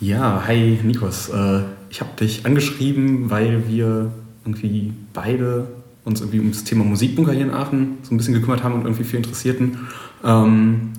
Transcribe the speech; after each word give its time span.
Ja, 0.00 0.44
hi 0.46 0.80
Nikos. 0.82 1.28
Äh, 1.28 1.60
ich 1.90 2.00
habe 2.00 2.12
dich 2.18 2.46
angeschrieben, 2.46 3.28
weil 3.28 3.68
wir 3.68 4.10
irgendwie 4.46 4.94
beide 5.12 5.68
uns 6.06 6.22
irgendwie 6.22 6.40
um 6.40 6.50
das 6.50 6.64
Thema 6.64 6.84
Musikbunker 6.84 7.32
hier 7.32 7.42
in 7.42 7.50
Aachen 7.50 7.98
so 8.02 8.14
ein 8.14 8.16
bisschen 8.16 8.32
gekümmert 8.32 8.64
haben 8.64 8.72
und 8.76 8.84
irgendwie 8.86 9.04
viel 9.04 9.18
interessierten. 9.18 9.88
Ähm, 10.24 10.92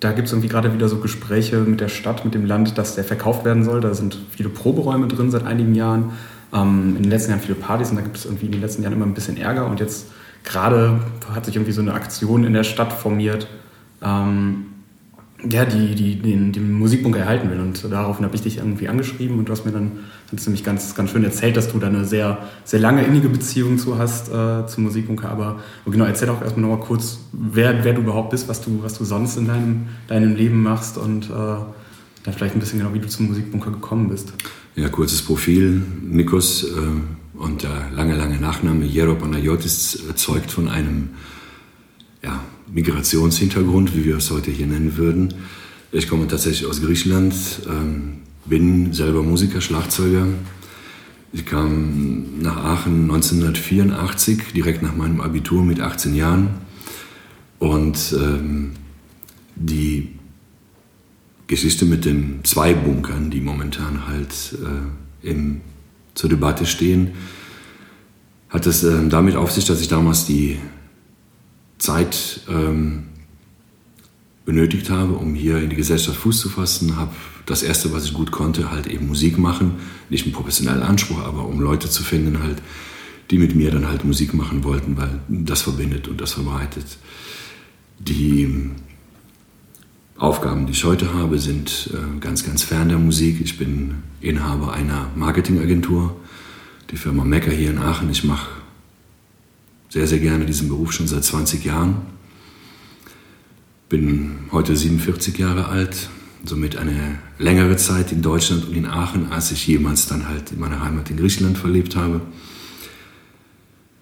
da 0.00 0.10
gibt 0.10 0.26
es 0.26 0.32
irgendwie 0.32 0.48
gerade 0.48 0.74
wieder 0.74 0.88
so 0.88 0.98
Gespräche 0.98 1.60
mit 1.60 1.80
der 1.80 1.86
Stadt, 1.86 2.24
mit 2.24 2.34
dem 2.34 2.44
Land, 2.44 2.76
dass 2.76 2.96
der 2.96 3.04
verkauft 3.04 3.44
werden 3.44 3.62
soll. 3.62 3.80
Da 3.80 3.94
sind 3.94 4.18
viele 4.30 4.48
Proberäume 4.48 5.06
drin 5.06 5.30
seit 5.30 5.46
einigen 5.46 5.76
Jahren. 5.76 6.10
Ähm, 6.52 6.96
in 6.96 7.04
den 7.04 7.10
letzten 7.10 7.30
Jahren 7.30 7.42
viele 7.42 7.54
Partys 7.54 7.90
und 7.90 7.96
da 7.98 8.02
gibt 8.02 8.16
es 8.16 8.24
irgendwie 8.24 8.46
in 8.46 8.52
den 8.52 8.62
letzten 8.62 8.82
Jahren 8.82 8.94
immer 8.94 9.06
ein 9.06 9.14
bisschen 9.14 9.36
Ärger. 9.36 9.66
Und 9.66 9.78
jetzt 9.78 10.06
gerade 10.42 10.98
hat 11.32 11.44
sich 11.46 11.54
irgendwie 11.54 11.72
so 11.72 11.82
eine 11.82 11.94
Aktion 11.94 12.42
in 12.42 12.52
der 12.52 12.64
Stadt 12.64 12.92
formiert, 12.92 13.46
ähm, 14.02 14.69
ja, 15.48 15.64
die, 15.64 15.94
die 15.94 16.16
den, 16.16 16.52
den 16.52 16.72
Musikbunker 16.72 17.20
erhalten 17.20 17.50
will. 17.50 17.60
Und 17.60 17.84
daraufhin 17.90 18.24
habe 18.24 18.34
ich 18.34 18.42
dich 18.42 18.58
irgendwie 18.58 18.88
angeschrieben 18.88 19.38
und 19.38 19.48
du 19.48 19.52
hast 19.52 19.64
mir 19.64 19.72
dann, 19.72 19.92
dann 20.30 20.38
ziemlich 20.38 20.64
ganz, 20.64 20.94
ganz 20.94 21.10
schön 21.10 21.24
erzählt, 21.24 21.56
dass 21.56 21.70
du 21.70 21.78
da 21.78 21.86
eine 21.86 22.04
sehr, 22.04 22.38
sehr 22.64 22.80
lange 22.80 23.02
innige 23.04 23.28
Beziehung 23.28 23.78
zu 23.78 23.98
hast 23.98 24.28
äh, 24.28 24.66
zum 24.66 24.84
Musikbunker. 24.84 25.30
Aber 25.30 25.60
genau, 25.86 26.04
erzähl 26.04 26.28
doch 26.28 26.42
erstmal 26.42 26.68
nochmal 26.68 26.86
kurz, 26.86 27.20
wer, 27.32 27.84
wer 27.84 27.94
du 27.94 28.02
überhaupt 28.02 28.30
bist, 28.30 28.48
was 28.48 28.60
du, 28.60 28.82
was 28.82 28.98
du 28.98 29.04
sonst 29.04 29.36
in 29.36 29.46
deinem, 29.46 29.86
deinem 30.08 30.34
Leben 30.34 30.62
machst 30.62 30.98
und 30.98 31.26
äh, 31.26 31.30
dann 31.30 32.34
vielleicht 32.34 32.54
ein 32.54 32.60
bisschen 32.60 32.80
genau, 32.80 32.92
wie 32.92 32.98
du 32.98 33.08
zum 33.08 33.28
Musikbunker 33.28 33.70
gekommen 33.70 34.08
bist. 34.08 34.32
Ja, 34.76 34.88
kurzes 34.88 35.22
Profil. 35.22 35.82
Nikos 36.02 36.64
äh, 36.64 37.38
und 37.38 37.62
der 37.62 37.90
lange, 37.94 38.16
lange 38.16 38.38
Nachname 38.38 38.84
Jero 38.84 39.14
Panayotis 39.14 39.98
zeugt 40.16 40.50
von 40.50 40.68
einem 40.68 41.10
ja, 42.22 42.40
Migrationshintergrund, 42.72 43.94
wie 43.96 44.04
wir 44.04 44.16
es 44.16 44.30
heute 44.30 44.50
hier 44.50 44.66
nennen 44.66 44.96
würden. 44.96 45.34
Ich 45.92 46.08
komme 46.08 46.28
tatsächlich 46.28 46.68
aus 46.68 46.82
Griechenland, 46.82 47.34
ähm, 47.68 48.18
bin 48.44 48.92
selber 48.92 49.22
Musiker, 49.22 49.60
Schlagzeuger. 49.60 50.26
Ich 51.32 51.46
kam 51.46 52.40
nach 52.40 52.56
Aachen 52.56 53.02
1984, 53.10 54.52
direkt 54.54 54.82
nach 54.82 54.96
meinem 54.96 55.20
Abitur 55.20 55.64
mit 55.64 55.80
18 55.80 56.14
Jahren. 56.14 56.48
Und 57.58 58.14
ähm, 58.18 58.72
die 59.54 60.08
Geschichte 61.46 61.84
mit 61.84 62.04
den 62.04 62.40
zwei 62.44 62.74
Bunkern, 62.74 63.30
die 63.30 63.40
momentan 63.40 64.06
halt 64.06 64.56
äh, 65.22 65.28
im, 65.28 65.60
zur 66.14 66.30
Debatte 66.30 66.66
stehen, 66.66 67.10
hat 68.48 68.66
es 68.66 68.82
äh, 68.82 69.08
damit 69.08 69.36
auf 69.36 69.50
sich, 69.50 69.64
dass 69.64 69.80
ich 69.80 69.88
damals 69.88 70.26
die 70.26 70.58
Zeit 71.80 72.42
ähm, 72.48 73.04
benötigt 74.44 74.90
habe, 74.90 75.14
um 75.14 75.34
hier 75.34 75.58
in 75.58 75.70
die 75.70 75.76
Gesellschaft 75.76 76.18
Fuß 76.18 76.40
zu 76.40 76.48
fassen, 76.48 76.96
habe 76.96 77.12
das 77.46 77.62
erste, 77.62 77.92
was 77.92 78.04
ich 78.04 78.14
gut 78.14 78.30
konnte, 78.30 78.70
halt 78.70 78.86
eben 78.86 79.06
Musik 79.06 79.38
machen, 79.38 79.76
nicht 80.08 80.24
einen 80.24 80.32
professionellen 80.32 80.82
Anspruch, 80.82 81.18
aber 81.24 81.46
um 81.46 81.60
Leute 81.60 81.90
zu 81.90 82.02
finden 82.02 82.42
halt, 82.42 82.58
die 83.30 83.38
mit 83.38 83.54
mir 83.54 83.70
dann 83.70 83.88
halt 83.88 84.04
Musik 84.04 84.34
machen 84.34 84.62
wollten, 84.62 84.96
weil 84.96 85.20
das 85.28 85.62
verbindet 85.62 86.06
und 86.08 86.20
das 86.20 86.34
verbreitet. 86.34 86.98
Die 87.98 88.70
Aufgaben, 90.16 90.66
die 90.66 90.72
ich 90.72 90.84
heute 90.84 91.14
habe, 91.14 91.38
sind 91.38 91.90
äh, 91.94 92.20
ganz, 92.20 92.44
ganz 92.44 92.62
fern 92.62 92.88
der 92.88 92.98
Musik. 92.98 93.40
Ich 93.40 93.56
bin 93.56 94.02
Inhaber 94.20 94.72
einer 94.72 95.08
Marketingagentur, 95.14 96.14
die 96.90 96.96
Firma 96.96 97.24
Mecker 97.24 97.52
hier 97.52 97.70
in 97.70 97.78
Aachen. 97.78 98.10
Ich 98.10 98.24
mache 98.24 98.59
sehr, 99.90 100.06
sehr 100.06 100.20
gerne 100.20 100.46
diesen 100.46 100.68
Beruf 100.68 100.92
schon 100.92 101.08
seit 101.08 101.24
20 101.24 101.64
Jahren. 101.64 101.96
Bin 103.88 104.38
heute 104.52 104.76
47 104.76 105.36
Jahre 105.36 105.66
alt, 105.66 106.08
somit 106.44 106.76
eine 106.76 107.18
längere 107.38 107.76
Zeit 107.76 108.12
in 108.12 108.22
Deutschland 108.22 108.66
und 108.66 108.74
in 108.74 108.86
Aachen, 108.86 109.32
als 109.32 109.50
ich 109.50 109.66
jemals 109.66 110.06
dann 110.06 110.28
halt 110.28 110.52
in 110.52 110.60
meiner 110.60 110.80
Heimat 110.80 111.10
in 111.10 111.16
Griechenland 111.16 111.58
verlebt 111.58 111.96
habe. 111.96 112.20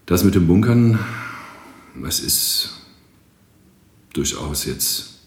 Das 0.04 0.24
mit 0.24 0.34
den 0.34 0.46
Bunkern, 0.46 0.98
es 2.06 2.20
ist 2.20 2.70
durchaus 4.12 4.66
jetzt 4.66 5.20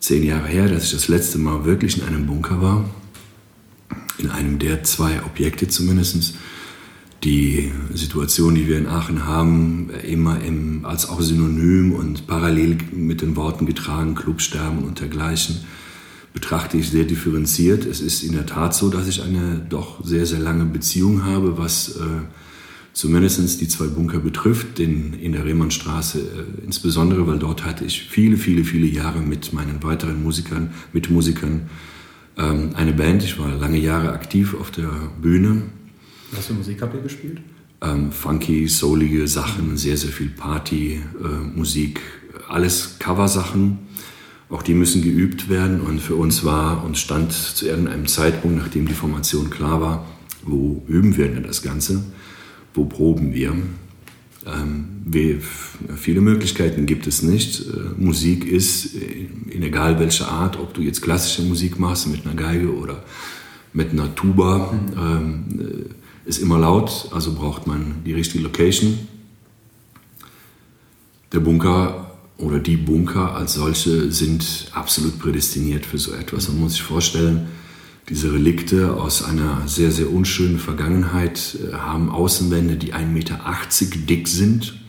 zehn 0.00 0.24
Jahre 0.24 0.48
her, 0.48 0.68
dass 0.68 0.84
ich 0.84 0.90
das 0.90 1.08
letzte 1.08 1.38
Mal 1.38 1.64
wirklich 1.64 1.98
in 1.98 2.04
einem 2.04 2.26
Bunker 2.26 2.60
war. 2.60 2.90
In 4.18 4.30
einem 4.30 4.58
der 4.58 4.82
zwei 4.82 5.22
Objekte 5.22 5.68
zumindest 5.68 6.34
die 7.26 7.72
Situation, 7.92 8.54
die 8.54 8.68
wir 8.68 8.78
in 8.78 8.86
Aachen 8.86 9.26
haben, 9.26 9.90
immer 10.06 10.40
im, 10.42 10.84
als 10.84 11.08
auch 11.08 11.20
synonym 11.20 11.92
und 11.92 12.28
parallel 12.28 12.78
mit 12.92 13.20
den 13.20 13.34
Worten 13.34 13.66
getragen, 13.66 14.14
Clubsterben 14.14 14.84
und 14.84 15.00
dergleichen, 15.00 15.56
betrachte 16.32 16.76
ich 16.76 16.88
sehr 16.88 17.04
differenziert. 17.04 17.84
Es 17.84 18.00
ist 18.00 18.22
in 18.22 18.32
der 18.32 18.46
Tat 18.46 18.74
so, 18.74 18.90
dass 18.90 19.08
ich 19.08 19.22
eine 19.22 19.66
doch 19.68 20.04
sehr, 20.04 20.24
sehr 20.24 20.38
lange 20.38 20.66
Beziehung 20.66 21.24
habe, 21.24 21.58
was 21.58 21.96
äh, 21.96 22.02
zumindest 22.92 23.60
die 23.60 23.66
zwei 23.66 23.86
Bunker 23.86 24.20
betrifft, 24.20 24.78
den 24.78 25.12
in 25.14 25.32
der 25.32 25.44
Rehmannstraße 25.44 26.20
äh, 26.20 26.64
insbesondere, 26.64 27.26
weil 27.26 27.40
dort 27.40 27.64
hatte 27.64 27.84
ich 27.84 28.02
viele, 28.02 28.36
viele, 28.36 28.62
viele 28.62 28.86
Jahre 28.86 29.20
mit 29.20 29.52
meinen 29.52 29.82
weiteren 29.82 30.22
Musikern, 30.22 30.70
mit 30.92 31.10
Musikern 31.10 31.62
ähm, 32.38 32.70
eine 32.74 32.92
Band. 32.92 33.24
Ich 33.24 33.36
war 33.36 33.52
lange 33.56 33.78
Jahre 33.78 34.12
aktiv 34.12 34.54
auf 34.54 34.70
der 34.70 34.92
Bühne 35.20 35.62
was 36.32 36.46
für 36.46 36.54
Musik 36.54 36.82
habt 36.82 36.94
ihr 36.94 37.00
gespielt? 37.00 37.40
Ähm, 37.82 38.10
funky, 38.10 38.68
soulige 38.68 39.28
Sachen, 39.28 39.76
sehr, 39.76 39.96
sehr 39.96 40.10
viel 40.10 40.30
Party-Musik, 40.30 42.00
äh, 42.00 42.52
alles 42.52 42.98
Coversachen. 42.98 43.78
Auch 44.48 44.62
die 44.62 44.74
müssen 44.74 45.02
geübt 45.02 45.48
werden 45.48 45.80
und 45.80 46.00
für 46.00 46.14
uns 46.14 46.44
war 46.44 46.84
und 46.84 46.96
stand 46.96 47.32
zu 47.32 47.66
irgendeinem 47.66 48.06
Zeitpunkt, 48.06 48.56
nachdem 48.56 48.86
die 48.86 48.94
Formation 48.94 49.50
klar 49.50 49.80
war, 49.80 50.06
wo 50.44 50.84
üben 50.86 51.16
wir 51.16 51.28
denn 51.28 51.42
das 51.42 51.62
Ganze, 51.62 52.04
wo 52.72 52.84
proben 52.84 53.34
wir. 53.34 53.54
Ähm, 54.46 54.84
wir, 55.04 55.40
viele 55.96 56.20
Möglichkeiten 56.20 56.86
gibt 56.86 57.06
es 57.06 57.22
nicht. 57.22 57.66
Äh, 57.66 58.00
Musik 58.00 58.46
ist 58.46 58.94
äh, 58.94 59.28
in 59.50 59.62
egal 59.62 59.98
welcher 59.98 60.28
Art, 60.28 60.58
ob 60.58 60.72
du 60.74 60.80
jetzt 60.80 61.02
klassische 61.02 61.42
Musik 61.42 61.80
machst 61.80 62.06
mit 62.06 62.24
einer 62.24 62.36
Geige 62.36 62.72
oder 62.72 63.02
mit 63.72 63.90
einer 63.90 64.14
Tuba. 64.14 64.72
Mhm. 64.72 64.98
Ähm, 64.98 65.44
äh, 65.60 66.05
ist 66.26 66.38
immer 66.38 66.58
laut, 66.58 67.08
also 67.12 67.32
braucht 67.32 67.66
man 67.66 68.02
die 68.04 68.12
richtige 68.12 68.42
Location. 68.44 68.98
Der 71.32 71.40
Bunker 71.40 72.10
oder 72.36 72.58
die 72.58 72.76
Bunker 72.76 73.34
als 73.34 73.54
solche 73.54 74.10
sind 74.12 74.70
absolut 74.72 75.18
prädestiniert 75.18 75.86
für 75.86 75.98
so 75.98 76.12
etwas. 76.12 76.48
Man 76.48 76.60
muss 76.60 76.72
sich 76.72 76.82
vorstellen, 76.82 77.48
diese 78.08 78.32
Relikte 78.32 78.94
aus 78.94 79.22
einer 79.24 79.66
sehr, 79.66 79.90
sehr 79.90 80.10
unschönen 80.12 80.58
Vergangenheit 80.58 81.58
äh, 81.60 81.74
haben 81.74 82.10
Außenwände, 82.10 82.76
die 82.76 82.94
1,80 82.94 83.06
Meter 83.06 83.40
dick 84.06 84.28
sind. 84.28 84.80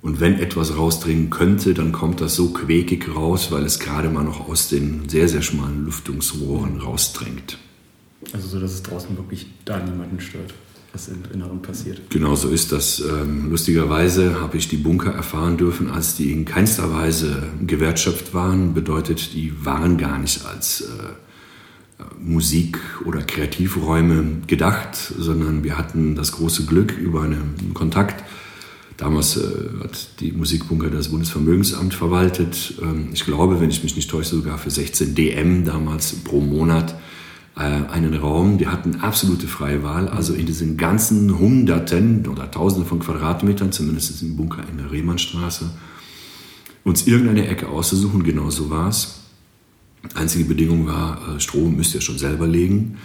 Und 0.00 0.20
wenn 0.20 0.38
etwas 0.38 0.76
rausdringen 0.76 1.28
könnte, 1.28 1.74
dann 1.74 1.92
kommt 1.92 2.20
das 2.20 2.36
so 2.36 2.52
quäkig 2.52 3.14
raus, 3.14 3.50
weil 3.50 3.64
es 3.64 3.78
gerade 3.78 4.08
mal 4.08 4.24
noch 4.24 4.48
aus 4.48 4.68
den 4.68 5.08
sehr, 5.08 5.28
sehr 5.28 5.42
schmalen 5.42 5.84
Lüftungsrohren 5.84 6.80
rausdrängt. 6.80 7.58
Also 8.32 8.48
so, 8.48 8.60
dass 8.60 8.72
es 8.72 8.82
draußen 8.82 9.16
wirklich 9.16 9.46
da 9.64 9.78
niemanden 9.78 10.20
stört, 10.20 10.52
was 10.92 11.08
im 11.08 11.22
Inneren 11.32 11.62
passiert. 11.62 12.10
Genau 12.10 12.34
so 12.34 12.48
ist 12.48 12.72
das. 12.72 13.00
Ähm, 13.00 13.50
lustigerweise 13.50 14.40
habe 14.40 14.56
ich 14.58 14.68
die 14.68 14.76
Bunker 14.76 15.12
erfahren 15.12 15.56
dürfen, 15.56 15.90
als 15.90 16.16
die 16.16 16.32
in 16.32 16.44
keinster 16.44 16.92
Weise 16.92 17.44
Gewerkschaft 17.66 18.34
waren. 18.34 18.74
Bedeutet, 18.74 19.32
die 19.34 19.52
waren 19.64 19.96
gar 19.96 20.18
nicht 20.18 20.44
als 20.44 20.82
äh, 20.82 20.94
Musik- 22.20 22.78
oder 23.04 23.22
Kreativräume 23.22 24.42
gedacht, 24.46 24.96
sondern 24.96 25.64
wir 25.64 25.78
hatten 25.78 26.14
das 26.14 26.32
große 26.32 26.66
Glück 26.66 26.96
über 26.96 27.22
einen 27.22 27.72
Kontakt. 27.74 28.24
Damals 28.98 29.36
äh, 29.36 29.42
hat 29.82 30.20
die 30.20 30.32
Musikbunker 30.32 30.90
das 30.90 31.08
Bundesvermögensamt 31.08 31.94
verwaltet. 31.94 32.74
Ähm, 32.82 33.08
ich 33.12 33.24
glaube, 33.24 33.60
wenn 33.60 33.70
ich 33.70 33.82
mich 33.82 33.96
nicht 33.96 34.10
täusche, 34.10 34.36
sogar 34.36 34.58
für 34.58 34.70
16 34.70 35.14
DM 35.14 35.64
damals 35.64 36.12
pro 36.24 36.40
Monat 36.40 36.94
einen 37.58 38.14
Raum, 38.14 38.58
die 38.58 38.68
hatten 38.68 39.00
absolute 39.00 39.48
freie 39.48 39.82
Wahl. 39.82 40.08
Also 40.08 40.32
in 40.32 40.46
diesen 40.46 40.76
ganzen 40.76 41.38
Hunderten 41.38 42.26
oder 42.28 42.50
Tausenden 42.50 42.88
von 42.88 43.00
Quadratmetern, 43.00 43.72
zumindest 43.72 44.22
im 44.22 44.36
Bunker 44.36 44.62
in 44.70 44.78
der 44.78 44.92
Rehmannstraße, 44.92 45.70
uns 46.84 47.06
irgendeine 47.06 47.48
Ecke 47.48 47.68
auszusuchen. 47.68 48.22
Genau 48.22 48.50
so 48.50 48.70
war 48.70 48.88
es. 48.88 49.22
Einzige 50.14 50.44
Bedingung 50.44 50.86
war, 50.86 51.36
äh, 51.36 51.40
Strom 51.40 51.76
müsst 51.76 51.94
ihr 51.94 52.00
schon 52.00 52.18
selber 52.18 52.46
legen. 52.46 52.98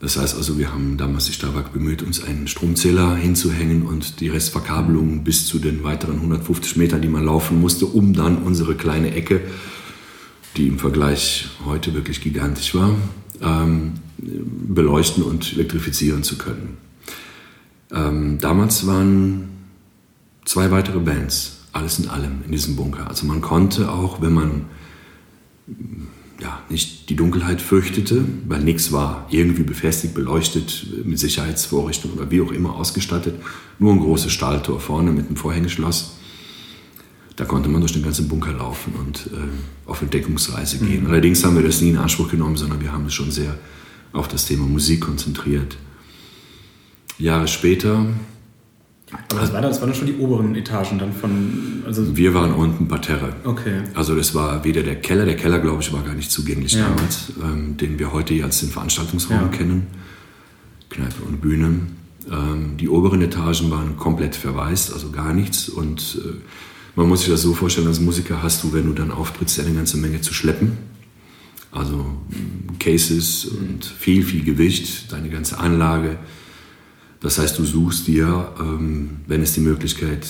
Das 0.00 0.18
heißt 0.18 0.36
also, 0.36 0.58
wir 0.58 0.70
haben 0.70 0.98
damals 0.98 1.24
die 1.24 1.32
Starbuck 1.32 1.72
bemüht, 1.72 2.02
uns 2.02 2.22
einen 2.22 2.46
Stromzähler 2.46 3.16
hinzuhängen 3.16 3.84
und 3.84 4.20
die 4.20 4.28
Restverkabelung 4.28 5.24
bis 5.24 5.46
zu 5.46 5.58
den 5.58 5.82
weiteren 5.82 6.16
150 6.16 6.76
Metern, 6.76 7.00
die 7.00 7.08
man 7.08 7.24
laufen 7.24 7.58
musste, 7.58 7.86
um 7.86 8.12
dann 8.12 8.42
unsere 8.42 8.74
kleine 8.74 9.14
Ecke, 9.14 9.40
die 10.58 10.68
im 10.68 10.78
Vergleich 10.78 11.48
heute 11.64 11.94
wirklich 11.94 12.20
gigantisch 12.20 12.74
war, 12.74 12.94
ähm, 13.42 13.94
beleuchten 14.18 15.22
und 15.22 15.52
elektrifizieren 15.52 16.22
zu 16.22 16.38
können. 16.38 16.76
Ähm, 17.92 18.38
damals 18.40 18.86
waren 18.86 19.48
zwei 20.44 20.70
weitere 20.70 20.98
Bands, 20.98 21.60
alles 21.72 21.98
in 21.98 22.08
allem, 22.08 22.42
in 22.44 22.52
diesem 22.52 22.76
Bunker. 22.76 23.08
Also 23.08 23.26
man 23.26 23.40
konnte 23.40 23.90
auch, 23.90 24.20
wenn 24.20 24.32
man 24.32 24.64
ja, 26.40 26.60
nicht 26.68 27.08
die 27.10 27.16
Dunkelheit 27.16 27.60
fürchtete, 27.60 28.24
weil 28.46 28.62
nichts 28.62 28.92
war 28.92 29.26
irgendwie 29.30 29.62
befestigt, 29.62 30.14
beleuchtet, 30.14 30.86
mit 31.04 31.18
Sicherheitsvorrichtungen 31.18 32.18
oder 32.18 32.30
wie 32.30 32.40
auch 32.40 32.52
immer 32.52 32.74
ausgestattet. 32.74 33.40
Nur 33.78 33.92
ein 33.92 34.00
großes 34.00 34.32
Stahltor 34.32 34.80
vorne 34.80 35.12
mit 35.12 35.26
einem 35.26 35.36
Vorhängeschloss. 35.36 36.16
Da 37.36 37.44
konnte 37.44 37.68
man 37.68 37.80
durch 37.80 37.92
den 37.92 38.02
ganzen 38.02 38.28
Bunker 38.28 38.52
laufen 38.52 38.94
und 38.94 39.26
äh, 39.26 39.88
auf 39.90 40.02
Entdeckungsreise 40.02 40.78
gehen. 40.78 41.04
Mhm. 41.04 41.10
Allerdings 41.10 41.44
haben 41.44 41.56
wir 41.56 41.64
das 41.64 41.80
nie 41.80 41.90
in 41.90 41.98
Anspruch 41.98 42.30
genommen, 42.30 42.56
sondern 42.56 42.80
wir 42.80 42.92
haben 42.92 43.06
es 43.06 43.14
schon 43.14 43.30
sehr 43.30 43.58
auf 44.12 44.28
das 44.28 44.46
Thema 44.46 44.66
Musik 44.66 45.00
konzentriert. 45.00 45.76
Jahre 47.18 47.48
später 47.48 48.06
aber 49.30 49.40
das, 49.40 49.52
war, 49.52 49.60
das 49.60 49.80
waren 49.80 49.94
schon 49.94 50.06
die 50.06 50.16
oberen 50.16 50.54
Etagen 50.54 50.98
dann 50.98 51.12
von. 51.12 51.82
Also 51.86 52.16
wir 52.16 52.34
waren 52.34 52.52
unten 52.52 52.88
Parterre. 52.88 53.34
Okay. 53.44 53.82
Also 53.94 54.14
das 54.14 54.34
war 54.34 54.64
weder 54.64 54.82
der 54.82 54.96
Keller, 54.96 55.24
der 55.24 55.36
Keller, 55.36 55.58
glaube 55.58 55.82
ich, 55.82 55.92
war 55.92 56.02
gar 56.02 56.14
nicht 56.14 56.30
zugänglich 56.30 56.74
ja. 56.74 56.88
damals, 56.88 57.32
ähm, 57.42 57.76
den 57.76 57.98
wir 57.98 58.12
heute 58.12 58.42
als 58.42 58.60
den 58.60 58.70
Veranstaltungsraum 58.70 59.42
ja. 59.42 59.48
kennen. 59.48 59.86
Kneipe 60.88 61.22
und 61.26 61.40
Bühne. 61.40 61.80
Ähm, 62.30 62.76
die 62.78 62.88
oberen 62.88 63.20
Etagen 63.20 63.70
waren 63.70 63.96
komplett 63.96 64.34
verwaist, 64.34 64.92
also 64.92 65.10
gar 65.10 65.34
nichts. 65.34 65.68
Und 65.68 66.18
äh, 66.24 66.40
man 66.96 67.08
muss 67.08 67.20
sich 67.20 67.30
das 67.30 67.42
so 67.42 67.54
vorstellen, 67.54 67.86
als 67.86 68.00
Musiker 68.00 68.42
hast 68.42 68.62
du, 68.62 68.72
wenn 68.72 68.86
du 68.86 68.92
dann 68.92 69.10
auftrittst, 69.10 69.58
eine 69.60 69.74
ganze 69.74 69.96
Menge 69.96 70.20
zu 70.20 70.32
schleppen. 70.32 70.78
Also 71.72 72.06
Cases 72.78 73.46
und 73.46 73.84
viel, 73.84 74.22
viel 74.22 74.44
Gewicht, 74.44 75.10
deine 75.10 75.28
ganze 75.28 75.58
Anlage 75.58 76.18
das 77.24 77.38
heißt, 77.38 77.58
du 77.58 77.64
suchst 77.64 78.06
dir, 78.06 78.52
ähm, 78.60 79.16
wenn 79.26 79.40
es 79.40 79.54
die 79.54 79.60
Möglichkeit 79.60 80.26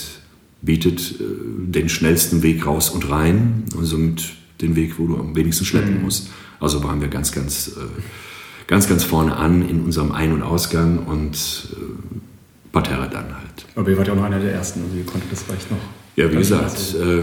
bietet, 0.63 1.21
äh, 1.21 1.25
den 1.59 1.89
schnellsten 1.89 2.45
Weg 2.45 2.65
raus 2.67 2.89
und 2.89 3.11
rein 3.11 3.65
und 3.77 3.85
somit 3.85 4.25
den 4.61 4.77
Weg, 4.77 4.97
wo 4.97 5.09
du 5.09 5.17
am 5.17 5.35
wenigsten 5.35 5.65
schleppen 5.65 5.97
mhm. 5.97 6.03
musst. 6.03 6.31
Also 6.61 6.85
waren 6.85 7.01
wir 7.01 7.09
ganz, 7.09 7.33
ganz, 7.33 7.67
äh, 7.77 7.81
ganz, 8.69 8.89
ganz 8.89 9.03
vorne 9.03 9.37
an 9.37 9.69
in 9.69 9.81
unserem 9.81 10.13
Ein- 10.13 10.33
und 10.33 10.45
Ausgang 10.45 11.01
und 11.01 11.69
äh, 11.73 12.21
Parterre 12.71 13.11
dann 13.11 13.35
halt. 13.37 13.67
Aber 13.75 13.91
ihr 13.91 13.99
wart 13.99 14.07
ja 14.07 14.13
auch 14.13 14.19
noch 14.19 14.25
einer 14.25 14.39
der 14.39 14.53
ersten, 14.53 14.85
also 14.85 14.97
ihr 14.97 15.05
konntet 15.05 15.33
das 15.33 15.43
vielleicht 15.43 15.69
noch. 15.73 15.79
Ja, 16.17 16.31
wie 16.31 16.37
gesagt, 16.37 16.95
äh, 16.95 17.23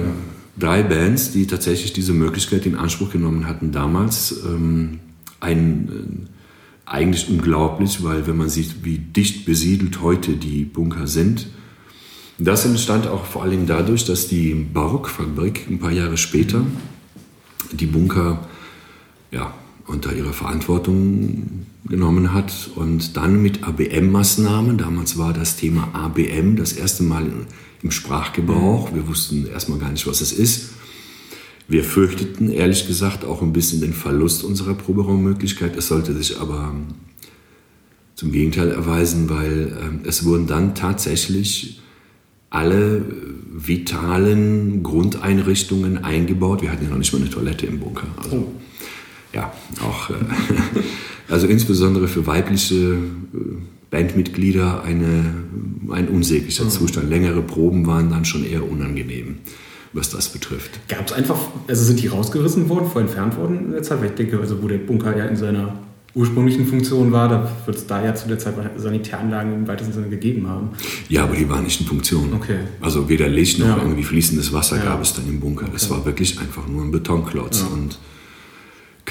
drei 0.57 0.83
Bands, 0.83 1.31
die 1.31 1.47
tatsächlich 1.47 1.93
diese 1.93 2.13
Möglichkeit 2.13 2.65
in 2.65 2.75
Anspruch 2.75 3.11
genommen 3.11 3.47
hatten 3.47 3.71
damals. 3.71 4.43
Ähm, 4.45 4.99
ein 5.39 6.27
eigentlich 6.85 7.29
unglaublich, 7.29 8.03
weil 8.03 8.27
wenn 8.27 8.37
man 8.37 8.49
sieht, 8.49 8.83
wie 8.83 8.97
dicht 8.97 9.45
besiedelt 9.45 10.01
heute 10.01 10.33
die 10.33 10.65
Bunker 10.65 11.07
sind, 11.07 11.47
das 12.37 12.65
entstand 12.65 13.07
auch 13.07 13.25
vor 13.25 13.43
allem 13.43 13.65
dadurch, 13.65 14.03
dass 14.03 14.27
die 14.27 14.53
Barockfabrik 14.53 15.67
ein 15.69 15.79
paar 15.79 15.91
Jahre 15.91 16.17
später 16.17 16.65
die 17.71 17.85
Bunker 17.85 18.45
ja, 19.31 19.53
unter 19.87 20.13
ihre 20.13 20.33
Verantwortung 20.33 21.65
genommen 21.85 22.33
hat 22.33 22.71
und 22.75 23.15
dann 23.15 23.41
mit 23.41 23.63
ABM-Maßnahmen, 23.63 24.77
damals 24.77 25.17
war 25.17 25.33
das 25.33 25.55
Thema 25.55 25.89
ABM 25.93 26.55
das 26.55 26.73
erste 26.73 27.03
Mal 27.03 27.25
im 27.83 27.91
Sprachgebrauch, 27.91 28.93
wir 28.93 29.07
wussten 29.07 29.47
erstmal 29.47 29.79
gar 29.79 29.91
nicht, 29.91 30.07
was 30.07 30.21
es 30.21 30.31
ist, 30.31 30.71
wir 31.67 31.83
fürchteten 31.83 32.51
ehrlich 32.51 32.87
gesagt 32.87 33.23
auch 33.23 33.41
ein 33.41 33.53
bisschen 33.53 33.79
den 33.79 33.93
Verlust 33.93 34.43
unserer 34.43 34.73
Proberaummöglichkeit. 34.73 35.75
Es 35.77 35.87
sollte 35.87 36.13
sich 36.13 36.39
aber 36.39 36.75
zum 38.15 38.31
Gegenteil 38.31 38.71
erweisen, 38.71 39.29
weil 39.29 40.01
äh, 40.03 40.07
es 40.07 40.25
wurden 40.25 40.47
dann 40.47 40.75
tatsächlich 40.75 41.81
alle 42.49 43.05
vitalen 43.49 44.83
Grundeinrichtungen 44.83 46.03
eingebaut. 46.03 46.61
Wir 46.61 46.71
hatten 46.71 46.83
ja 46.83 46.89
noch 46.89 46.97
nicht 46.97 47.13
mal 47.13 47.21
eine 47.21 47.29
Toilette 47.29 47.65
im 47.65 47.79
Bunker. 47.79 48.07
Also, 48.21 48.35
oh. 48.35 48.51
ja, 49.33 49.53
auch, 49.81 50.09
äh, 50.09 50.15
also 51.29 51.47
insbesondere 51.47 52.09
für 52.09 52.27
weibliche 52.27 52.75
äh, 52.75 52.97
Bandmitglieder 53.91 54.83
eine, 54.83 55.35
ein 55.91 56.07
unsäglicher 56.07 56.63
oh. 56.65 56.69
Zustand. 56.69 57.09
Längere 57.09 57.41
Proben 57.41 57.85
waren 57.85 58.09
dann 58.09 58.25
schon 58.25 58.43
eher 58.43 58.69
unangenehm 58.69 59.37
was 59.93 60.09
das 60.09 60.29
betrifft. 60.29 60.79
Gab 60.87 61.07
es 61.07 61.13
einfach, 61.13 61.37
also 61.67 61.83
sind 61.83 62.01
die 62.01 62.07
rausgerissen 62.07 62.69
worden, 62.69 62.89
vor 62.89 63.01
entfernt 63.01 63.37
worden 63.37 63.65
in 63.65 63.71
der 63.71 63.83
Zeit? 63.83 63.99
Weil 63.99 64.07
ich 64.07 64.15
denke, 64.15 64.39
also 64.39 64.63
wo 64.63 64.67
der 64.67 64.77
Bunker 64.77 65.17
ja 65.17 65.25
in 65.25 65.35
seiner 65.35 65.73
ursprünglichen 66.13 66.65
Funktion 66.65 67.11
war, 67.11 67.29
da 67.29 67.51
wird 67.65 67.77
es 67.77 67.87
da 67.87 68.03
ja 68.03 68.13
zu 68.13 68.27
der 68.27 68.37
Zeit 68.37 68.55
Sanitäranlagen 68.75 69.53
im 69.53 69.67
weitesten 69.67 69.93
Sinne 69.93 70.09
gegeben 70.09 70.47
haben. 70.47 70.71
Ja, 71.07 71.23
aber 71.23 71.35
die 71.35 71.47
waren 71.49 71.63
nicht 71.63 71.79
in 71.79 71.87
Funktion. 71.87 72.33
Okay. 72.33 72.59
Also 72.81 73.07
weder 73.07 73.29
Licht 73.29 73.59
noch 73.59 73.67
ja. 73.67 73.77
irgendwie 73.77 74.03
fließendes 74.03 74.51
Wasser 74.51 74.77
ja. 74.77 74.83
gab 74.83 75.01
es 75.01 75.13
dann 75.13 75.27
im 75.27 75.39
Bunker. 75.39 75.63
Okay. 75.63 75.73
Das 75.73 75.89
war 75.89 76.05
wirklich 76.05 76.39
einfach 76.39 76.67
nur 76.67 76.83
ein 76.83 76.91
Betonklotz. 76.91 77.61
Ja. 77.61 77.67
Und 77.67 77.97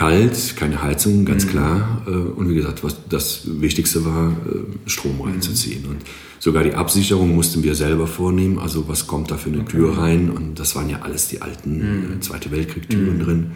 kalt, 0.01 0.57
keine 0.57 0.83
Heizung, 0.83 1.27
ganz 1.27 1.45
mhm. 1.45 1.51
klar. 1.51 2.03
Äh, 2.07 2.11
und 2.11 2.49
wie 2.49 2.55
gesagt, 2.55 2.83
was 2.83 2.97
das 3.11 3.43
Wichtigste 3.61 4.07
war, 4.07 4.31
äh, 4.31 4.89
Strom 4.89 5.17
mhm. 5.17 5.25
reinzuziehen. 5.25 5.85
Und 5.85 5.99
sogar 6.39 6.65
die 6.65 6.73
Absicherung 6.73 7.35
mussten 7.35 7.63
wir 7.63 7.75
selber 7.75 8.07
vornehmen. 8.07 8.59
Also 8.59 8.89
was 8.89 9.07
kommt 9.07 9.31
da 9.31 9.37
für 9.37 9.51
eine 9.51 9.61
okay. 9.61 9.73
Tür 9.73 9.99
rein? 9.99 10.31
Und 10.31 10.59
das 10.59 10.75
waren 10.75 10.89
ja 10.89 11.03
alles 11.03 11.29
die 11.29 11.43
alten 11.43 11.77
mhm. 11.77 12.13
Äh, 12.15 12.21
Zweite 12.21 12.51
Weltkrieg-Türen 12.51 13.19
mhm. 13.19 13.23
drin. 13.23 13.51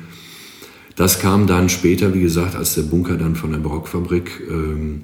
Das 0.97 1.19
kam 1.19 1.47
dann 1.47 1.71
später, 1.71 2.13
wie 2.13 2.21
gesagt, 2.21 2.57
als 2.57 2.75
der 2.75 2.83
Bunker 2.83 3.17
dann 3.17 3.37
von 3.37 3.51
der 3.51 3.59
Barockfabrik 3.59 4.43
ähm, 4.51 5.03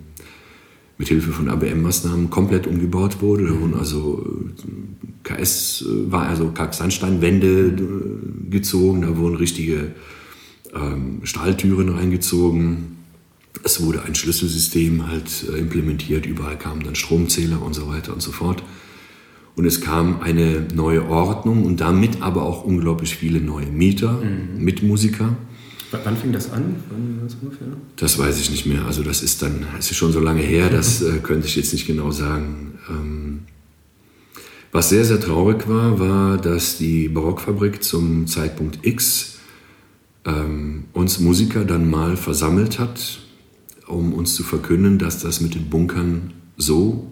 mit 0.99 1.09
Hilfe 1.09 1.33
von 1.33 1.49
ABM-Maßnahmen 1.49 2.29
komplett 2.29 2.67
umgebaut 2.67 3.23
wurde. 3.23 3.47
Da 3.47 3.59
wurden 3.59 3.75
also 3.75 4.27
KS 5.23 5.87
war 6.11 6.29
also 6.29 6.51
Kalksandsteinwände 6.51 7.75
gezogen, 8.51 9.01
da 9.01 9.17
wurden 9.17 9.37
richtige 9.37 9.93
ähm, 10.75 11.21
Stahltüren 11.25 11.89
reingezogen. 11.91 12.97
Es 13.63 13.83
wurde 13.83 14.03
ein 14.03 14.15
Schlüsselsystem 14.15 15.09
halt 15.09 15.45
äh, 15.53 15.59
implementiert, 15.59 16.27
überall 16.27 16.57
kamen 16.57 16.83
dann 16.83 16.95
Stromzähler 16.95 17.61
und 17.63 17.75
so 17.75 17.89
weiter 17.89 18.13
und 18.13 18.23
so 18.23 18.33
fort. 18.33 18.63
Und 19.57 19.67
es 19.67 19.81
kam 19.81 20.21
eine 20.21 20.67
neue 20.75 21.07
Ordnung 21.07 21.65
und 21.65 21.81
damit 21.81 22.23
aber 22.23 22.43
auch 22.43 22.65
unglaublich 22.65 23.17
viele 23.17 23.41
neue 23.41 23.67
Mieter, 23.67 24.13
mhm. 24.13 24.65
Mitmusiker. 24.65 25.37
Wann 26.05 26.17
fing 26.17 26.33
das 26.33 26.53
an? 26.53 26.77
Wann 26.89 27.19
das 27.23 27.37
ungefähr? 27.43 27.67
Das 27.97 28.17
weiß 28.17 28.41
ich 28.41 28.51
nicht 28.51 28.65
mehr. 28.65 28.85
Also 28.87 29.03
das 29.03 29.23
ist 29.23 29.43
dann, 29.43 29.67
es 29.79 29.91
ist 29.91 29.97
schon 29.97 30.13
so 30.13 30.21
lange 30.21 30.41
her, 30.41 30.71
das 30.71 31.03
äh, 31.03 31.19
könnte 31.19 31.49
ich 31.49 31.57
jetzt 31.57 31.73
nicht 31.73 31.87
genau 31.87 32.13
sagen. 32.13 32.79
Ähm, 32.89 33.41
was 34.73 34.89
sehr, 34.89 35.05
sehr 35.05 35.21
traurig 35.21 35.69
war, 35.69 35.99
war, 35.99 36.39
dass 36.39 36.79
die 36.79 37.09
Barockfabrik 37.09 37.83
zum 37.83 38.29
Zeitpunkt 38.29 38.87
X 38.87 39.40
ähm, 40.25 40.85
uns 40.93 41.21
Musiker 41.21 41.65
dann 41.65 41.89
mal 41.89 42.17
versammelt 42.17 42.79
hat, 42.79 43.21
um 43.87 44.13
uns 44.13 44.35
zu 44.35 44.43
verkünden, 44.43 44.99
dass 44.99 45.21
das 45.21 45.41
mit 45.41 45.55
den 45.55 45.71
Bunkern 45.71 46.33
so 46.57 47.11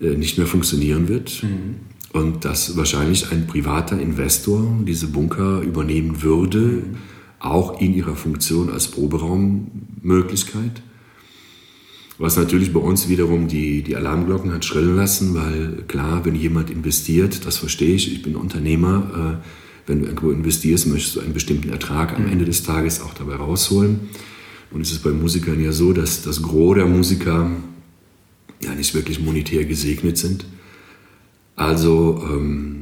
äh, 0.00 0.16
nicht 0.16 0.38
mehr 0.38 0.46
funktionieren 0.46 1.08
wird. 1.08 1.42
Mhm. 1.42 1.76
Und 2.12 2.44
dass 2.44 2.76
wahrscheinlich 2.76 3.30
ein 3.30 3.46
privater 3.46 4.00
Investor 4.00 4.80
diese 4.84 5.06
Bunker 5.06 5.60
übernehmen 5.60 6.22
würde, 6.22 6.58
mhm. 6.58 6.96
auch 7.38 7.80
in 7.80 7.94
ihrer 7.94 8.16
Funktion 8.16 8.68
als 8.68 8.88
Proberaummöglichkeit. 8.88 10.82
Was 12.18 12.36
natürlich 12.36 12.72
bei 12.74 12.80
uns 12.80 13.08
wiederum 13.08 13.48
die, 13.48 13.82
die 13.82 13.96
Alarmglocken 13.96 14.52
hat 14.52 14.66
schrillen 14.66 14.94
lassen, 14.94 15.34
weil 15.34 15.84
klar, 15.88 16.22
wenn 16.26 16.34
jemand 16.34 16.68
investiert, 16.68 17.46
das 17.46 17.56
verstehe 17.56 17.94
ich, 17.94 18.12
ich 18.12 18.20
bin 18.20 18.36
Unternehmer, 18.36 19.40
äh, 19.40 19.46
wenn 19.86 20.00
du 20.00 20.06
irgendwo 20.06 20.30
investierst, 20.30 20.86
möchtest 20.86 21.16
du 21.16 21.20
einen 21.20 21.32
bestimmten 21.32 21.70
Ertrag 21.70 22.14
am 22.14 22.24
mhm. 22.24 22.32
Ende 22.32 22.44
des 22.44 22.62
Tages 22.62 23.00
auch 23.00 23.14
dabei 23.14 23.36
rausholen. 23.36 24.00
Und 24.70 24.82
es 24.82 24.92
ist 24.92 25.02
bei 25.02 25.10
Musikern 25.10 25.62
ja 25.62 25.72
so, 25.72 25.92
dass 25.92 26.22
das 26.22 26.42
Gros 26.42 26.76
der 26.76 26.86
Musiker 26.86 27.50
ja 28.62 28.74
nicht 28.74 28.94
wirklich 28.94 29.20
monetär 29.20 29.64
gesegnet 29.64 30.18
sind. 30.18 30.44
Also 31.56 32.22
ähm, 32.30 32.80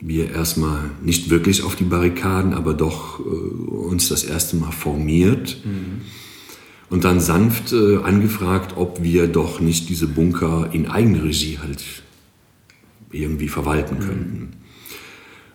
wir 0.00 0.30
erstmal 0.30 0.90
nicht 1.02 1.30
wirklich 1.30 1.62
auf 1.62 1.76
die 1.76 1.84
Barrikaden, 1.84 2.52
aber 2.52 2.74
doch 2.74 3.20
äh, 3.20 3.22
uns 3.22 4.08
das 4.08 4.24
erste 4.24 4.56
Mal 4.56 4.72
formiert 4.72 5.58
mhm. 5.64 6.02
und 6.90 7.04
dann 7.04 7.20
sanft 7.20 7.72
äh, 7.72 7.98
angefragt, 7.98 8.76
ob 8.76 9.02
wir 9.02 9.28
doch 9.28 9.60
nicht 9.60 9.88
diese 9.88 10.08
Bunker 10.08 10.70
in 10.72 10.88
Eigenregie 10.88 11.58
halt 11.62 11.84
irgendwie 13.12 13.48
verwalten 13.48 13.96
mhm. 13.96 14.00
könnten. 14.00 14.48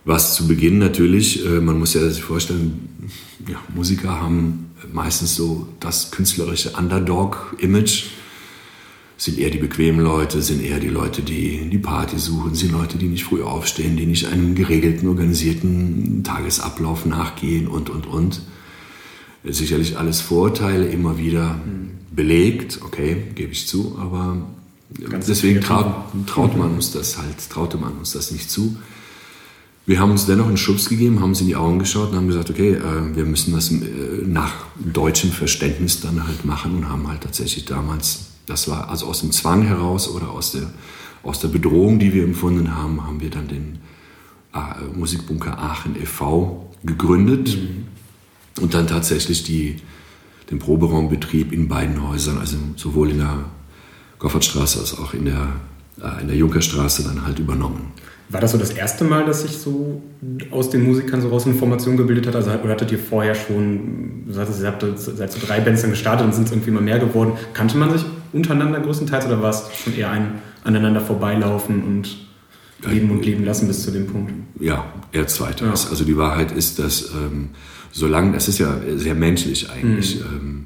Was 0.08 0.36
zu 0.36 0.48
Beginn 0.48 0.78
natürlich, 0.78 1.46
äh, 1.46 1.60
man 1.60 1.80
muss 1.80 1.94
ja 1.94 2.10
sich 2.10 2.24
vorstellen, 2.24 2.88
ja, 3.46 3.58
Musiker 3.76 4.22
haben 4.22 4.72
meistens 4.94 5.36
so 5.36 5.68
das 5.82 6.12
künstlerische 6.12 6.72
Underdog-Image. 6.72 8.06
Sind 9.18 9.38
eher 9.38 9.50
die 9.50 9.58
bequemen 9.58 10.00
Leute, 10.00 10.42
sind 10.42 10.64
eher 10.64 10.80
die 10.80 10.88
Leute, 10.88 11.24
die 11.24 11.70
die 11.70 11.78
Party 11.78 12.20
suchen, 12.20 12.56
sind 12.56 12.72
Leute, 12.72 12.98
die 12.98 13.08
nicht 13.08 13.26
früh 13.26 13.44
aufstehen, 13.44 13.98
die 13.98 14.06
nicht 14.06 14.28
einem 14.28 14.56
geregelten, 14.56 15.10
organisierten 15.10 16.24
Tagesablauf 16.24 17.06
nachgehen 17.06 17.68
und, 17.68 17.90
und, 17.90 18.08
und. 18.08 18.44
Sicherlich 19.44 19.98
alles 19.98 20.22
Vorteile, 20.22 20.88
immer 20.88 21.18
wieder 21.18 21.60
belegt, 22.16 22.80
okay, 22.82 23.24
gebe 23.36 23.52
ich 23.52 23.68
zu, 23.68 23.98
aber 24.00 24.48
Ganz 25.10 25.26
deswegen 25.26 25.60
traut, 25.60 25.94
traut 26.28 26.56
man 26.56 26.76
uns 26.76 26.92
das 26.92 27.18
halt, 27.18 27.50
traute 27.50 27.78
man 27.78 27.98
uns 27.98 28.14
das 28.14 28.32
nicht 28.32 28.50
zu. 28.50 28.78
Wir 29.88 30.02
haben 30.02 30.12
uns 30.12 30.26
dennoch 30.26 30.48
einen 30.48 30.58
Schubs 30.58 30.90
gegeben, 30.90 31.22
haben 31.22 31.30
uns 31.30 31.40
in 31.40 31.48
die 31.48 31.56
Augen 31.56 31.80
geschaut 31.80 32.10
und 32.10 32.18
haben 32.18 32.28
gesagt, 32.28 32.50
okay, 32.50 32.74
äh, 32.74 33.16
wir 33.16 33.24
müssen 33.24 33.54
das 33.54 33.72
äh, 33.72 33.86
nach 34.26 34.54
deutschem 34.76 35.32
Verständnis 35.32 36.02
dann 36.02 36.28
halt 36.28 36.44
machen 36.44 36.76
und 36.76 36.90
haben 36.90 37.08
halt 37.08 37.22
tatsächlich 37.22 37.64
damals, 37.64 38.26
das 38.46 38.68
war 38.68 38.90
also 38.90 39.06
aus 39.06 39.22
dem 39.22 39.32
Zwang 39.32 39.64
heraus 39.64 40.10
oder 40.10 40.30
aus 40.30 40.52
der, 40.52 40.70
aus 41.24 41.40
der 41.40 41.48
Bedrohung, 41.48 42.00
die 42.00 42.14
wir 42.14 42.26
empfunden 42.26 42.76
haben, 42.76 43.08
haben 43.08 43.22
wir 43.22 43.30
dann 43.30 43.48
den 43.48 43.80
äh, 44.54 44.60
Musikbunker 44.94 45.58
Aachen 45.58 45.96
e.V. 45.96 46.70
gegründet 46.84 47.58
mhm. 47.58 47.86
und 48.62 48.74
dann 48.74 48.88
tatsächlich 48.88 49.44
die, 49.44 49.78
den 50.52 50.60
Proberaumbetrieb 50.60 51.54
in 51.54 51.70
beiden 51.70 52.06
Häusern, 52.06 52.40
also 52.40 52.58
sowohl 52.76 53.12
in 53.12 53.20
der 53.20 53.46
Goffertstraße 54.20 54.82
als 54.82 54.98
auch 54.98 55.14
in 55.14 55.24
der, 55.24 55.48
äh, 56.02 56.22
in 56.24 56.28
der 56.28 56.36
Junkerstraße 56.36 57.04
dann 57.04 57.26
halt 57.26 57.40
übernommen. 57.40 57.94
War 58.30 58.42
das 58.42 58.52
so 58.52 58.58
das 58.58 58.72
erste 58.72 59.06
Mal, 59.06 59.26
dass 59.26 59.44
sich 59.44 59.58
so 59.58 60.02
aus 60.52 60.70
den 60.70 60.84
Musikern 60.84 61.22
so 61.22 61.30
raus 61.30 61.46
eine 61.46 61.56
Formation 61.56 61.96
gebildet 61.96 62.28
hat? 62.28 62.36
Also, 62.36 62.52
oder 62.52 62.72
hattet 62.72 62.92
ihr 62.92 63.00
vorher 63.00 63.36
schon, 63.36 64.26
sagtest, 64.30 64.62
ihr 64.62 64.68
habt 64.68 64.86
seit 64.98 65.32
so 65.32 65.46
drei 65.46 65.62
Bands 65.62 65.82
dann 65.82 65.92
gestartet 65.92 66.26
und 66.26 66.34
sind 66.34 66.46
es 66.46 66.52
irgendwie 66.52 66.72
immer 66.72 66.82
mehr 66.82 67.00
geworden. 67.00 67.34
Kannte 67.54 67.78
man 67.78 67.92
sich 67.92 68.06
untereinander 68.34 68.82
größtenteils 68.82 69.26
oder 69.28 69.42
war 69.42 69.52
es 69.52 69.70
schon 69.82 69.96
eher 69.96 70.12
ein 70.12 70.42
aneinander 70.66 71.00
vorbeilaufen 71.00 71.84
und 71.84 72.18
leben 72.86 73.10
und 73.12 73.26
leben 73.26 73.46
lassen 73.46 73.68
bis 73.68 73.84
zu 73.84 73.92
dem 73.92 74.08
Punkt? 74.08 74.34
Ja, 74.60 74.86
eher 75.14 75.28
zweiteres. 75.28 75.86
Ja. 75.86 75.90
Also 75.92 76.04
die 76.04 76.18
Wahrheit 76.18 76.52
ist, 76.52 76.80
dass 76.80 77.12
ähm, 77.14 77.50
solange, 77.92 78.34
das 78.34 78.50
ist 78.50 78.60
ja 78.60 78.78
sehr 78.98 79.16
menschlich 79.16 79.70
eigentlich, 79.70 80.20
mhm. 80.20 80.26
ähm, 80.36 80.66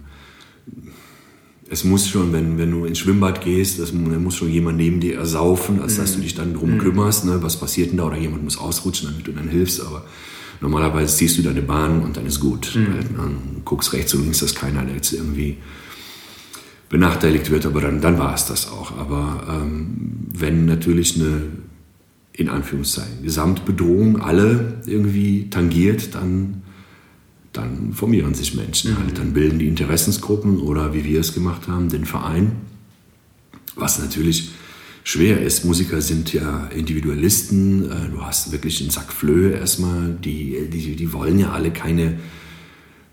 es 1.71 1.85
muss 1.85 2.09
schon, 2.09 2.33
wenn, 2.33 2.57
wenn 2.57 2.69
du 2.69 2.83
ins 2.83 2.99
Schwimmbad 2.99 3.41
gehst, 3.41 3.79
das, 3.79 3.91
dann 3.91 4.21
muss 4.21 4.35
schon 4.35 4.49
jemand 4.49 4.75
neben 4.75 4.99
dir 4.99 5.15
ersaufen, 5.15 5.81
als 5.81 5.95
dass 5.95 6.11
du 6.11 6.17
mhm. 6.17 6.23
dich 6.23 6.35
dann 6.35 6.53
drum 6.53 6.73
mhm. 6.73 6.79
kümmerst, 6.79 7.23
ne, 7.23 7.41
was 7.41 7.57
passiert 7.57 7.91
denn 7.91 7.97
da, 7.97 8.03
oder 8.07 8.17
jemand 8.17 8.43
muss 8.43 8.57
ausrutschen, 8.57 9.09
damit 9.09 9.25
du 9.25 9.31
dann 9.31 9.47
hilfst, 9.47 9.79
aber 9.81 10.03
normalerweise 10.59 11.15
ziehst 11.15 11.37
du 11.37 11.41
deine 11.41 11.61
Bahn 11.61 12.01
und 12.01 12.17
dann 12.17 12.25
ist 12.25 12.41
gut. 12.41 12.75
Mhm. 12.75 12.93
Halt, 12.93 13.05
dann 13.15 13.37
guckst 13.63 13.93
rechts 13.93 14.13
und 14.13 14.23
links, 14.23 14.39
dass 14.39 14.53
keiner 14.53 14.85
jetzt 14.93 15.13
irgendwie 15.13 15.57
benachteiligt 16.89 17.49
wird, 17.51 17.65
aber 17.65 17.79
dann, 17.79 18.01
dann 18.01 18.19
war 18.19 18.35
es 18.35 18.45
das 18.45 18.69
auch. 18.69 18.97
Aber 18.97 19.47
ähm, 19.49 19.95
wenn 20.27 20.65
natürlich 20.65 21.15
eine, 21.15 21.43
in 22.33 22.49
Anführungszeichen, 22.49 23.23
Gesamtbedrohung 23.23 24.19
alle 24.19 24.81
irgendwie 24.85 25.49
tangiert, 25.49 26.15
dann 26.15 26.63
dann 27.53 27.93
formieren 27.93 28.33
sich 28.33 28.55
Menschen 28.55 28.97
halt. 28.97 29.17
Dann 29.17 29.33
bilden 29.33 29.59
die 29.59 29.67
Interessensgruppen 29.67 30.59
oder 30.59 30.93
wie 30.93 31.03
wir 31.03 31.19
es 31.19 31.33
gemacht 31.33 31.67
haben, 31.67 31.89
den 31.89 32.05
Verein. 32.05 32.53
Was 33.75 33.99
natürlich 33.99 34.51
schwer 35.03 35.41
ist. 35.41 35.65
Musiker 35.65 36.01
sind 36.01 36.31
ja 36.33 36.67
Individualisten. 36.67 37.89
Äh, 37.91 38.09
du 38.09 38.21
hast 38.21 38.51
wirklich 38.51 38.81
einen 38.81 38.89
Sack 38.89 39.11
Flöhe 39.11 39.51
erstmal. 39.53 40.13
Die, 40.23 40.69
die, 40.69 40.95
die 40.95 41.13
wollen 41.13 41.39
ja 41.39 41.51
alle 41.51 41.71
keine 41.71 42.19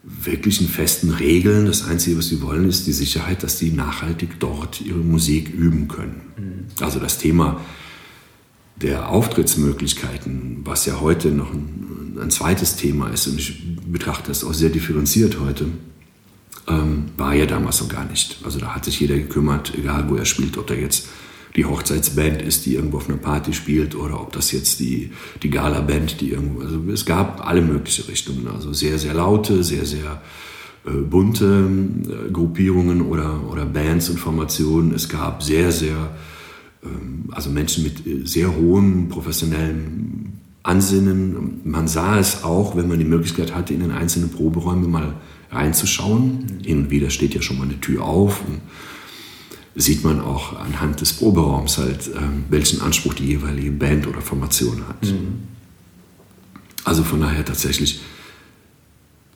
wirklichen 0.02 0.68
festen 0.68 1.11
Regeln. 1.11 1.66
Das 1.66 1.87
Einzige, 1.87 2.18
was 2.18 2.28
sie 2.28 2.40
wollen, 2.40 2.68
ist 2.68 2.87
die 2.87 2.92
Sicherheit, 2.92 3.42
dass 3.42 3.59
sie 3.59 3.73
nachhaltig 3.73 4.38
dort 4.38 4.80
ihre 4.80 4.99
Musik 4.99 5.50
üben 5.50 5.88
können. 5.88 6.21
Mhm. 6.37 6.85
Also 6.85 6.99
das 6.99 7.18
Thema 7.18 7.61
der 8.76 9.11
Auftrittsmöglichkeiten, 9.11 10.61
was 10.64 10.87
ja 10.87 11.00
heute 11.00 11.30
noch 11.33 11.52
ein, 11.52 12.08
ein, 12.21 12.31
zweites 12.31 12.77
Thema 12.77 13.09
ist, 13.09 13.27
und 13.27 13.39
ich 13.39 13.63
betrachte 13.87 14.29
das 14.29 14.45
auch 14.45 14.55
sehr 14.55 14.71
differenziert 14.71 15.39
heute, 15.41 15.67
ähm, 16.69 17.07
war 17.17 17.35
ja 17.35 17.47
damals 17.47 17.81
noch 17.81 17.89
gar 17.89 18.05
nicht. 18.05 18.39
Also 18.45 18.59
da 18.59 18.75
hat 18.75 18.85
sich 18.85 19.01
jeder 19.01 19.17
gekümmert, 19.17 19.73
egal 19.77 20.09
wo 20.09 20.17
er 20.17 20.25
spielt, 20.25 20.59
ob 20.59 20.67
da 20.67 20.75
jetzt 20.75 21.09
die 21.57 21.65
Hochzeitsband 21.65 22.43
ist, 22.43 22.67
die 22.67 22.75
irgendwo 22.75 22.99
auf 22.99 23.09
einer 23.09 23.19
Party 23.19 23.53
spielt, 23.53 23.95
oder 23.95 24.21
ob 24.21 24.33
das 24.33 24.53
jetzt 24.53 24.81
die, 24.81 25.11
die 25.43 25.51
Gala-Band, 25.51 26.21
die 26.21 26.31
irgendwo, 26.31 26.61
also 26.61 26.81
es 26.93 27.05
gab 27.05 27.47
alle 27.47 27.63
möglichen 27.63 28.05
Richtungen, 28.07 28.47
also 28.49 28.73
sehr, 28.73 28.99
sehr 28.99 29.15
laute, 29.15 29.65
sehr, 29.65 29.87
sehr 29.87 30.23
äh, 30.87 30.91
bunte 30.91 31.69
äh, 32.05 32.31
Gruppierungen 32.31 33.03
oder, 33.03 33.49
oder 33.51 33.65
Bands 33.65 34.11
und 34.11 34.19
Formationen. 34.19 34.95
Es 34.95 35.09
gab 35.09 35.43
sehr, 35.43 35.73
sehr 35.73 36.11
ähm, 36.85 37.25
also 37.31 37.51
Menschen 37.51 37.85
mit 37.85 38.07
äh, 38.07 38.27
sehr 38.27 38.55
hohem 38.55 39.09
professionellem 39.09 40.28
Ansinnen. 40.69 41.63
Man 41.65 41.89
sah 41.89 42.19
es 42.19 42.45
auch, 42.45 42.77
wenn 42.77 42.89
man 42.89 42.99
die 42.99 43.05
Möglichkeit 43.05 43.55
hatte, 43.55 43.73
in 43.73 43.81
den 43.81 43.91
einzelnen 43.91 44.31
Proberäume 44.31 44.87
mal 44.87 45.15
reinzuschauen. 45.51 46.61
Hin 46.63 46.85
und 46.85 46.91
wieder 46.91 47.11
steht 47.11 47.35
ja 47.35 47.41
schon 47.41 47.59
mal 47.59 47.65
eine 47.65 47.81
Tür 47.81 48.05
auf 48.05 48.43
und 48.47 48.61
sieht 49.75 50.05
man 50.05 50.21
auch 50.21 50.59
anhand 50.59 51.01
des 51.01 51.15
Proberaums 51.15 51.79
halt, 51.79 52.11
ähm, 52.15 52.45
welchen 52.51 52.83
Anspruch 52.83 53.15
die 53.15 53.27
jeweilige 53.27 53.71
Band 53.71 54.07
oder 54.07 54.21
Formation 54.21 54.83
hat. 54.89 55.05
Mhm. 55.05 55.45
Also 56.85 57.03
von 57.03 57.21
daher 57.21 57.45
tatsächlich 57.45 58.01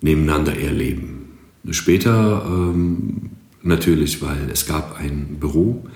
nebeneinander 0.00 0.58
erleben. 0.58 1.28
Später 1.70 2.44
ähm, 2.46 3.30
natürlich, 3.62 4.20
weil 4.20 4.50
es 4.52 4.66
gab 4.66 4.98
ein 4.98 5.36
Büro, 5.38 5.86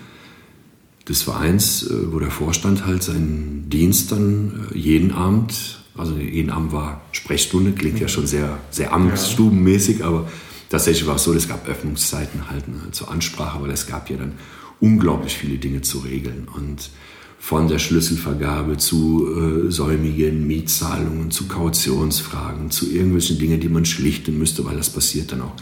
des 1.09 1.23
Vereins, 1.23 1.85
äh, 1.85 2.13
wo 2.13 2.19
der 2.19 2.31
Vorstand 2.31 2.85
halt 2.87 3.03
seinen 3.03 3.69
Dienst 3.69 4.13
dann 4.13 4.69
äh, 4.73 4.79
jeden 4.79 5.13
Abend, 5.13 5.81
also 5.97 6.17
jeden 6.17 6.51
Abend 6.51 6.73
war 6.73 7.03
Sprechstunde, 7.13 7.73
klingt 7.73 8.01
ja 8.01 8.09
schon 8.09 8.27
sehr, 8.27 8.59
sehr 8.71 8.93
amtsstubenmäßig, 8.93 10.05
aber 10.05 10.29
tatsächlich 10.69 11.07
war 11.07 11.17
es 11.17 11.25
so, 11.25 11.33
es 11.33 11.49
gab 11.49 11.69
Öffnungszeiten 11.69 12.51
halt 12.51 12.69
ne, 12.69 12.91
zur 12.91 13.11
Ansprache, 13.11 13.63
weil 13.63 13.71
es 13.71 13.87
gab 13.87 14.11
ja 14.11 14.17
dann 14.17 14.33
unglaublich 14.81 15.37
viele 15.37 15.59
Dinge 15.59 15.81
zu 15.83 15.99
regeln 15.99 16.49
und 16.55 16.91
von 17.39 17.69
der 17.69 17.79
Schlüsselvergabe 17.79 18.77
zu 18.77 19.29
äh, 19.29 19.71
säumigen 19.71 20.47
Mietzahlungen, 20.47 21.31
zu 21.31 21.47
Kautionsfragen, 21.47 22.71
zu 22.71 22.91
irgendwelchen 22.91 23.39
Dingen, 23.39 23.61
die 23.61 23.69
man 23.69 23.85
schlichten 23.85 24.39
müsste, 24.39 24.65
weil 24.65 24.77
das 24.77 24.91
passiert 24.91 25.31
dann 25.33 25.43
auch. 25.43 25.55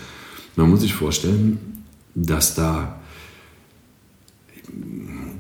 Man 0.56 0.70
muss 0.70 0.80
sich 0.80 0.94
vorstellen, 0.94 1.58
dass 2.14 2.54
da 2.54 3.00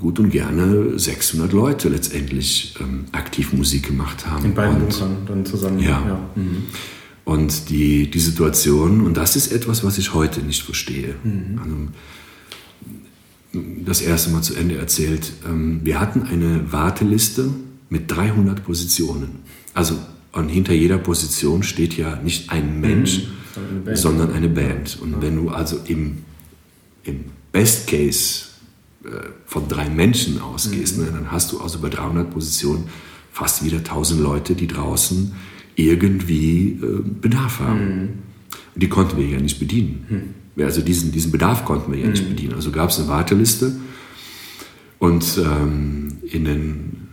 gut 0.00 0.18
und 0.18 0.30
gerne 0.30 0.98
600 0.98 1.52
Leute 1.52 1.88
letztendlich 1.88 2.74
ähm, 2.80 3.06
aktiv 3.12 3.52
Musik 3.52 3.86
gemacht 3.86 4.26
haben. 4.26 4.44
In 4.44 4.54
beiden 4.54 4.78
Bunkern 4.78 5.16
dann 5.26 5.46
zusammen. 5.46 5.78
Ja. 5.78 6.06
ja. 6.06 6.30
Mhm. 6.34 6.64
Und 7.24 7.70
die, 7.70 8.10
die 8.10 8.20
Situation, 8.20 9.00
und 9.00 9.16
das 9.16 9.36
ist 9.36 9.50
etwas, 9.50 9.82
was 9.82 9.96
ich 9.96 10.12
heute 10.12 10.42
nicht 10.42 10.62
verstehe. 10.62 11.14
Mhm. 11.24 11.58
Also, 11.58 11.76
das 13.84 14.00
erste 14.00 14.30
Mal 14.30 14.42
zu 14.42 14.54
Ende 14.54 14.76
erzählt. 14.76 15.32
Ähm, 15.46 15.80
wir 15.84 16.00
hatten 16.00 16.22
eine 16.22 16.72
Warteliste 16.72 17.50
mit 17.88 18.10
300 18.10 18.64
Positionen. 18.64 19.40
Also 19.74 19.96
und 20.34 20.48
hinter 20.48 20.72
jeder 20.72 20.98
Position 20.98 21.62
steht 21.62 21.96
ja 21.96 22.16
nicht 22.16 22.50
ein 22.50 22.80
Mensch, 22.80 23.20
mhm. 23.54 23.86
eine 23.86 23.96
sondern 23.96 24.32
eine 24.32 24.48
Band. 24.48 24.98
Und 25.00 25.22
wenn 25.22 25.36
du 25.36 25.50
also 25.50 25.78
im, 25.86 26.18
im 27.04 27.26
Best 27.52 27.86
Case 27.86 28.46
von 29.46 29.68
drei 29.68 29.88
Menschen 29.88 30.40
ausgehst, 30.40 30.98
mhm. 30.98 31.04
ne, 31.04 31.10
dann 31.12 31.30
hast 31.30 31.52
du 31.52 31.60
also 31.60 31.78
bei 31.78 31.88
300 31.88 32.30
Positionen 32.30 32.84
fast 33.32 33.64
wieder 33.64 33.78
1000 33.78 34.20
Leute, 34.20 34.54
die 34.54 34.66
draußen 34.66 35.32
irgendwie 35.76 36.78
äh, 36.82 37.02
Bedarf 37.02 37.60
haben. 37.60 37.78
Mhm. 37.78 38.08
Und 38.74 38.82
die 38.82 38.88
konnten 38.88 39.16
wir 39.16 39.26
ja 39.26 39.40
nicht 39.40 39.58
bedienen. 39.58 40.34
Mhm. 40.56 40.62
Also 40.64 40.82
diesen, 40.82 41.10
diesen 41.12 41.32
Bedarf 41.32 41.64
konnten 41.64 41.92
wir 41.92 41.98
ja 41.98 42.08
nicht 42.08 42.24
mhm. 42.24 42.28
bedienen. 42.28 42.54
Also 42.54 42.70
gab 42.70 42.90
es 42.90 42.98
eine 42.98 43.08
Warteliste 43.08 43.72
und 44.98 45.38
ähm, 45.38 46.18
in 46.22 46.44
den, 46.44 47.08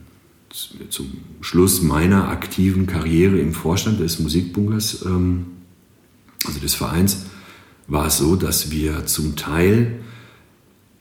zum 0.90 1.08
Schluss 1.42 1.82
meiner 1.82 2.30
aktiven 2.30 2.86
Karriere 2.86 3.40
im 3.40 3.54
Vorstand 3.54 4.00
des 4.00 4.20
Musikbunkers, 4.20 5.04
ähm, 5.06 5.46
also 6.46 6.60
des 6.60 6.76
Vereins, 6.76 7.26
war 7.88 8.08
es 8.08 8.18
so, 8.18 8.36
dass 8.36 8.72
wir 8.72 9.06
zum 9.08 9.36
Teil 9.36 10.01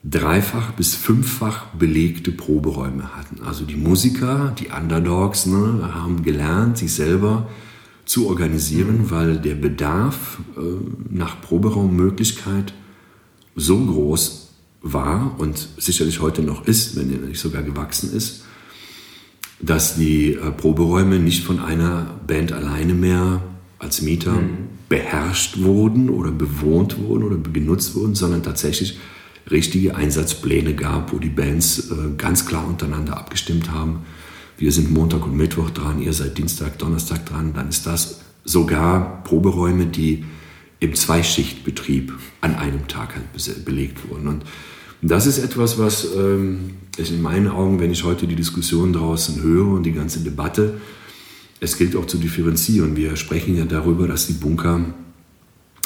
dreifach 0.03 0.71
bis 0.71 0.95
fünffach 0.95 1.67
belegte 1.77 2.31
Proberäume 2.31 3.15
hatten. 3.15 3.43
Also 3.43 3.65
die 3.65 3.75
Musiker, 3.75 4.53
die 4.57 4.67
Underdogs, 4.67 5.45
ne, 5.45 5.91
haben 5.93 6.23
gelernt, 6.23 6.77
sich 6.77 6.93
selber 6.93 7.47
zu 8.05 8.27
organisieren, 8.27 9.03
mhm. 9.03 9.11
weil 9.11 9.37
der 9.37 9.55
Bedarf 9.55 10.39
äh, 10.57 10.61
nach 11.09 11.39
Proberaummöglichkeit 11.41 12.73
so 13.55 13.77
groß 13.85 14.49
war 14.81 15.35
und 15.37 15.69
sicherlich 15.77 16.19
heute 16.19 16.41
noch 16.41 16.65
ist, 16.65 16.95
wenn 16.95 17.11
er 17.11 17.19
nicht 17.19 17.39
sogar 17.39 17.61
gewachsen 17.61 18.11
ist, 18.13 18.43
dass 19.59 19.95
die 19.95 20.33
äh, 20.33 20.51
Proberäume 20.51 21.19
nicht 21.19 21.43
von 21.43 21.59
einer 21.59 22.19
Band 22.25 22.53
alleine 22.53 22.95
mehr 22.95 23.43
als 23.77 24.01
Mieter 24.01 24.33
mhm. 24.33 24.69
beherrscht 24.89 25.59
wurden 25.59 26.09
oder 26.09 26.31
bewohnt 26.31 26.97
wurden 26.99 27.23
oder 27.23 27.37
genutzt 27.37 27.93
wurden, 27.93 28.15
sondern 28.15 28.41
tatsächlich 28.41 28.97
richtige 29.49 29.95
Einsatzpläne 29.95 30.75
gab, 30.75 31.13
wo 31.13 31.19
die 31.19 31.29
Bands 31.29 31.91
äh, 31.91 32.15
ganz 32.17 32.45
klar 32.45 32.67
untereinander 32.67 33.17
abgestimmt 33.17 33.71
haben. 33.71 34.05
Wir 34.57 34.71
sind 34.71 34.91
Montag 34.91 35.25
und 35.25 35.35
Mittwoch 35.35 35.71
dran, 35.71 36.01
ihr 36.01 36.13
seid 36.13 36.37
Dienstag, 36.37 36.77
Donnerstag 36.77 37.25
dran. 37.25 37.53
Dann 37.53 37.69
ist 37.69 37.87
das 37.87 38.21
sogar 38.43 39.23
Proberäume, 39.23 39.87
die 39.87 40.25
im 40.79 40.93
Zweischichtbetrieb 40.93 42.13
an 42.41 42.55
einem 42.55 42.87
Tag 42.87 43.15
halt 43.15 43.65
belegt 43.65 44.09
wurden. 44.09 44.27
Und 44.27 44.45
das 45.01 45.25
ist 45.25 45.39
etwas, 45.39 45.79
was 45.79 46.07
ähm, 46.15 46.71
in 46.97 47.21
meinen 47.21 47.47
Augen, 47.47 47.79
wenn 47.79 47.91
ich 47.91 48.03
heute 48.03 48.27
die 48.27 48.35
Diskussion 48.35 48.93
draußen 48.93 49.41
höre 49.41 49.67
und 49.67 49.83
die 49.83 49.93
ganze 49.93 50.19
Debatte, 50.19 50.79
es 51.59 51.77
gilt 51.77 51.95
auch 51.95 52.05
zu 52.05 52.17
differenzieren. 52.17 52.95
Wir 52.95 53.15
sprechen 53.15 53.55
ja 53.55 53.65
darüber, 53.65 54.07
dass 54.07 54.27
die 54.27 54.33
Bunker 54.33 54.85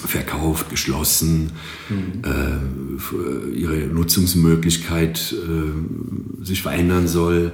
verkauft, 0.03 0.69
geschlossen, 0.69 1.51
mhm. 1.89 2.21
äh, 2.23 3.57
ihre 3.57 3.87
Nutzungsmöglichkeit 3.87 5.33
äh, 5.33 6.43
sich 6.43 6.61
verändern 6.61 7.07
soll. 7.07 7.51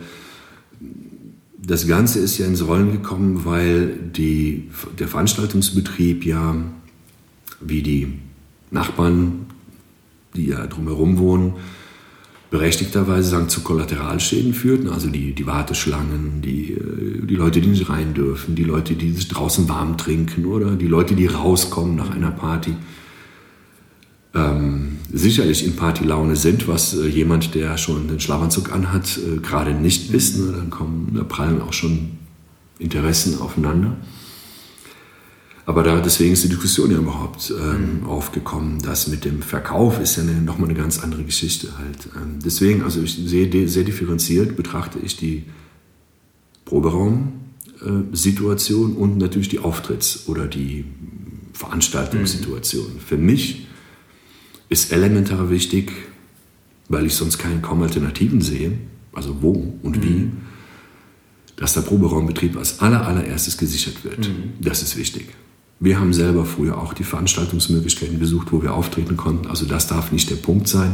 Das 1.64 1.88
Ganze 1.88 2.20
ist 2.20 2.38
ja 2.38 2.48
ins 2.48 2.66
Rollen 2.66 2.92
gekommen, 2.92 3.46
weil 3.46 3.88
die, 3.96 4.70
der 4.98 5.08
Veranstaltungsbetrieb 5.08 6.26
ja, 6.26 6.56
wie 7.60 7.84
die 7.84 8.14
Nachbarn, 8.72 9.46
die 10.36 10.48
ja 10.48 10.66
drumherum 10.66 11.18
wohnen, 11.20 11.54
berechtigterweise 12.52 13.30
sagen, 13.30 13.50
zu 13.50 13.62
Kollateralschäden 13.62 14.54
führten, 14.54 14.90
also 14.90 15.10
die, 15.10 15.34
die 15.34 15.48
Warteschlangen, 15.48 16.42
die, 16.42 16.74
äh, 16.74 17.26
die 17.26 17.36
Leute, 17.36 17.62
die 17.62 17.70
nicht 17.70 17.90
rein 17.90 18.14
dürfen, 18.14 18.56
die 18.56 18.66
Leute, 18.66 18.94
die 18.94 19.12
sich 19.14 19.30
draußen 19.30 19.68
warm 19.70 19.98
trinken 19.98 20.46
oder 20.46 20.76
die 20.76 20.88
Leute, 20.88 21.16
die 21.16 21.28
rauskommen 21.28 21.96
nach 21.96 22.12
einer 22.12 22.30
Party. 22.30 22.76
Ähm, 24.34 24.98
sicherlich 25.12 25.66
in 25.66 25.76
Partylaune 25.78 26.36
sind, 26.36 26.68
was 26.68 26.94
äh, 26.94 27.08
jemand, 27.08 27.56
der 27.56 27.78
schon 27.78 28.10
den 28.10 28.20
Schlafanzug 28.20 28.72
anhat, 28.74 29.18
äh, 29.18 29.40
gerade 29.40 29.74
nicht 29.74 30.14
ist. 30.14 30.38
Ne? 30.38 30.52
Dann 30.52 30.70
kommen, 30.70 31.14
da 31.16 31.24
prallen 31.24 31.62
auch 31.62 31.74
schon 31.74 32.12
Interessen 32.80 33.40
aufeinander. 33.40 33.96
Aber 35.66 35.84
da, 35.84 36.00
deswegen 36.00 36.34
ist 36.34 36.44
die 36.44 36.50
Diskussion 36.50 36.92
ja 36.92 36.98
überhaupt 36.98 37.52
ähm, 37.52 38.02
mhm. 38.02 38.08
aufgekommen. 38.08 38.82
Das 38.82 39.08
mit 39.08 39.26
dem 39.26 39.42
Verkauf 39.42 40.00
ist 40.00 40.18
ja 40.18 40.24
eine, 40.24 40.42
nochmal 40.42 40.70
eine 40.70 40.78
ganz 40.78 41.00
andere 41.00 41.24
Geschichte 41.24 41.78
halt. 41.78 42.10
Ähm, 42.16 42.40
deswegen, 42.44 42.84
also 42.84 43.02
ich 43.02 43.14
sehe 43.14 43.68
sehr 43.68 43.84
differenziert, 43.84 44.56
betrachte 44.56 45.00
ich 45.00 45.18
die 45.18 45.44
Proberaumsituation 46.66 48.94
äh, 48.94 48.98
und 48.98 49.18
natürlich 49.18 49.50
die 49.50 49.60
Auftritts- 49.60 50.28
oder 50.28 50.48
die 50.48 50.86
Veranstaltungssituation. 51.54 52.96
Mhm. 52.96 53.00
Für 53.00 53.18
mich 53.18 53.68
ist 54.70 54.92
elementar 54.92 55.50
wichtig, 55.50 55.92
weil 56.90 57.06
ich 57.06 57.14
sonst 57.14 57.38
keine 57.38 57.62
kaum 57.62 57.84
Alternativen 57.84 58.42
sehe, 58.42 58.80
also 59.14 59.42
wo 59.42 59.76
und 59.84 59.98
mhm. 59.98 60.04
wie, 60.04 60.32
dass 61.58 61.74
der 61.74 61.82
Proberaumbetrieb 61.82 62.58
als 62.58 62.80
aller, 62.80 63.06
allererstes 63.06 63.58
gesichert 63.58 64.04
wird. 64.04 64.28
Mhm. 64.28 64.54
Das 64.60 64.82
ist 64.82 64.98
wichtig. 64.98 65.28
Wir 65.82 66.00
haben 66.00 66.14
selber 66.14 66.46
früher 66.46 66.78
auch 66.78 66.94
die 66.94 67.04
Veranstaltungsmöglichkeiten 67.04 68.20
besucht, 68.20 68.52
wo 68.52 68.62
wir 68.62 68.76
auftreten 68.76 69.18
konnten. 69.18 69.48
Also 69.48 69.66
das 69.66 69.88
darf 69.88 70.12
nicht 70.12 70.30
der 70.30 70.36
Punkt 70.36 70.68
sein. 70.68 70.94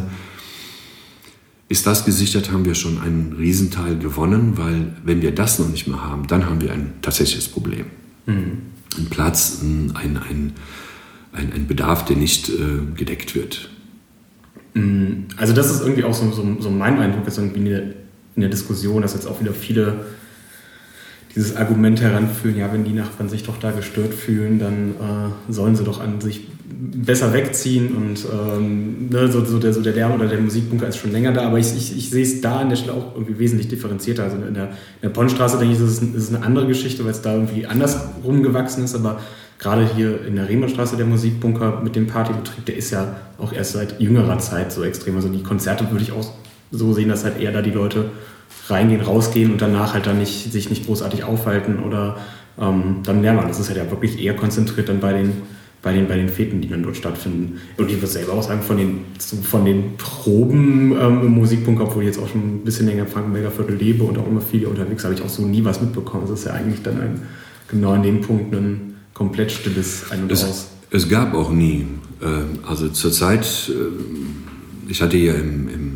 Ist 1.68 1.86
das 1.86 2.06
gesichert, 2.06 2.54
haben 2.54 2.64
wir 2.64 2.74
schon 2.74 3.02
einen 3.02 3.36
Riesenteil 3.38 3.98
gewonnen, 3.98 4.54
weil 4.56 4.94
wenn 5.04 5.22
wir 5.22 5.36
das 5.36 5.60
noch 5.60 5.68
nicht 5.68 5.88
mehr 5.88 6.02
haben, 6.02 6.26
dann 6.28 6.46
haben 6.46 6.62
wir 6.62 6.72
ein 6.72 6.94
tatsächliches 7.02 7.50
Problem. 7.50 7.88
Mhm. 8.28 8.62
Ein 8.98 9.06
Platz, 9.10 9.62
ein, 9.62 9.94
ein, 9.98 10.18
ein, 11.34 11.52
ein, 11.54 11.68
Bedarf, 11.68 12.06
der 12.06 12.16
nicht 12.16 12.48
äh, 12.48 12.54
gedeckt 12.96 13.36
wird. 13.36 13.70
Mhm. 14.74 15.26
Also 15.36 15.52
das 15.52 15.70
ist 15.70 15.82
irgendwie 15.82 16.06
auch 16.06 16.14
so, 16.14 16.32
so, 16.32 16.62
so 16.62 16.70
mein 16.70 16.98
Eindruck, 16.98 17.26
dass 17.26 17.38
irgendwie 17.38 17.60
in 17.60 17.66
der, 17.66 17.84
in 18.36 18.42
der 18.42 18.50
Diskussion, 18.50 19.02
dass 19.02 19.16
jetzt 19.16 19.28
auch 19.28 19.42
wieder 19.42 19.52
viele 19.52 20.06
dieses 21.38 21.56
Argument 21.56 22.02
heranführen, 22.02 22.58
ja, 22.58 22.74
wenn 22.74 22.84
die 22.84 22.94
Nachbarn 22.94 23.30
sich 23.30 23.44
doch 23.44 23.58
da 23.58 23.70
gestört 23.70 24.16
fühlen, 24.16 24.58
dann 24.58 24.96
äh, 24.96 25.52
sollen 25.52 25.76
sie 25.76 25.84
doch 25.84 26.02
an 26.02 26.20
sich 26.20 26.48
besser 26.68 27.32
wegziehen 27.32 27.96
und 27.96 28.26
ähm, 28.32 29.10
ne, 29.10 29.32
so, 29.32 29.46
so, 29.46 29.60
der, 29.60 29.72
so 29.72 29.82
der 29.82 29.94
Lärm 29.94 30.14
oder 30.14 30.28
der 30.28 30.40
Musikbunker 30.40 30.88
ist 30.88 30.98
schon 30.98 31.12
länger 31.12 31.34
da, 31.34 31.46
aber 31.46 31.60
ich, 31.60 31.76
ich, 31.76 31.96
ich 31.96 32.10
sehe 32.10 32.24
es 32.24 32.42
da 32.42 32.62
an 32.62 32.70
der 32.70 32.76
Stelle 32.76 32.94
auch 32.94 33.14
irgendwie 33.14 33.38
wesentlich 33.38 33.68
differenzierter. 33.68 34.24
Also 34.24 34.38
in 34.38 34.56
der, 34.56 34.66
in 34.66 34.72
der 35.04 35.10
Ponnstraße 35.10 35.60
denke 35.60 35.76
ich, 35.76 35.80
ist 35.80 36.02
es, 36.02 36.02
ist 36.02 36.34
eine 36.34 36.44
andere 36.44 36.66
Geschichte, 36.66 37.04
weil 37.04 37.12
es 37.12 37.22
da 37.22 37.36
irgendwie 37.36 37.68
anders 37.68 38.00
rumgewachsen 38.24 38.84
ist, 38.84 38.96
aber 38.96 39.20
gerade 39.60 39.88
hier 39.96 40.26
in 40.26 40.36
der 40.38 40.50
Rehmannstraße 40.50 40.98
der 40.98 41.06
Musikbunker 41.06 41.82
mit 41.84 41.96
dem 41.96 42.08
Partybetrieb, 42.08 42.66
der 42.66 42.78
ist 42.78 42.90
ja 42.90 43.16
auch 43.38 43.54
erst 43.54 43.74
seit 43.74 44.00
jüngerer 44.00 44.40
Zeit 44.40 44.72
so 44.72 44.84
extrem. 44.84 45.16
Also 45.16 45.30
die 45.30 45.44
Konzerte 45.44 45.90
würde 45.92 46.04
ich 46.04 46.12
auch 46.12 46.34
so 46.72 46.94
sehen, 46.94 47.10
dass 47.10 47.24
halt 47.24 47.40
eher 47.40 47.52
da 47.52 47.62
die 47.62 47.72
Leute 47.72 48.06
reingehen, 48.70 49.02
rausgehen 49.02 49.52
und 49.52 49.62
danach 49.62 49.94
halt 49.94 50.06
dann 50.06 50.20
nicht, 50.20 50.52
sich 50.52 50.70
nicht 50.70 50.86
großartig 50.86 51.24
aufhalten 51.24 51.80
oder 51.84 52.18
ähm, 52.60 52.98
dann 53.04 53.22
lernen. 53.22 53.48
Das 53.48 53.60
ist 53.60 53.70
halt 53.70 53.78
ja 53.78 53.90
wirklich 53.90 54.22
eher 54.22 54.36
konzentriert 54.36 54.90
dann 54.90 55.00
bei 55.00 55.14
den, 55.14 55.34
bei 55.82 55.94
den, 55.94 56.08
bei 56.08 56.16
den 56.16 56.30
Feten, 56.30 56.62
die 56.62 56.70
dann 56.70 56.84
dort 56.84 56.98
stattfinden. 56.98 57.60
Und 57.78 57.90
ich 57.90 57.98
würde 57.98 58.08
selber 58.08 58.34
auch 58.34 58.44
sagen, 58.44 58.62
von 58.62 58.78
den, 58.78 59.06
von 59.44 59.66
den 59.66 59.96
Proben 59.98 60.92
ähm, 61.00 61.22
im 61.22 61.32
Musikpunkt, 61.36 61.82
obwohl 61.82 62.04
ich 62.04 62.08
jetzt 62.08 62.20
auch 62.20 62.28
schon 62.28 62.42
ein 62.42 62.62
bisschen 62.64 62.88
länger 62.88 63.04
im 63.04 63.08
Frankenberger 63.08 63.52
Viertel 63.52 63.76
lebe 63.76 64.04
und 64.04 64.18
auch 64.18 64.28
immer 64.28 64.42
viel 64.42 64.66
unterwegs, 64.66 65.04
habe 65.04 65.14
ich 65.14 65.22
auch 65.22 65.30
so 65.30 65.44
nie 65.44 65.64
was 65.64 65.82
mitbekommen. 65.82 66.24
Das 66.28 66.40
ist 66.40 66.46
ja 66.46 66.54
eigentlich 66.54 66.82
dann 66.82 67.00
ein, 67.00 67.22
genau 67.68 67.92
an 67.92 68.04
dem 68.04 68.22
Punkt 68.22 68.54
ein 68.54 68.96
komplett 69.14 69.52
stilles 69.52 70.12
Ein 70.12 70.24
und 70.24 70.32
es, 70.32 70.44
Aus. 70.44 70.68
Es 70.92 71.10
gab 71.10 71.34
auch 71.34 71.52
nie. 71.52 71.86
Äh, 72.22 72.68
also 72.68 72.90
zurzeit, 72.90 73.46
äh, 73.70 74.92
ich 74.92 75.02
hatte 75.02 75.18
ja 75.18 75.34
im, 75.34 75.70
im 75.70 75.87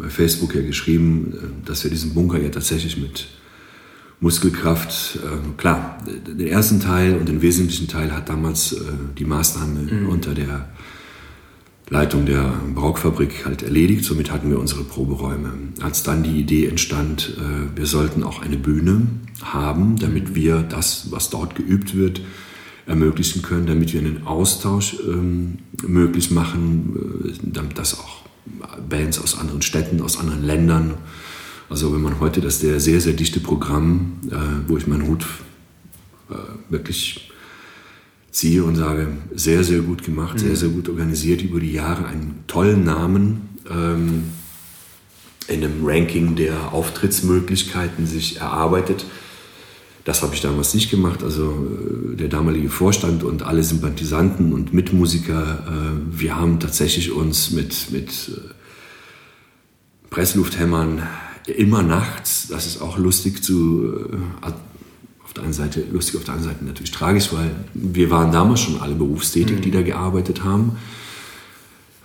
bei 0.00 0.08
Facebook 0.08 0.54
ja 0.54 0.62
geschrieben, 0.62 1.32
äh, 1.34 1.66
dass 1.66 1.84
wir 1.84 1.90
diesen 1.90 2.14
Bunker 2.14 2.40
ja 2.40 2.48
tatsächlich 2.48 2.96
mit 2.96 3.28
Muskelkraft, 4.20 5.16
äh, 5.16 5.56
klar, 5.56 5.98
den 6.06 6.46
ersten 6.46 6.80
Teil 6.80 7.16
und 7.16 7.28
den 7.28 7.42
wesentlichen 7.42 7.88
Teil 7.88 8.12
hat 8.12 8.28
damals 8.28 8.72
äh, 8.72 8.80
die 9.18 9.24
Maßnahme 9.24 9.80
mhm. 9.80 10.08
unter 10.08 10.34
der 10.34 10.68
Leitung 11.88 12.24
der 12.24 12.52
Braukfabrik 12.74 13.44
halt 13.44 13.62
erledigt. 13.62 14.04
Somit 14.04 14.30
hatten 14.30 14.48
wir 14.48 14.60
unsere 14.60 14.84
Proberäume. 14.84 15.52
Als 15.80 16.04
dann 16.04 16.22
die 16.22 16.38
Idee 16.38 16.68
entstand, 16.68 17.36
wir 17.74 17.84
sollten 17.84 18.22
auch 18.22 18.42
eine 18.42 18.56
Bühne 18.56 19.08
haben, 19.42 19.96
damit 19.98 20.36
wir 20.36 20.62
das, 20.62 21.10
was 21.10 21.30
dort 21.30 21.56
geübt 21.56 21.96
wird, 21.96 22.20
ermöglichen 22.86 23.42
können, 23.42 23.66
damit 23.66 23.92
wir 23.92 23.98
einen 23.98 24.24
Austausch 24.24 24.98
ähm, 25.04 25.58
möglich 25.84 26.30
machen, 26.30 27.34
damit 27.42 27.76
das 27.76 27.98
auch 27.98 28.20
Bands 28.88 29.18
aus 29.18 29.38
anderen 29.38 29.62
Städten, 29.62 30.00
aus 30.00 30.18
anderen 30.18 30.44
Ländern. 30.44 30.94
Also 31.68 31.92
wenn 31.94 32.02
man 32.02 32.20
heute 32.20 32.40
das 32.40 32.60
sehr, 32.60 32.80
sehr, 32.80 33.00
sehr 33.00 33.12
dichte 33.12 33.40
Programm, 33.40 34.18
äh, 34.30 34.68
wo 34.68 34.76
ich 34.76 34.86
meinen 34.86 35.06
Hut 35.06 35.24
äh, 36.30 36.34
wirklich 36.68 37.30
ziehe 38.30 38.64
und 38.64 38.76
sage, 38.76 39.08
sehr, 39.34 39.64
sehr 39.64 39.80
gut 39.80 40.02
gemacht, 40.04 40.34
mhm. 40.34 40.38
sehr, 40.38 40.56
sehr 40.56 40.68
gut 40.68 40.88
organisiert, 40.88 41.42
über 41.42 41.60
die 41.60 41.72
Jahre 41.72 42.06
einen 42.06 42.44
tollen 42.46 42.84
Namen 42.84 43.48
ähm, 43.68 44.24
in 45.48 45.64
einem 45.64 45.84
Ranking 45.84 46.36
der 46.36 46.72
Auftrittsmöglichkeiten 46.72 48.06
sich 48.06 48.38
erarbeitet. 48.38 49.04
Das 50.10 50.22
habe 50.22 50.34
ich 50.34 50.40
damals 50.40 50.74
nicht 50.74 50.90
gemacht. 50.90 51.22
Also 51.22 51.52
äh, 51.52 52.16
der 52.16 52.26
damalige 52.26 52.68
Vorstand 52.68 53.22
und 53.22 53.44
alle 53.44 53.62
Sympathisanten 53.62 54.52
und 54.52 54.74
Mitmusiker, 54.74 55.60
äh, 55.68 56.18
wir 56.20 56.34
haben 56.34 56.58
tatsächlich 56.58 57.12
uns 57.12 57.52
mit, 57.52 57.92
mit 57.92 58.10
äh, 58.10 58.40
Presslufthämmern 60.10 61.06
immer 61.46 61.84
nachts, 61.84 62.48
das 62.48 62.66
ist 62.66 62.82
auch 62.82 62.98
lustig 62.98 63.44
zu, 63.44 63.94
auf 65.22 65.32
der 65.32 65.44
einen 65.44 65.52
Seite 65.52 65.84
lustig, 65.92 66.16
auf 66.16 66.24
der 66.24 66.34
anderen 66.34 66.54
Seite 66.54 66.64
natürlich 66.64 66.90
tragisch, 66.90 67.32
weil 67.32 67.52
wir 67.74 68.10
waren 68.10 68.32
damals 68.32 68.62
schon 68.62 68.80
alle 68.80 68.96
berufstätig, 68.96 69.58
mhm. 69.58 69.62
die 69.62 69.70
da 69.70 69.82
gearbeitet 69.82 70.42
haben. 70.42 70.76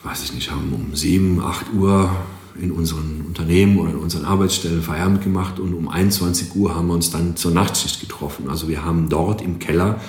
Weiß 0.04 0.24
ich 0.24 0.34
nicht, 0.34 0.52
haben 0.52 0.72
um 0.72 0.96
7, 0.96 1.42
8 1.42 1.74
Uhr 1.74 2.16
in 2.62 2.72
unseren 2.72 3.24
Unternehmen 3.28 3.78
oder 3.78 3.92
in 3.92 3.98
unseren 3.98 4.26
Arbeitsstellen 4.26 4.82
Feierabend 4.82 5.24
gemacht 5.24 5.60
und 5.60 5.74
um 5.74 5.90
21 5.90 6.56
Uhr 6.56 6.76
haben 6.76 6.88
wir 6.88 6.94
uns 6.94 7.12
dann 7.12 7.36
zur 7.36 7.52
Nachtschicht 7.52 8.00
getroffen. 8.00 8.50
Also 8.50 8.68
wir 8.68 8.86
haben 8.86 9.10
dort 9.10 9.42
im 9.42 9.60
Keller 9.60 10.00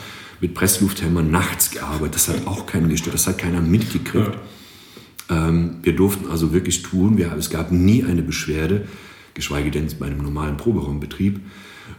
mit 0.40 0.54
Presslufthämmern 0.54 1.30
nachts 1.30 1.70
gearbeitet. 1.70 2.14
Das 2.14 2.28
hat 2.28 2.46
auch 2.46 2.66
keinen 2.66 2.88
gestört, 2.88 3.14
das 3.14 3.26
hat 3.26 3.38
keiner 3.38 3.60
mitgekriegt. 3.60 4.38
Ja. 5.30 5.48
Ähm, 5.48 5.76
wir 5.82 5.96
durften 5.96 6.30
also 6.30 6.52
wirklich 6.52 6.82
tun, 6.82 7.18
wir, 7.18 7.32
es 7.36 7.50
gab 7.50 7.72
nie 7.72 8.04
eine 8.04 8.22
Beschwerde, 8.22 8.86
geschweige 9.34 9.70
denn 9.70 9.88
bei 9.98 10.06
einem 10.06 10.22
normalen 10.22 10.56
Proberaumbetrieb. 10.56 11.40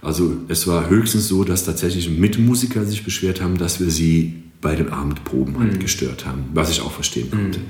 Also 0.01 0.37
es 0.47 0.67
war 0.67 0.89
höchstens 0.89 1.27
so, 1.27 1.43
dass 1.43 1.65
tatsächlich 1.65 2.09
Mitmusiker 2.09 2.85
sich 2.85 3.03
beschwert 3.03 3.41
haben, 3.41 3.57
dass 3.57 3.79
wir 3.79 3.89
sie 3.89 4.43
bei 4.61 4.75
den 4.75 4.89
Abendproben 4.89 5.59
halt 5.59 5.73
mhm. 5.73 5.79
gestört 5.79 6.25
haben, 6.25 6.45
was 6.53 6.69
ich 6.69 6.81
auch 6.81 6.91
verstehen 6.91 7.29
konnte. 7.31 7.59
Mhm. 7.59 7.65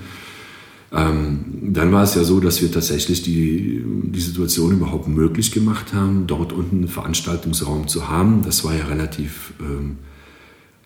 Ähm, 0.91 1.73
dann 1.73 1.91
war 1.91 2.03
es 2.03 2.15
ja 2.15 2.23
so, 2.23 2.39
dass 2.39 2.61
wir 2.61 2.71
tatsächlich 2.71 3.21
die, 3.21 3.83
die 3.85 4.19
Situation 4.21 4.71
überhaupt 4.71 5.07
möglich 5.07 5.51
gemacht 5.51 5.93
haben, 5.93 6.27
dort 6.27 6.53
unten 6.53 6.77
einen 6.77 6.87
Veranstaltungsraum 6.87 7.87
zu 7.87 8.07
haben. 8.07 8.43
Das 8.43 8.63
war 8.63 8.73
ja 8.73 8.85
relativ 8.85 9.53
ähm, 9.59 9.97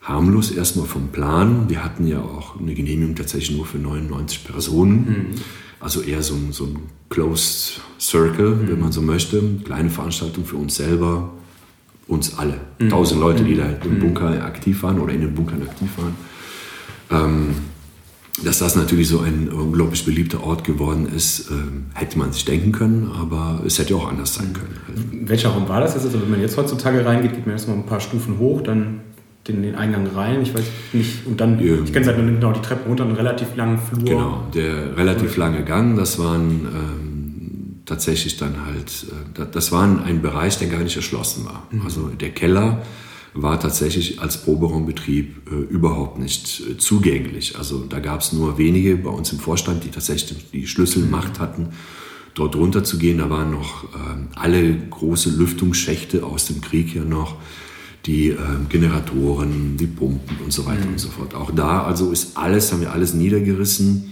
harmlos 0.02 0.50
erstmal 0.50 0.88
vom 0.88 1.10
Plan. 1.10 1.70
Wir 1.70 1.84
hatten 1.84 2.08
ja 2.08 2.20
auch 2.20 2.60
eine 2.60 2.74
Genehmigung 2.74 3.16
tatsächlich 3.16 3.56
nur 3.56 3.66
für 3.66 3.78
99 3.78 4.44
Personen. 4.44 4.96
Mhm. 4.96 5.26
Also 5.80 6.02
eher 6.02 6.24
so 6.24 6.34
ein, 6.34 6.52
so 6.52 6.66
ein 6.66 6.80
Closed 7.10 7.82
Circle, 8.00 8.56
mhm. 8.56 8.68
wenn 8.70 8.80
man 8.80 8.92
so 8.92 9.02
möchte. 9.02 9.42
Kleine 9.64 9.92
Veranstaltung 9.92 10.46
für 10.46 10.58
uns 10.58 10.76
selber, 10.76 11.30
uns 12.08 12.40
alle. 12.40 12.60
Mhm. 12.80 12.90
Tausend 12.90 13.22
Leute, 13.22 13.44
die 13.44 13.56
da 13.56 13.66
im 13.66 13.96
mhm. 13.96 14.00
Bunker 14.00 14.44
aktiv 14.44 14.82
waren 14.82 15.00
oder 15.00 15.14
in 15.14 15.22
den 15.22 15.36
Bunkern 15.36 15.62
aktiv 15.62 15.90
waren. 15.98 16.16
Ähm, 17.12 17.56
dass 18.44 18.60
das 18.60 18.76
natürlich 18.76 19.10
so 19.10 19.20
ein 19.20 19.50
unglaublich 19.50 20.06
beliebter 20.06 20.44
Ort 20.44 20.64
geworden 20.64 21.08
ist, 21.14 21.50
äh, 21.52 21.54
hätte 21.94 22.18
man 22.18 22.32
sich 22.32 22.46
denken 22.46 22.72
können, 22.72 23.12
aber 23.14 23.62
es 23.66 23.78
hätte 23.78 23.96
auch 23.96 24.08
anders 24.08 24.36
sein 24.36 24.54
können. 24.54 25.28
Welcher 25.28 25.50
Raum 25.50 25.68
war 25.68 25.82
das 25.82 25.96
jetzt? 25.96 26.06
Also 26.06 26.22
wenn 26.22 26.30
man 26.30 26.42
jetzt 26.42 26.58
heutzutage 26.58 27.06
reingeht, 27.06 27.34
geht 27.34 27.46
man 27.46 27.54
erstmal 27.56 27.78
ein 27.78 27.86
paar 27.86 28.00
Stufen 28.00 28.40
hoch, 28.40 28.62
dann 28.62 29.02
den, 29.48 29.64
den 29.64 29.76
Eingang 29.76 30.08
rein, 30.16 30.42
ich 30.42 30.54
weiß 30.54 30.64
nicht, 30.94 31.26
und 31.26 31.42
dann, 31.42 31.60
ja. 31.60 31.76
ich 31.84 31.92
kenne 31.92 32.02
es 32.02 32.08
halt 32.08 32.18
nur 32.18 32.28
genau 32.28 32.52
die 32.52 32.62
Treppe 32.62 32.88
runter, 32.88 33.04
einen 33.04 33.16
relativ 33.16 33.56
langen 33.56 33.80
Flur. 33.80 34.06
Genau, 34.06 34.44
der 34.54 34.96
relativ 34.96 35.36
lange 35.36 35.64
Gang, 35.66 35.98
das 35.98 36.20
waren 36.20 36.68
ähm, 36.74 37.82
tatsächlich 37.86 38.38
dann 38.38 38.66
halt, 38.66 39.08
äh, 39.40 39.46
das 39.52 39.72
war 39.72 39.84
ein 39.84 40.22
Bereich, 40.22 40.58
der 40.60 40.68
gar 40.68 40.82
nicht 40.82 40.96
erschlossen 40.96 41.46
war. 41.46 41.68
Mhm. 41.72 41.82
Also 41.84 42.08
der 42.08 42.30
Keller 42.30 42.84
war 43.34 43.60
tatsächlich 43.60 44.20
als 44.20 44.44
Proberaumbetrieb 44.44 45.50
äh, 45.50 45.56
überhaupt 45.74 46.20
nicht 46.20 46.62
äh, 46.70 46.78
zugänglich. 46.78 47.58
Also 47.58 47.86
da 47.86 48.00
gab 48.00 48.22
es 48.22 48.34
nur 48.34 48.58
wenige 48.58 48.98
bei 48.98 49.10
uns 49.10 49.32
im 49.32 49.40
Vorstand, 49.40 49.84
die 49.84 49.90
tatsächlich 49.90 50.52
die 50.52 50.68
Schlüsselmacht 50.68 51.40
hatten, 51.40 51.70
dort 52.34 52.56
runter 52.56 52.84
zu 52.84 52.98
gehen. 52.98 53.20
Da 53.20 53.30
waren 53.30 53.52
noch 53.52 53.86
ähm, 53.96 54.28
alle 54.36 54.76
große 54.76 55.30
Lüftungsschächte 55.30 56.26
aus 56.26 56.48
dem 56.48 56.60
Krieg 56.60 56.94
ja 56.94 57.06
noch, 57.06 57.38
die 58.06 58.30
ähm, 58.30 58.68
Generatoren, 58.68 59.78
die 59.78 59.88
Pumpen 59.88 60.38
und 60.44 60.52
so 60.52 60.66
weiter 60.66 60.86
mhm. 60.86 60.94
und 60.94 61.00
so 61.00 61.10
fort. 61.10 61.34
Auch 61.34 61.52
da 61.52 61.84
also 61.84 62.12
ist 62.12 62.38
alles, 62.38 62.72
haben 62.74 62.82
wir 62.82 62.92
alles 62.92 63.14
niedergerissen. 63.14 64.12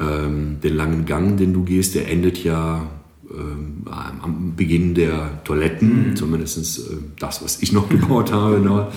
Ähm, 0.00 0.58
den 0.60 0.74
langen 0.74 1.04
Gang, 1.04 1.36
den 1.36 1.52
du 1.52 1.62
gehst, 1.62 1.94
der 1.94 2.10
endet 2.10 2.42
ja 2.42 2.88
ähm, 3.32 3.84
am 3.86 4.54
Beginn 4.56 4.94
der 4.94 5.42
Toiletten, 5.44 6.10
mhm. 6.10 6.16
zumindest 6.16 6.78
äh, 6.78 6.96
das, 7.18 7.42
was 7.44 7.62
ich 7.62 7.72
noch 7.72 7.88
gebaut 7.88 8.32
habe, 8.32 8.58
noch, 8.58 8.92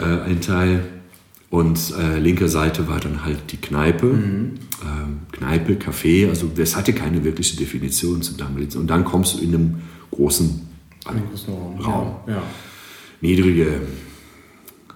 äh, 0.00 0.30
ein 0.30 0.40
Teil. 0.40 0.84
Und 1.50 1.94
äh, 2.00 2.18
linker 2.18 2.48
Seite 2.48 2.88
war 2.88 2.98
dann 2.98 3.24
halt 3.24 3.52
die 3.52 3.58
Kneipe, 3.58 4.06
mhm. 4.06 4.52
ähm, 4.82 5.18
Kneipe, 5.30 5.74
Café, 5.74 6.28
also 6.28 6.50
es 6.56 6.74
hatte 6.74 6.92
keine 6.92 7.22
wirkliche 7.22 7.56
Definition 7.56 8.22
zum 8.22 8.36
damaligen. 8.36 8.80
Und 8.80 8.88
dann 8.88 9.04
kommst 9.04 9.36
du 9.36 9.42
in 9.42 9.54
einem 9.54 9.74
großen, 10.10 10.62
Raum. 11.06 11.80
Raum. 11.80 12.16
Ja. 12.26 12.42
Niedrige 13.20 13.66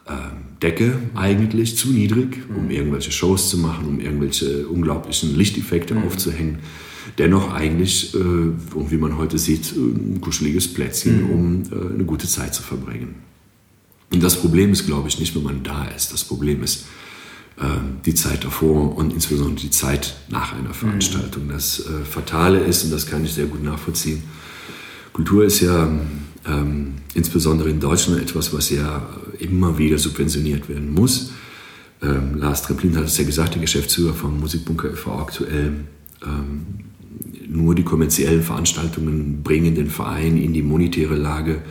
äh, 0.06 0.12
Decke 0.62 0.94
eigentlich, 1.14 1.76
zu 1.76 1.90
niedrig, 1.90 2.38
um 2.48 2.64
mhm. 2.64 2.70
irgendwelche 2.70 3.12
Shows 3.12 3.50
zu 3.50 3.58
machen, 3.58 3.86
um 3.86 4.00
irgendwelche 4.00 4.66
unglaublichen 4.66 5.36
Lichteffekte 5.36 5.94
mhm. 5.94 6.04
aufzuhängen 6.04 6.58
dennoch 7.16 7.52
eigentlich, 7.52 8.14
äh, 8.14 8.18
und 8.18 8.90
wie 8.90 8.96
man 8.96 9.16
heute 9.16 9.38
sieht, 9.38 9.72
ein 9.72 10.20
kuscheliges 10.20 10.72
Plätzchen, 10.72 11.24
mhm. 11.24 11.30
um 11.30 11.62
äh, 11.70 11.94
eine 11.94 12.04
gute 12.04 12.26
Zeit 12.26 12.54
zu 12.54 12.62
verbringen. 12.62 13.16
Und 14.12 14.22
das 14.22 14.36
Problem 14.36 14.72
ist, 14.72 14.86
glaube 14.86 15.08
ich, 15.08 15.18
nicht, 15.18 15.34
wenn 15.34 15.42
man 15.42 15.62
da 15.62 15.86
ist. 15.88 16.12
Das 16.12 16.24
Problem 16.24 16.62
ist 16.62 16.86
äh, 17.58 17.64
die 18.06 18.14
Zeit 18.14 18.44
davor 18.44 18.96
und 18.96 19.12
insbesondere 19.12 19.60
die 19.60 19.70
Zeit 19.70 20.16
nach 20.28 20.54
einer 20.54 20.74
Veranstaltung. 20.74 21.46
Mhm. 21.46 21.50
Das 21.50 21.80
äh, 21.80 22.04
Fatale 22.04 22.60
ist, 22.60 22.84
und 22.84 22.90
das 22.90 23.06
kann 23.06 23.24
ich 23.24 23.32
sehr 23.32 23.46
gut 23.46 23.62
nachvollziehen, 23.62 24.22
Kultur 25.12 25.44
ist 25.44 25.60
ja 25.60 25.90
ähm, 26.46 26.94
insbesondere 27.14 27.70
in 27.70 27.80
Deutschland 27.80 28.22
etwas, 28.22 28.52
was 28.52 28.70
ja 28.70 29.08
immer 29.40 29.76
wieder 29.76 29.98
subventioniert 29.98 30.68
werden 30.68 30.94
muss. 30.94 31.32
Ähm, 32.00 32.36
Lars 32.36 32.62
Tremplin 32.62 32.96
hat 32.96 33.04
es 33.04 33.18
ja 33.18 33.24
gesagt, 33.24 33.54
der 33.54 33.60
Geschäftsführer 33.60 34.14
vom 34.14 34.38
Musikbunker 34.38 34.90
e.V. 34.90 35.18
aktuell. 35.18 35.72
Ähm, 36.24 36.66
nur 37.48 37.74
die 37.74 37.82
kommerziellen 37.82 38.42
Veranstaltungen 38.42 39.42
bringen 39.42 39.74
den 39.74 39.90
Verein 39.90 40.36
in 40.36 40.52
die 40.52 40.62
monetäre 40.62 41.16
Lage, 41.16 41.62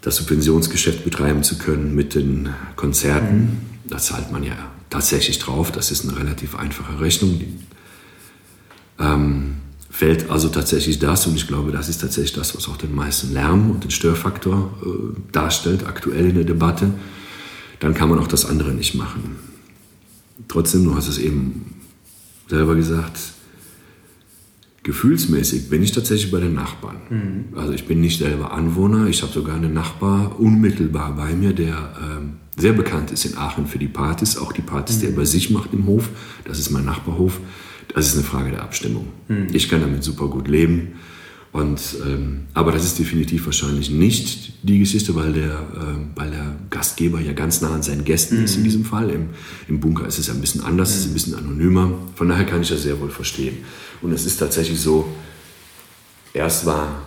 das 0.00 0.16
Subventionsgeschäft 0.16 1.02
betreiben 1.04 1.42
zu 1.42 1.56
können 1.56 1.94
mit 1.94 2.14
den 2.14 2.50
Konzerten. 2.76 3.36
Mhm. 3.36 3.58
Da 3.88 3.98
zahlt 3.98 4.30
man 4.30 4.42
ja 4.42 4.56
tatsächlich 4.90 5.38
drauf. 5.38 5.72
Das 5.72 5.90
ist 5.90 6.08
eine 6.08 6.18
relativ 6.18 6.54
einfache 6.56 7.00
Rechnung. 7.00 7.40
Ähm, 8.98 9.56
fällt 9.90 10.30
also 10.30 10.48
tatsächlich 10.48 10.98
das, 10.98 11.26
und 11.26 11.36
ich 11.36 11.46
glaube, 11.46 11.72
das 11.72 11.88
ist 11.88 12.00
tatsächlich 12.00 12.32
das, 12.32 12.56
was 12.56 12.68
auch 12.68 12.76
den 12.76 12.94
meisten 12.94 13.32
Lärm 13.32 13.70
und 13.70 13.84
den 13.84 13.90
Störfaktor 13.90 14.74
äh, 14.84 15.20
darstellt, 15.32 15.86
aktuell 15.86 16.30
in 16.30 16.34
der 16.34 16.44
Debatte, 16.44 16.92
dann 17.80 17.94
kann 17.94 18.08
man 18.08 18.18
auch 18.18 18.26
das 18.26 18.44
andere 18.44 18.72
nicht 18.72 18.94
machen. 18.94 19.36
Trotzdem, 20.48 20.84
du 20.84 20.94
hast 20.94 21.08
es 21.08 21.18
eben 21.18 21.80
selber 22.48 22.74
gesagt, 22.74 23.18
gefühlsmäßig 24.84 25.70
bin 25.70 25.82
ich 25.82 25.92
tatsächlich 25.92 26.30
bei 26.30 26.40
den 26.40 26.54
Nachbarn. 26.54 26.96
Mhm. 27.10 27.58
Also 27.58 27.72
ich 27.72 27.86
bin 27.86 28.00
nicht 28.00 28.18
selber 28.18 28.52
Anwohner, 28.52 29.08
ich 29.08 29.22
habe 29.22 29.32
sogar 29.32 29.56
einen 29.56 29.72
Nachbar 29.72 30.38
unmittelbar 30.38 31.16
bei 31.16 31.34
mir, 31.34 31.52
der 31.52 31.94
ähm, 32.00 32.34
sehr 32.56 32.74
bekannt 32.74 33.10
ist 33.10 33.24
in 33.24 33.36
Aachen 33.36 33.66
für 33.66 33.78
die 33.78 33.88
Partys, 33.88 34.36
auch 34.36 34.52
die 34.52 34.62
Partys, 34.62 34.96
mhm. 34.96 35.00
die 35.00 35.06
er 35.06 35.12
bei 35.12 35.24
sich 35.24 35.50
macht 35.50 35.72
im 35.72 35.86
Hof. 35.86 36.10
Das 36.44 36.58
ist 36.58 36.70
mein 36.70 36.84
Nachbarhof. 36.84 37.40
Das 37.94 38.06
ist 38.06 38.14
eine 38.14 38.24
Frage 38.24 38.50
der 38.50 38.62
Abstimmung. 38.62 39.08
Mhm. 39.28 39.48
Ich 39.52 39.68
kann 39.68 39.80
damit 39.80 40.04
super 40.04 40.28
gut 40.28 40.48
leben. 40.48 40.92
Und, 41.54 41.98
ähm, 42.04 42.48
aber 42.52 42.72
das 42.72 42.84
ist 42.84 42.98
definitiv 42.98 43.46
wahrscheinlich 43.46 43.88
nicht 43.88 44.54
die 44.64 44.80
Geschichte, 44.80 45.14
weil 45.14 45.32
der, 45.32 45.52
äh, 45.52 46.16
weil 46.16 46.32
der 46.32 46.56
Gastgeber 46.68 47.20
ja 47.20 47.32
ganz 47.32 47.60
nah 47.60 47.72
an 47.72 47.80
seinen 47.80 48.02
Gästen 48.04 48.38
mhm. 48.38 48.44
ist 48.44 48.56
in 48.56 48.62
mhm. 48.62 48.64
diesem 48.64 48.84
Fall. 48.84 49.08
Im, 49.08 49.28
Im, 49.68 49.78
Bunker 49.78 50.04
ist 50.04 50.18
es 50.18 50.26
ja 50.26 50.34
ein 50.34 50.40
bisschen 50.40 50.62
anders, 50.62 50.88
mhm. 50.88 50.94
es 50.94 51.00
ist 51.02 51.06
ein 51.06 51.14
bisschen 51.14 51.34
anonymer. 51.36 51.92
Von 52.16 52.28
daher 52.28 52.44
kann 52.44 52.60
ich 52.60 52.70
das 52.70 52.82
sehr 52.82 53.00
wohl 53.00 53.08
verstehen. 53.08 53.58
Und 54.02 54.10
es 54.10 54.26
ist 54.26 54.38
tatsächlich 54.38 54.80
so, 54.80 55.06
erst 56.32 56.66
war 56.66 57.02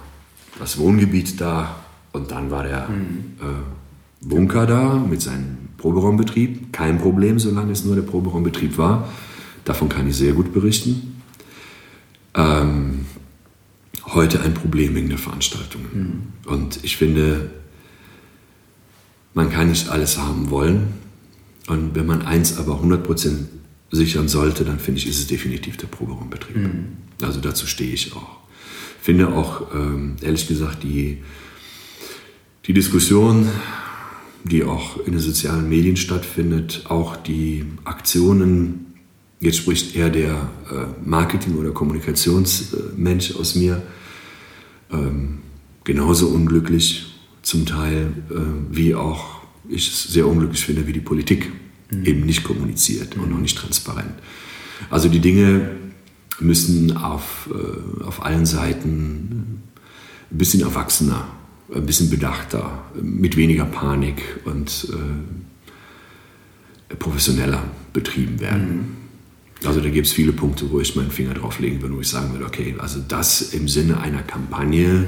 das 0.58 0.78
Wohngebiet 0.78 1.42
da 1.42 1.84
und 2.14 2.32
dann 2.32 2.50
war 2.50 2.64
der 2.64 2.88
mhm. 2.88 3.34
äh, 3.42 4.26
Bunker 4.26 4.66
da 4.66 4.96
mit 4.96 5.22
seinem 5.22 5.58
Proberaumbetrieb. 5.78 6.72
Kein 6.72 7.00
Problem, 7.00 7.38
solange 7.38 7.74
es 7.74 7.84
nur 7.84 7.96
der 7.96 8.04
Proberaumbetrieb 8.04 8.78
war. 8.78 9.10
Davon 9.66 9.90
kann 9.90 10.08
ich 10.08 10.16
sehr 10.16 10.32
gut 10.32 10.54
berichten. 10.54 11.22
Ähm, 12.34 13.08
heute 14.08 14.41
ein 14.41 14.54
Problem 14.54 14.96
wegen 14.96 15.10
der 15.10 15.17
Veranstaltungen. 15.17 16.32
Mhm. 16.46 16.52
Und 16.52 16.84
ich 16.84 16.98
finde, 16.98 17.52
man 19.34 19.52
kann 19.52 19.70
nicht 19.70 19.89
alles 19.89 20.17
haben 20.17 20.50
wollen. 20.50 20.93
Und 21.67 21.96
wenn 21.96 22.06
man 22.06 22.22
eins 22.22 22.58
aber 22.58 22.82
100% 22.82 23.46
sichern 23.91 24.28
sollte, 24.28 24.65
dann 24.65 24.80
finde 24.80 25.00
ich, 25.00 25.08
ist 25.08 25.20
es 25.20 25.28
definitiv 25.28 25.78
der 25.78 25.88
Proberaumbetrieb. 25.88 26.58
Mhm. 26.58 26.98
Also 27.22 27.39
dazu 27.39 27.67
stehe 27.67 27.93
ich 27.93 28.13
auch. 28.13 28.38
Finde 29.02 29.30
auch, 29.30 29.74
ähm, 29.74 30.15
ehrlich 30.22 30.48
gesagt, 30.48 30.84
die, 30.84 31.20
die 32.65 32.74
Diskussion, 32.74 33.48
die 34.43 34.63
auch 34.63 34.98
in 35.06 35.13
den 35.13 35.22
sozialen 35.22 35.70
Medien 35.70 35.98
stattfindet, 35.98 36.86
auch 36.89 37.15
die 37.15 37.65
Aktionen, 37.86 38.87
jetzt 39.39 39.58
spricht 39.58 39.95
eher 39.95 40.10
der 40.10 40.50
äh, 40.71 40.86
Marketing- 41.06 41.56
oder 41.56 41.71
Kommunikationsmensch 41.71 43.36
aus 43.36 43.56
mir, 43.56 43.82
ähm, 44.91 45.39
genauso 45.84 46.28
unglücklich 46.28 47.13
zum 47.41 47.65
Teil, 47.65 48.13
äh, 48.30 48.36
wie 48.69 48.95
auch 48.95 49.41
ich 49.69 49.88
es 49.89 50.04
sehr 50.04 50.28
unglücklich 50.28 50.65
finde, 50.65 50.88
wie 50.88 50.93
die 50.93 51.00
Politik 51.00 51.52
mhm. 51.91 52.06
eben 52.06 52.26
nicht 52.26 52.43
kommuniziert 52.43 53.15
mhm. 53.15 53.23
und 53.23 53.32
noch 53.32 53.39
nicht 53.39 53.58
transparent. 53.58 54.13
Also 54.89 55.10
die 55.10 55.19
Dinge 55.19 55.71
müssen 56.39 56.95
auf, 56.97 57.50
äh, 57.52 58.04
auf 58.04 58.23
allen 58.23 58.45
Seiten 58.45 59.62
ein 60.32 60.38
bisschen 60.38 60.62
erwachsener, 60.62 61.28
ein 61.73 61.86
bisschen 61.86 62.10
bedachter, 62.10 62.86
mit 63.02 63.36
weniger 63.38 63.65
Panik 63.65 64.21
und 64.45 64.88
äh, 66.89 66.95
professioneller 66.95 67.63
betrieben 67.93 68.39
werden. 68.39 68.67
Mhm. 68.67 68.97
Also 69.63 69.82
da 69.82 69.89
gibt 69.89 70.08
es 70.08 70.13
viele 70.13 70.34
Punkte, 70.34 70.70
wo 70.72 70.80
ich 70.80 70.96
meinen 70.96 71.12
Finger 71.12 71.34
drauf 71.34 71.60
legen 71.60 71.82
würde, 71.82 71.96
wo 71.96 72.02
ich 72.02 72.10
sagen 72.10 72.32
würde, 72.32 72.46
okay, 72.46 72.76
also 72.78 73.00
das 73.08 73.54
im 73.54 73.67
Sinne 73.67 74.00
einer 74.00 74.22
Kampagne, 74.22 75.08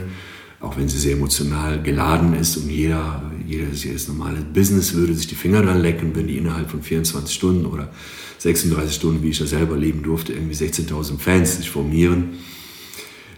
auch 0.60 0.76
wenn 0.76 0.90
sie 0.90 0.98
sehr 0.98 1.14
emotional 1.14 1.82
geladen 1.82 2.34
ist 2.34 2.58
und 2.58 2.70
jeder, 2.70 3.32
jedes, 3.48 3.84
jedes 3.84 4.08
normale 4.08 4.42
Business 4.42 4.94
würde 4.94 5.14
sich 5.14 5.28
die 5.28 5.36
Finger 5.36 5.62
dran 5.62 5.80
lecken, 5.80 6.16
wenn 6.16 6.28
die 6.28 6.38
innerhalb 6.38 6.70
von 6.70 6.82
24 6.82 7.34
Stunden 7.34 7.66
oder 7.66 7.92
36 8.40 8.96
Stunden, 8.96 9.24
wie 9.24 9.30
ich 9.30 9.40
ja 9.40 9.46
selber 9.46 9.78
leben 9.78 10.02
durfte, 10.04 10.34
irgendwie 10.34 10.56
16.000 10.56 11.20
Fans 11.20 11.58
sich 11.58 11.70
formieren, 11.70 12.40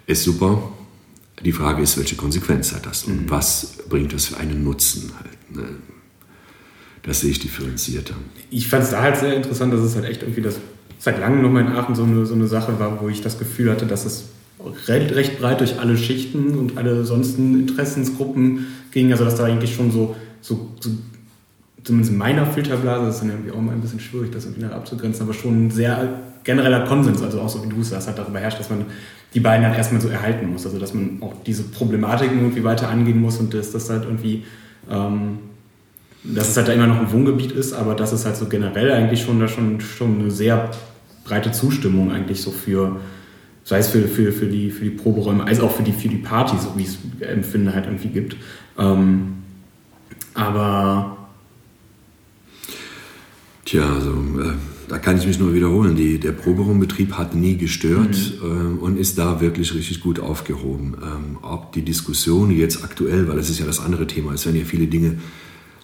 ist 0.08 0.24
super. 0.24 0.72
Die 1.44 1.52
Frage 1.52 1.82
ist, 1.82 1.98
welche 1.98 2.16
Konsequenz 2.16 2.74
hat 2.74 2.86
das 2.86 3.04
und 3.04 3.24
mhm. 3.24 3.30
was 3.30 3.78
bringt 3.90 4.14
das 4.14 4.28
für 4.28 4.38
einen 4.38 4.64
Nutzen 4.64 5.12
halt. 5.18 5.56
Ne? 5.56 5.76
Das 7.04 7.22
sehe 7.22 7.32
ich 7.32 7.40
differenzierter. 7.40 8.14
Ich 8.52 8.68
fand 8.68 8.84
es 8.84 8.92
da 8.92 9.02
halt 9.02 9.18
sehr 9.18 9.36
interessant, 9.36 9.74
dass 9.74 9.82
es 9.82 9.96
halt 9.96 10.06
echt 10.06 10.22
irgendwie 10.22 10.42
das 10.42 10.60
seit 11.02 11.20
langem 11.20 11.42
nochmal 11.42 11.64
in 11.64 11.70
Aachen 11.70 11.96
so 11.96 12.04
eine, 12.04 12.26
so 12.28 12.36
eine 12.36 12.48
Sache 12.48 12.80
war, 12.80 13.02
wo 13.02 13.10
ich 13.10 13.22
das 13.22 13.40
Gefühl 13.40 13.72
hatte, 13.72 13.88
dass 13.88 14.06
es 14.06 14.26
recht 14.88 15.40
breit 15.40 15.60
durch 15.60 15.80
alle 15.80 15.98
Schichten 15.98 16.60
und 16.60 16.78
alle 16.78 17.04
sonstigen 17.06 17.60
Interessensgruppen 17.60 18.68
ging. 18.92 19.12
Also 19.12 19.26
dass 19.26 19.36
da 19.36 19.46
eigentlich 19.46 19.74
schon 19.74 19.92
so, 19.92 20.16
so, 20.42 20.70
so 20.80 20.92
zumindest 21.84 22.12
in 22.12 22.20
meiner 22.20 22.46
Filterblase, 22.46 23.08
das 23.08 23.16
ist 23.16 23.22
dann 23.22 23.32
irgendwie 23.32 23.52
auch 23.52 23.60
mal 23.60 23.72
ein 23.72 23.82
bisschen 23.82 24.00
schwierig, 24.00 24.32
das 24.32 24.46
irgendwie 24.46 24.66
abzugrenzen, 24.66 25.24
aber 25.24 25.34
schon 25.34 25.66
ein 25.66 25.72
sehr 25.72 26.22
genereller 26.44 26.86
Konsens, 26.86 27.24
also 27.24 27.42
auch 27.42 27.50
so 27.50 27.64
wie 27.64 27.70
du 27.70 27.82
es 27.82 27.90
sagst, 27.90 28.08
hat 28.08 28.20
darüber 28.20 28.40
herrscht, 28.40 28.60
dass 28.60 28.70
man 28.70 28.86
die 29.34 29.40
beiden 29.40 29.66
halt 29.66 29.78
erstmal 29.78 30.02
so 30.02 30.08
erhalten 30.08 30.52
muss. 30.52 30.68
Also 30.68 30.78
dass 30.78 30.94
man 30.94 31.18
auch 31.22 31.34
diese 31.48 31.64
Problematiken 31.64 32.38
irgendwie 32.38 32.64
weiter 32.64 32.90
angehen 32.90 33.20
muss 33.20 33.38
und 33.38 33.56
dass 33.56 33.72
das 33.72 33.90
halt 33.90 34.04
irgendwie 34.04 34.44
ähm, 34.88 35.40
dass 36.24 36.50
es 36.50 36.58
halt 36.58 36.68
da 36.68 36.74
immer 36.74 36.88
noch 36.88 37.00
ein 37.00 37.12
Wohngebiet 37.12 37.52
ist, 37.52 37.74
aber 37.74 37.96
dass 37.96 38.12
es 38.12 38.26
halt 38.26 38.36
so 38.36 38.46
generell 38.46 38.92
eigentlich 38.92 39.24
schon 39.24 39.40
da 39.40 39.48
schon, 39.48 39.82
schon 39.82 40.20
eine 40.20 40.32
sehr 40.32 40.70
breite 41.24 41.52
Zustimmung 41.52 42.12
eigentlich 42.12 42.42
so 42.42 42.52
für, 42.52 43.00
sei 43.64 43.80
es 43.80 43.90
für, 43.90 44.08
für, 44.08 44.32
für, 44.32 44.48
die, 44.48 44.72
für 44.72 44.86
die 44.86 44.92
Proberäume, 44.92 45.44
als 45.44 45.60
auch 45.60 45.72
für 45.72 45.84
die, 45.84 45.94
für 45.94 46.10
die 46.10 46.18
Partys, 46.18 46.64
so 46.64 46.74
wie 46.76 46.84
es 46.84 46.98
Empfinde 47.22 47.74
halt 47.74 47.86
irgendwie 47.86 48.10
gibt. 48.10 48.36
Ähm, 48.78 49.34
aber 50.34 51.18
Tja, 53.72 53.90
also 53.94 54.10
äh, 54.12 54.52
da 54.90 54.98
kann 54.98 55.18
ich 55.18 55.26
mich 55.26 55.40
nur 55.40 55.54
wiederholen. 55.54 55.96
Die, 55.96 56.20
der 56.20 56.34
Proberaumbetrieb 56.34 57.14
hat 57.14 57.34
nie 57.36 57.56
gestört 57.56 58.34
mhm. 58.44 58.80
äh, 58.80 58.84
und 58.84 58.98
ist 58.98 59.18
da 59.18 59.40
wirklich 59.40 59.74
richtig 59.74 60.02
gut 60.02 60.20
aufgehoben. 60.20 60.98
Ähm, 61.02 61.38
ob 61.42 61.72
die 61.72 61.82
Diskussion 61.82 62.52
jetzt 62.52 62.84
aktuell, 62.84 63.30
weil 63.30 63.38
das 63.38 63.50
ist 63.50 63.60
ja 63.60 63.66
das 63.66 63.80
andere 63.80 64.08
Thema, 64.08 64.34
es 64.34 64.46
werden 64.46 64.58
ja 64.58 64.66
viele 64.66 64.88
Dinge 64.88 65.20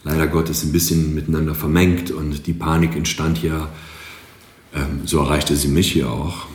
leider 0.04 0.28
Gottes 0.28 0.66
ein 0.66 0.74
bisschen 0.74 1.16
miteinander 1.16 1.56
vermengt 1.56 2.12
und 2.12 2.46
die 2.46 2.52
Panik 2.52 2.98
entstand 2.98 3.42
ja, 3.42 3.70
ähm, 4.74 5.02
so 5.06 5.20
erreichte 5.20 5.56
sie 5.56 5.68
mich 5.68 5.92
hier 5.92 6.10
auch. 6.12 6.48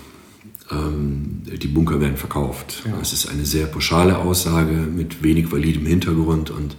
Ähm, 0.71 1.43
die 1.45 1.69
Bunker 1.69 2.01
werden 2.01 2.17
verkauft. 2.17 2.83
Ja. 2.85 2.97
Das 2.99 3.13
ist 3.13 3.27
eine 3.27 3.45
sehr 3.45 3.67
pauschale 3.67 4.19
Aussage 4.19 4.73
mit 4.73 5.23
wenig 5.23 5.51
validem 5.53 5.87
Hintergrund 5.87 6.51
und 6.51 6.77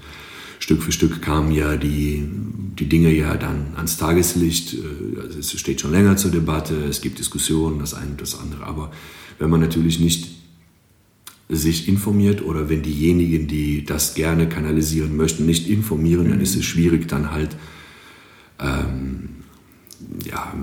Stück 0.59 0.81
für 0.81 0.93
Stück 0.93 1.21
kamen 1.21 1.51
ja 1.51 1.75
die, 1.75 2.23
die 2.79 2.87
Dinge 2.87 3.11
ja 3.11 3.35
dann 3.35 3.73
ans 3.75 3.97
Tageslicht. 3.97 4.73
Äh, 4.73 5.19
also 5.19 5.39
es 5.39 5.59
steht 5.59 5.81
schon 5.81 5.91
länger 5.91 6.15
zur 6.15 6.31
Debatte, 6.31 6.75
es 6.85 7.01
gibt 7.01 7.19
Diskussionen, 7.19 7.79
das 7.79 7.93
eine 7.93 8.11
und 8.11 8.21
das 8.21 8.39
andere. 8.39 8.65
Aber 8.65 8.91
wenn 9.39 9.49
man 9.49 9.59
natürlich 9.59 9.99
nicht 9.99 10.29
sich 11.49 11.89
informiert 11.89 12.41
oder 12.41 12.69
wenn 12.69 12.81
diejenigen, 12.81 13.47
die 13.47 13.83
das 13.83 14.15
gerne 14.15 14.47
kanalisieren 14.47 15.17
möchten, 15.17 15.45
nicht 15.45 15.67
informieren, 15.67 16.29
dann 16.29 16.39
ist 16.39 16.55
es 16.55 16.63
schwierig, 16.63 17.07
dann 17.09 17.31
halt 17.31 17.57
ähm, 18.59 19.29
ja, 20.25 20.53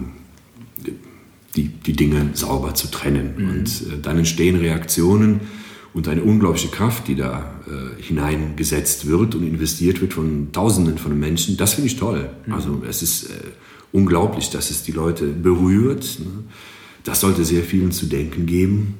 die, 1.56 1.68
die 1.68 1.92
Dinge 1.94 2.30
sauber 2.34 2.74
zu 2.74 2.88
trennen. 2.90 3.34
Mhm. 3.36 3.50
Und 3.50 3.68
äh, 3.68 4.00
dann 4.00 4.18
entstehen 4.18 4.56
Reaktionen 4.56 5.40
und 5.92 6.06
eine 6.06 6.22
unglaubliche 6.22 6.68
Kraft, 6.68 7.08
die 7.08 7.16
da 7.16 7.60
äh, 7.66 8.02
hineingesetzt 8.02 9.06
wird 9.06 9.34
und 9.34 9.46
investiert 9.46 10.00
wird 10.00 10.12
von 10.12 10.52
Tausenden 10.52 10.98
von 10.98 11.18
Menschen. 11.18 11.56
Das 11.56 11.74
finde 11.74 11.88
ich 11.88 11.96
toll. 11.96 12.30
Mhm. 12.46 12.52
Also 12.52 12.82
es 12.88 13.02
ist 13.02 13.24
äh, 13.24 13.34
unglaublich, 13.92 14.50
dass 14.50 14.70
es 14.70 14.82
die 14.82 14.92
Leute 14.92 15.26
berührt. 15.26 16.20
Ne? 16.20 16.44
Das 17.04 17.20
sollte 17.20 17.44
sehr 17.44 17.62
vielen 17.62 17.92
zu 17.92 18.06
denken 18.06 18.46
geben. 18.46 18.94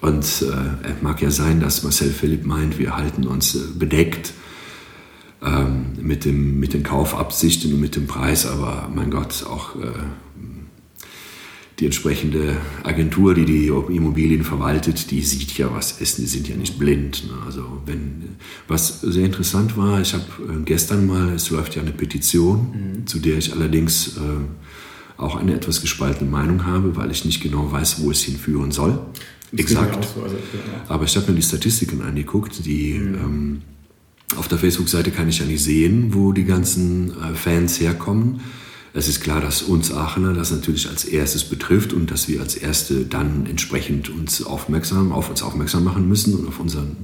Und 0.00 0.42
äh, 0.42 0.92
mag 1.00 1.22
ja 1.22 1.30
sein, 1.30 1.60
dass 1.60 1.82
Marcel 1.82 2.10
Philipp 2.10 2.44
meint, 2.44 2.78
wir 2.78 2.96
halten 2.96 3.26
uns 3.26 3.54
äh, 3.54 3.60
bedeckt 3.78 4.34
ähm, 5.42 5.86
mit, 6.00 6.24
dem, 6.24 6.60
mit 6.60 6.74
den 6.74 6.82
Kaufabsichten 6.82 7.72
und 7.72 7.80
mit 7.80 7.96
dem 7.96 8.06
Preis, 8.06 8.46
aber 8.46 8.90
mein 8.94 9.10
Gott, 9.10 9.44
auch 9.48 9.76
äh, 9.76 9.88
die 11.78 11.84
entsprechende 11.84 12.56
Agentur, 12.84 13.34
die 13.34 13.44
die 13.44 13.66
Immobilien 13.66 14.44
verwaltet, 14.44 15.10
die 15.10 15.20
sieht 15.20 15.58
ja, 15.58 15.72
was 15.74 16.00
ist. 16.00 16.18
Die 16.18 16.26
sind 16.26 16.48
ja 16.48 16.56
nicht 16.56 16.78
blind. 16.78 17.26
Ne? 17.26 17.34
Also 17.44 17.82
wenn, 17.84 18.36
was 18.66 19.02
sehr 19.02 19.26
interessant 19.26 19.76
war, 19.76 20.00
ich 20.00 20.14
habe 20.14 20.24
äh, 20.48 20.62
gestern 20.64 21.06
mal, 21.06 21.34
es 21.34 21.50
läuft 21.50 21.76
ja 21.76 21.82
eine 21.82 21.90
Petition, 21.90 22.58
mhm. 23.00 23.06
zu 23.06 23.18
der 23.18 23.36
ich 23.36 23.52
allerdings 23.52 24.16
äh, 24.16 25.20
auch 25.20 25.36
eine 25.36 25.54
etwas 25.54 25.82
gespaltene 25.82 26.30
Meinung 26.30 26.64
habe, 26.64 26.96
weil 26.96 27.10
ich 27.10 27.24
nicht 27.26 27.42
genau 27.42 27.70
weiß, 27.70 28.02
wo 28.02 28.10
es 28.10 28.22
hinführen 28.22 28.72
soll. 28.72 28.98
Das 29.52 29.60
Exakt. 29.60 30.08
So, 30.14 30.22
also, 30.22 30.34
ja. 30.34 30.84
Aber 30.88 31.04
ich 31.04 31.14
habe 31.16 31.30
mir 31.30 31.36
die 31.36 31.42
Statistiken 31.42 32.00
angeguckt, 32.00 32.64
die 32.64 32.94
mhm. 32.94 33.14
ähm, 33.14 33.62
auf 34.36 34.48
der 34.48 34.58
Facebook-Seite 34.58 35.10
kann 35.10 35.28
ich 35.28 35.38
ja 35.38 35.44
nicht 35.44 35.62
sehen, 35.62 36.14
wo 36.14 36.32
die 36.32 36.44
ganzen 36.44 37.10
äh, 37.10 37.34
Fans 37.34 37.80
herkommen. 37.80 38.40
Es 38.96 39.08
ist 39.08 39.20
klar, 39.20 39.42
dass 39.42 39.60
uns 39.60 39.92
Aachener 39.92 40.32
das 40.32 40.50
natürlich 40.50 40.88
als 40.88 41.04
erstes 41.04 41.44
betrifft 41.44 41.92
und 41.92 42.10
dass 42.10 42.28
wir 42.28 42.40
als 42.40 42.54
Erste 42.54 43.04
dann 43.04 43.44
entsprechend 43.44 44.08
uns 44.08 44.42
aufmerksam, 44.42 45.12
auf 45.12 45.28
uns 45.28 45.42
aufmerksam 45.42 45.84
machen 45.84 46.08
müssen 46.08 46.34
und 46.34 46.48
auf 46.48 46.58
unseren 46.60 46.96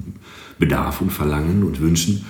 Bedarf 0.59 1.03
und 1.03 1.13
Verlangen 1.13 1.63
und 1.63 1.81
Wünschen. 1.81 2.25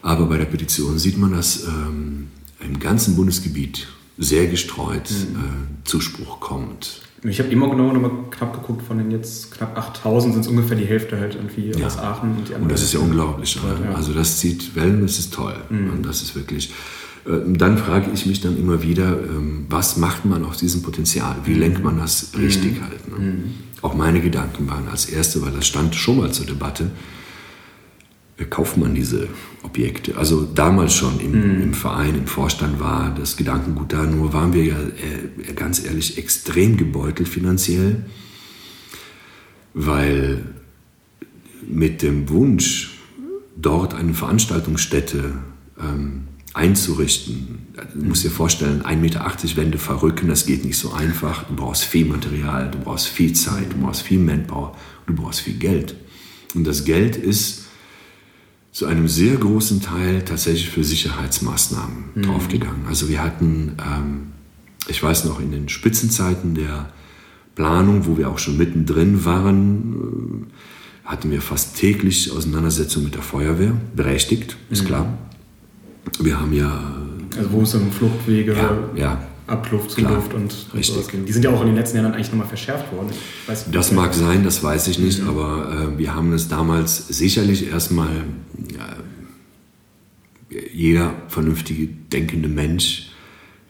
Aber 0.00 0.24
bei 0.26 0.38
der 0.38 0.46
Petition 0.46 0.98
sieht 0.98 1.18
man, 1.18 1.32
dass 1.32 1.64
ähm, 1.64 2.28
im 2.60 2.78
ganzen 2.78 3.16
Bundesgebiet 3.16 3.86
sehr 4.16 4.46
gestreut 4.46 5.10
mhm. 5.10 5.40
äh, 5.40 5.84
Zuspruch 5.84 6.40
kommt. 6.40 7.02
Ich 7.24 7.40
habe 7.40 7.50
immer 7.50 7.68
genau 7.68 7.92
nochmal 7.92 8.12
knapp 8.30 8.54
geguckt, 8.54 8.82
von 8.82 8.96
den 8.96 9.10
jetzt 9.10 9.50
knapp 9.50 9.76
8000 9.76 10.32
sind 10.32 10.40
es 10.40 10.48
ungefähr 10.48 10.78
die 10.78 10.86
Hälfte 10.86 11.20
halt 11.20 11.34
irgendwie 11.34 11.78
ja. 11.78 11.86
aus 11.86 11.98
Aachen. 11.98 12.30
Und, 12.30 12.48
die 12.48 12.54
und 12.54 12.72
das 12.72 12.82
ist 12.82 12.94
ja 12.94 13.00
unglaublich. 13.00 13.56
Ja. 13.56 13.94
Also 13.94 14.14
das 14.14 14.38
zieht 14.38 14.74
Wellen, 14.74 15.02
das 15.02 15.18
ist 15.18 15.34
toll. 15.34 15.56
Mhm. 15.68 15.90
Und 15.90 16.06
das 16.06 16.22
ist 16.22 16.34
wirklich, 16.34 16.72
dann 17.28 17.76
frage 17.76 18.10
ich 18.12 18.24
mich 18.24 18.40
dann 18.40 18.56
immer 18.56 18.82
wieder, 18.82 19.18
ähm, 19.22 19.66
was 19.68 19.98
macht 19.98 20.24
man 20.24 20.44
aus 20.44 20.58
diesem 20.58 20.82
Potenzial? 20.82 21.36
Wie 21.44 21.54
mhm. 21.54 21.60
lenkt 21.60 21.84
man 21.84 21.98
das 21.98 22.32
richtig 22.38 22.80
mhm. 22.80 22.84
halt? 22.84 23.08
Ne? 23.08 23.18
Mhm. 23.18 23.44
Auch 23.82 23.94
meine 23.94 24.20
Gedanken 24.20 24.68
waren 24.68 24.88
als 24.88 25.06
erste, 25.06 25.42
weil 25.42 25.52
das 25.52 25.66
stand 25.66 25.94
schon 25.94 26.18
mal 26.18 26.32
zur 26.32 26.46
Debatte, 26.46 26.90
äh, 28.38 28.44
kauft 28.44 28.78
man 28.78 28.94
diese 28.94 29.28
Objekte? 29.62 30.16
Also 30.16 30.48
damals 30.54 30.94
schon 30.94 31.20
im, 31.20 31.32
mhm. 31.32 31.62
im, 31.62 31.74
Verein, 31.74 32.14
im 32.14 32.26
Vorstand 32.26 32.80
war 32.80 33.14
das 33.14 33.36
Gedankengut 33.36 33.92
da, 33.92 34.06
nur 34.06 34.32
waren 34.32 34.54
wir 34.54 34.64
ja 34.64 34.78
äh, 34.78 35.52
ganz 35.52 35.84
ehrlich 35.84 36.16
extrem 36.16 36.78
gebeutelt 36.78 37.28
finanziell, 37.28 38.06
weil 39.74 40.46
mit 41.66 42.00
dem 42.00 42.30
Wunsch, 42.30 42.94
dort 43.60 43.92
eine 43.92 44.14
Veranstaltungsstätte 44.14 45.34
ähm, 45.80 46.27
einzurichten. 46.58 47.68
Du 47.94 48.04
musst 48.04 48.24
dir 48.24 48.30
vorstellen, 48.30 48.82
1,80 48.82 48.96
Meter 48.96 49.56
Wände 49.56 49.78
verrücken, 49.78 50.28
das 50.28 50.44
geht 50.44 50.64
nicht 50.64 50.76
so 50.76 50.92
einfach. 50.92 51.44
Du 51.44 51.54
brauchst 51.54 51.84
viel 51.84 52.04
Material, 52.04 52.70
du 52.70 52.78
brauchst 52.78 53.06
viel 53.06 53.32
Zeit, 53.32 53.72
du 53.72 53.78
brauchst 53.78 54.02
viel 54.02 54.18
Manpower, 54.18 54.76
du 55.06 55.14
brauchst 55.14 55.40
viel 55.40 55.54
Geld. 55.54 55.94
Und 56.54 56.66
das 56.66 56.84
Geld 56.84 57.16
ist 57.16 57.66
zu 58.72 58.86
einem 58.86 59.08
sehr 59.08 59.36
großen 59.36 59.80
Teil 59.80 60.24
tatsächlich 60.24 60.68
für 60.68 60.84
Sicherheitsmaßnahmen 60.84 62.04
mhm. 62.14 62.22
draufgegangen. 62.22 62.86
Also 62.88 63.08
wir 63.08 63.22
hatten, 63.22 63.76
ähm, 63.78 64.26
ich 64.88 65.02
weiß 65.02 65.24
noch, 65.24 65.40
in 65.40 65.52
den 65.52 65.68
Spitzenzeiten 65.68 66.54
der 66.54 66.92
Planung, 67.54 68.06
wo 68.06 68.18
wir 68.18 68.28
auch 68.28 68.38
schon 68.38 68.56
mittendrin 68.56 69.24
waren, 69.24 70.46
äh, 71.04 71.08
hatten 71.08 71.30
wir 71.30 71.40
fast 71.40 71.76
täglich 71.76 72.30
Auseinandersetzungen 72.32 73.06
mit 73.06 73.14
der 73.14 73.22
Feuerwehr, 73.22 73.74
berechtigt, 73.94 74.56
ist 74.70 74.82
mhm. 74.82 74.86
klar. 74.86 75.18
Wir 76.20 76.40
haben 76.40 76.52
ja. 76.52 76.94
Also 77.36 77.52
wo 77.52 77.62
es 77.62 77.74
um 77.74 77.90
Fluchtwege, 77.92 78.54
ja, 78.54 78.78
ja, 78.94 79.22
Abluft, 79.46 79.90
Zuluft 79.92 80.34
und, 80.34 80.54
Richtig. 80.74 80.86
sowas 80.86 81.08
Die 81.26 81.32
sind 81.32 81.44
ja 81.44 81.50
auch 81.50 81.60
in 81.60 81.68
den 81.68 81.76
letzten 81.76 81.98
Jahren 81.98 82.12
eigentlich 82.12 82.30
nochmal 82.30 82.48
verschärft 82.48 82.92
worden. 82.92 83.10
Weiß, 83.46 83.70
das 83.70 83.92
mag 83.92 84.14
sein, 84.14 84.44
das 84.44 84.62
weiß 84.62 84.88
ich 84.88 84.98
nicht, 84.98 85.22
mhm. 85.22 85.28
aber 85.28 85.92
äh, 85.94 85.98
wir 85.98 86.14
haben 86.14 86.32
es 86.32 86.48
damals 86.48 87.08
sicherlich 87.08 87.70
erstmal, 87.70 88.24
äh, 90.50 90.56
jeder 90.72 91.14
vernünftige, 91.28 91.86
denkende 91.86 92.48
Mensch 92.48 93.07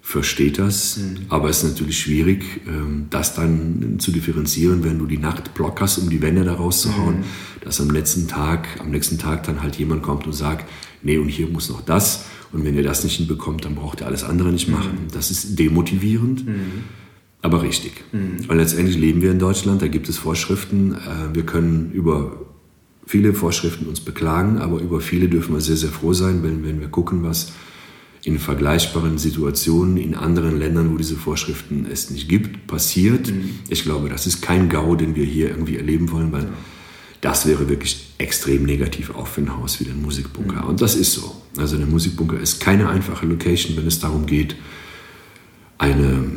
versteht 0.09 0.59
das, 0.59 0.97
mhm. 0.97 1.27
aber 1.29 1.51
es 1.51 1.62
ist 1.62 1.73
natürlich 1.73 1.99
schwierig, 2.01 2.42
äh, 2.66 2.71
das 3.11 3.35
dann 3.35 3.97
zu 3.99 4.11
differenzieren, 4.11 4.83
wenn 4.83 4.99
du 4.99 5.05
die 5.05 5.18
Nacht 5.18 5.53
blockerst, 5.53 5.99
um 5.99 6.09
die 6.09 6.23
Wände 6.23 6.44
da 6.44 6.55
rauszuhauen, 6.55 7.18
mhm. 7.18 7.25
dass 7.61 7.79
am 7.79 7.90
letzten 7.90 8.27
Tag, 8.27 8.68
am 8.81 8.90
nächsten 8.90 9.18
Tag 9.18 9.42
dann 9.42 9.61
halt 9.61 9.77
jemand 9.77 10.03
kommt 10.03 10.25
und 10.25 10.33
sagt, 10.33 10.66
nee, 11.03 11.18
und 11.18 11.29
hier 11.29 11.47
muss 11.47 11.68
noch 11.68 11.83
das. 11.83 12.25
Und 12.55 12.64
wenn 12.64 12.75
ihr 12.75 12.83
das 12.83 13.05
nicht 13.05 13.18
hinbekommt, 13.18 13.66
dann 13.66 13.75
braucht 13.75 14.01
ihr 14.01 14.07
alles 14.07 14.25
andere 14.25 14.51
nicht 14.51 14.71
machen. 14.71 14.92
Mhm. 14.92 15.12
Das 15.12 15.31
ist 15.31 15.59
demotivierend, 15.59 16.47
mhm. 16.47 16.85
aber 17.42 17.61
richtig. 17.61 17.92
Mhm. 18.12 18.49
Und 18.49 18.57
letztendlich 18.57 18.97
leben 18.97 19.21
wir 19.21 19.31
in 19.31 19.38
Deutschland, 19.38 19.83
da 19.83 19.88
gibt 19.88 20.09
es 20.09 20.16
Vorschriften. 20.16 20.94
Äh, 20.94 21.35
wir 21.35 21.42
können 21.42 21.92
über 21.92 22.47
viele 23.05 23.35
Vorschriften 23.35 23.85
uns 23.85 24.01
beklagen, 24.01 24.57
aber 24.57 24.81
über 24.81 25.03
viele 25.03 25.29
dürfen 25.29 25.53
wir 25.53 25.61
sehr, 25.61 25.77
sehr 25.77 25.90
froh 25.90 26.14
sein, 26.14 26.42
wenn, 26.42 26.64
wenn 26.64 26.81
wir 26.81 26.88
gucken, 26.88 27.23
was 27.23 27.53
in 28.28 28.38
vergleichbaren 28.38 29.18
Situationen 29.18 29.96
in 29.96 30.14
anderen 30.14 30.58
Ländern, 30.58 30.92
wo 30.92 30.96
diese 30.96 31.16
Vorschriften 31.16 31.86
es 31.90 32.10
nicht 32.10 32.28
gibt, 32.28 32.66
passiert. 32.66 33.28
Mhm. 33.28 33.60
Ich 33.68 33.82
glaube, 33.82 34.08
das 34.08 34.26
ist 34.26 34.42
kein 34.42 34.68
GAU, 34.68 34.94
den 34.96 35.16
wir 35.16 35.24
hier 35.24 35.48
irgendwie 35.48 35.76
erleben 35.76 36.12
wollen, 36.12 36.30
weil 36.30 36.42
ja 36.42 36.48
das 37.20 37.46
wäre 37.46 37.68
wirklich 37.68 38.14
extrem 38.18 38.64
negativ 38.64 39.10
auch 39.14 39.26
für 39.26 39.40
ein 39.40 39.56
Haus 39.56 39.80
wie 39.80 39.84
den 39.84 40.00
Musikbunker. 40.02 40.66
Und 40.66 40.80
das 40.80 40.94
ist 40.94 41.12
so. 41.12 41.42
Also 41.56 41.76
der 41.76 41.86
Musikbunker 41.86 42.38
ist 42.38 42.60
keine 42.60 42.88
einfache 42.88 43.26
Location, 43.26 43.76
wenn 43.76 43.86
es 43.86 43.98
darum 43.98 44.26
geht, 44.26 44.54
eine 45.78 46.30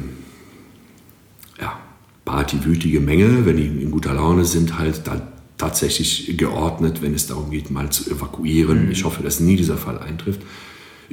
ja, 1.59 1.79
partywütige 2.25 2.99
Menge, 2.99 3.45
wenn 3.45 3.57
die 3.57 3.67
in 3.67 3.91
guter 3.91 4.13
Laune 4.13 4.45
sind, 4.45 4.79
halt 4.79 5.05
da 5.05 5.27
tatsächlich 5.57 6.35
geordnet, 6.37 7.03
wenn 7.03 7.13
es 7.13 7.27
darum 7.27 7.51
geht, 7.51 7.69
mal 7.69 7.91
zu 7.91 8.09
evakuieren. 8.09 8.85
Mhm. 8.85 8.91
Ich 8.91 9.03
hoffe, 9.03 9.21
dass 9.21 9.39
nie 9.39 9.55
dieser 9.55 9.77
Fall 9.77 9.99
eintrifft. 9.99 10.41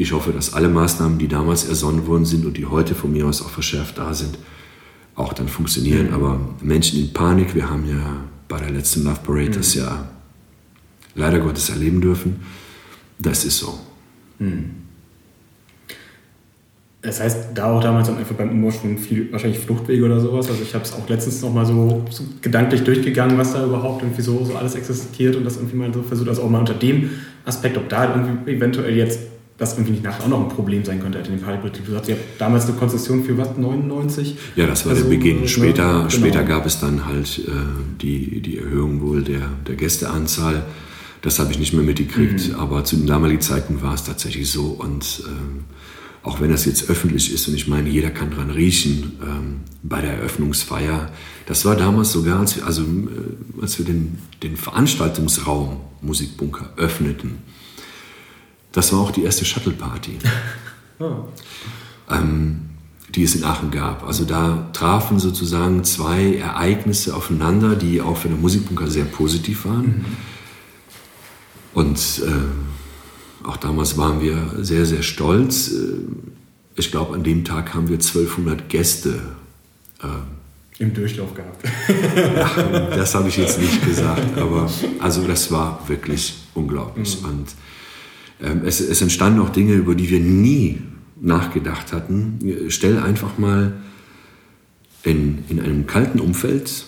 Ich 0.00 0.12
hoffe, 0.12 0.30
dass 0.30 0.54
alle 0.54 0.68
Maßnahmen, 0.68 1.18
die 1.18 1.26
damals 1.26 1.68
ersonnen 1.68 2.06
worden 2.06 2.24
sind 2.24 2.46
und 2.46 2.56
die 2.56 2.66
heute 2.66 2.94
von 2.94 3.12
mir 3.12 3.26
aus 3.26 3.42
auch 3.42 3.50
verschärft 3.50 3.98
da 3.98 4.14
sind, 4.14 4.38
auch 5.16 5.32
dann 5.32 5.48
funktionieren. 5.48 6.06
Mhm. 6.06 6.14
Aber 6.14 6.40
Menschen 6.62 7.00
in 7.00 7.12
Panik, 7.12 7.52
wir 7.56 7.68
haben 7.68 7.84
ja 7.88 8.22
bei 8.46 8.60
der 8.60 8.70
letzten 8.70 9.02
Love 9.02 9.18
Parade 9.24 9.48
mhm. 9.48 9.54
das 9.54 9.74
ja 9.74 10.08
leider 11.16 11.40
Gottes 11.40 11.70
erleben 11.70 12.00
dürfen. 12.00 12.36
Das 13.18 13.44
ist 13.44 13.58
so. 13.58 13.76
Mhm. 14.38 14.70
Das 17.02 17.20
heißt, 17.20 17.48
da 17.54 17.72
auch 17.72 17.82
damals 17.82 18.08
einfach 18.08 18.36
beim 18.36 18.62
Ursprung 18.62 18.98
viel, 18.98 19.32
wahrscheinlich 19.32 19.58
Fluchtwege 19.58 20.04
oder 20.04 20.20
sowas. 20.20 20.48
Also 20.48 20.62
ich 20.62 20.74
habe 20.74 20.84
es 20.84 20.92
auch 20.92 21.08
letztens 21.08 21.42
nochmal 21.42 21.66
so, 21.66 22.04
so 22.10 22.22
gedanklich 22.40 22.84
durchgegangen, 22.84 23.36
was 23.36 23.52
da 23.52 23.64
überhaupt 23.66 24.02
irgendwie 24.02 24.22
so, 24.22 24.44
so 24.44 24.54
alles 24.54 24.76
existiert 24.76 25.34
und 25.34 25.42
das 25.42 25.56
irgendwie 25.56 25.76
mal 25.76 25.92
so 25.92 26.02
versucht, 26.02 26.28
also 26.28 26.42
auch 26.42 26.50
mal 26.50 26.60
unter 26.60 26.74
dem 26.74 27.10
Aspekt, 27.44 27.76
ob 27.76 27.88
da 27.88 28.14
irgendwie 28.14 28.52
eventuell 28.52 28.96
jetzt 28.96 29.18
das 29.58 29.76
nicht 29.76 30.04
nachher 30.04 30.24
auch 30.24 30.28
noch 30.28 30.40
ein 30.40 30.48
Problem 30.48 30.84
sein 30.84 31.00
könnte 31.00 31.18
in 31.18 31.24
dem 31.24 31.40
Pipebetrieb. 31.40 31.84
Du 31.84 31.92
sagst, 31.92 32.08
ihr 32.08 32.14
habt 32.14 32.40
damals 32.40 32.66
eine 32.66 32.74
Konzession 32.74 33.24
für 33.24 33.36
was, 33.36 33.56
99? 33.56 34.38
Ja, 34.54 34.66
das 34.68 34.86
war 34.86 34.92
also, 34.92 35.02
der 35.02 35.10
Beginn. 35.10 35.48
Später, 35.48 35.86
ne? 35.86 35.98
genau. 35.98 36.10
später 36.10 36.44
gab 36.44 36.64
es 36.64 36.78
dann 36.78 37.06
halt 37.06 37.40
äh, 37.40 37.50
die, 38.00 38.40
die 38.40 38.58
Erhöhung 38.58 39.00
wohl 39.00 39.22
der, 39.22 39.50
der 39.66 39.74
Gästeanzahl. 39.74 40.64
Das 41.22 41.40
habe 41.40 41.50
ich 41.50 41.58
nicht 41.58 41.72
mehr 41.72 41.82
mitgekriegt, 41.82 42.50
mhm. 42.50 42.54
aber 42.54 42.84
zu 42.84 42.96
den 42.96 43.08
damaligen 43.08 43.40
Zeiten 43.40 43.82
war 43.82 43.94
es 43.94 44.04
tatsächlich 44.04 44.48
so 44.48 44.66
und 44.66 45.24
ähm, 45.26 45.64
auch 46.22 46.40
wenn 46.40 46.50
das 46.50 46.64
jetzt 46.64 46.88
öffentlich 46.88 47.32
ist 47.32 47.48
und 47.48 47.54
ich 47.54 47.66
meine, 47.66 47.88
jeder 47.88 48.10
kann 48.10 48.30
dran 48.30 48.50
riechen 48.50 49.18
ähm, 49.22 49.60
bei 49.82 50.00
der 50.00 50.14
Eröffnungsfeier. 50.14 51.10
Das 51.46 51.64
war 51.64 51.74
damals 51.74 52.12
sogar, 52.12 52.38
als 52.38 52.54
wir, 52.54 52.64
also, 52.64 52.82
äh, 52.82 53.60
als 53.60 53.78
wir 53.78 53.86
den, 53.86 54.18
den 54.44 54.56
Veranstaltungsraum 54.56 55.80
Musikbunker 56.00 56.70
öffneten. 56.76 57.38
Das 58.78 58.92
war 58.92 59.00
auch 59.00 59.10
die 59.10 59.24
erste 59.24 59.44
Shuttle-Party, 59.44 60.18
oh. 61.00 61.24
ähm, 62.08 62.60
die 63.12 63.24
es 63.24 63.34
in 63.34 63.42
Aachen 63.42 63.72
gab. 63.72 64.06
Also 64.06 64.24
da 64.24 64.68
trafen 64.72 65.18
sozusagen 65.18 65.82
zwei 65.82 66.36
Ereignisse 66.36 67.16
aufeinander, 67.16 67.74
die 67.74 68.00
auch 68.00 68.16
für 68.18 68.28
den 68.28 68.40
Musikbunker 68.40 68.86
sehr 68.86 69.06
positiv 69.06 69.64
waren. 69.64 69.84
Mhm. 69.84 70.04
Und 71.74 72.22
äh, 72.24 73.48
auch 73.48 73.56
damals 73.56 73.98
waren 73.98 74.20
wir 74.20 74.64
sehr, 74.64 74.86
sehr 74.86 75.02
stolz. 75.02 75.72
Äh, 75.72 75.96
ich 76.76 76.92
glaube, 76.92 77.16
an 77.16 77.24
dem 77.24 77.44
Tag 77.44 77.74
haben 77.74 77.88
wir 77.88 77.96
1200 77.96 78.68
Gäste. 78.68 79.22
Äh, 80.04 80.84
Im 80.84 80.94
Durchlauf 80.94 81.34
gehabt. 81.34 81.64
ja, 82.16 82.90
das 82.96 83.12
habe 83.16 83.28
ich 83.28 83.38
jetzt 83.38 83.60
nicht 83.60 83.84
gesagt, 83.84 84.38
aber 84.38 84.70
also 85.00 85.26
das 85.26 85.50
war 85.50 85.82
wirklich 85.88 86.36
unglaublich. 86.54 87.20
Mhm. 87.20 87.28
Und 87.28 87.46
es, 88.38 88.80
es 88.80 89.02
entstanden 89.02 89.40
auch 89.40 89.50
Dinge, 89.50 89.74
über 89.74 89.94
die 89.94 90.10
wir 90.10 90.20
nie 90.20 90.80
nachgedacht 91.20 91.92
hatten. 91.92 92.38
Stell 92.68 92.98
einfach 92.98 93.38
mal 93.38 93.74
in, 95.02 95.38
in 95.48 95.60
einem 95.60 95.86
kalten 95.86 96.20
Umfeld 96.20 96.86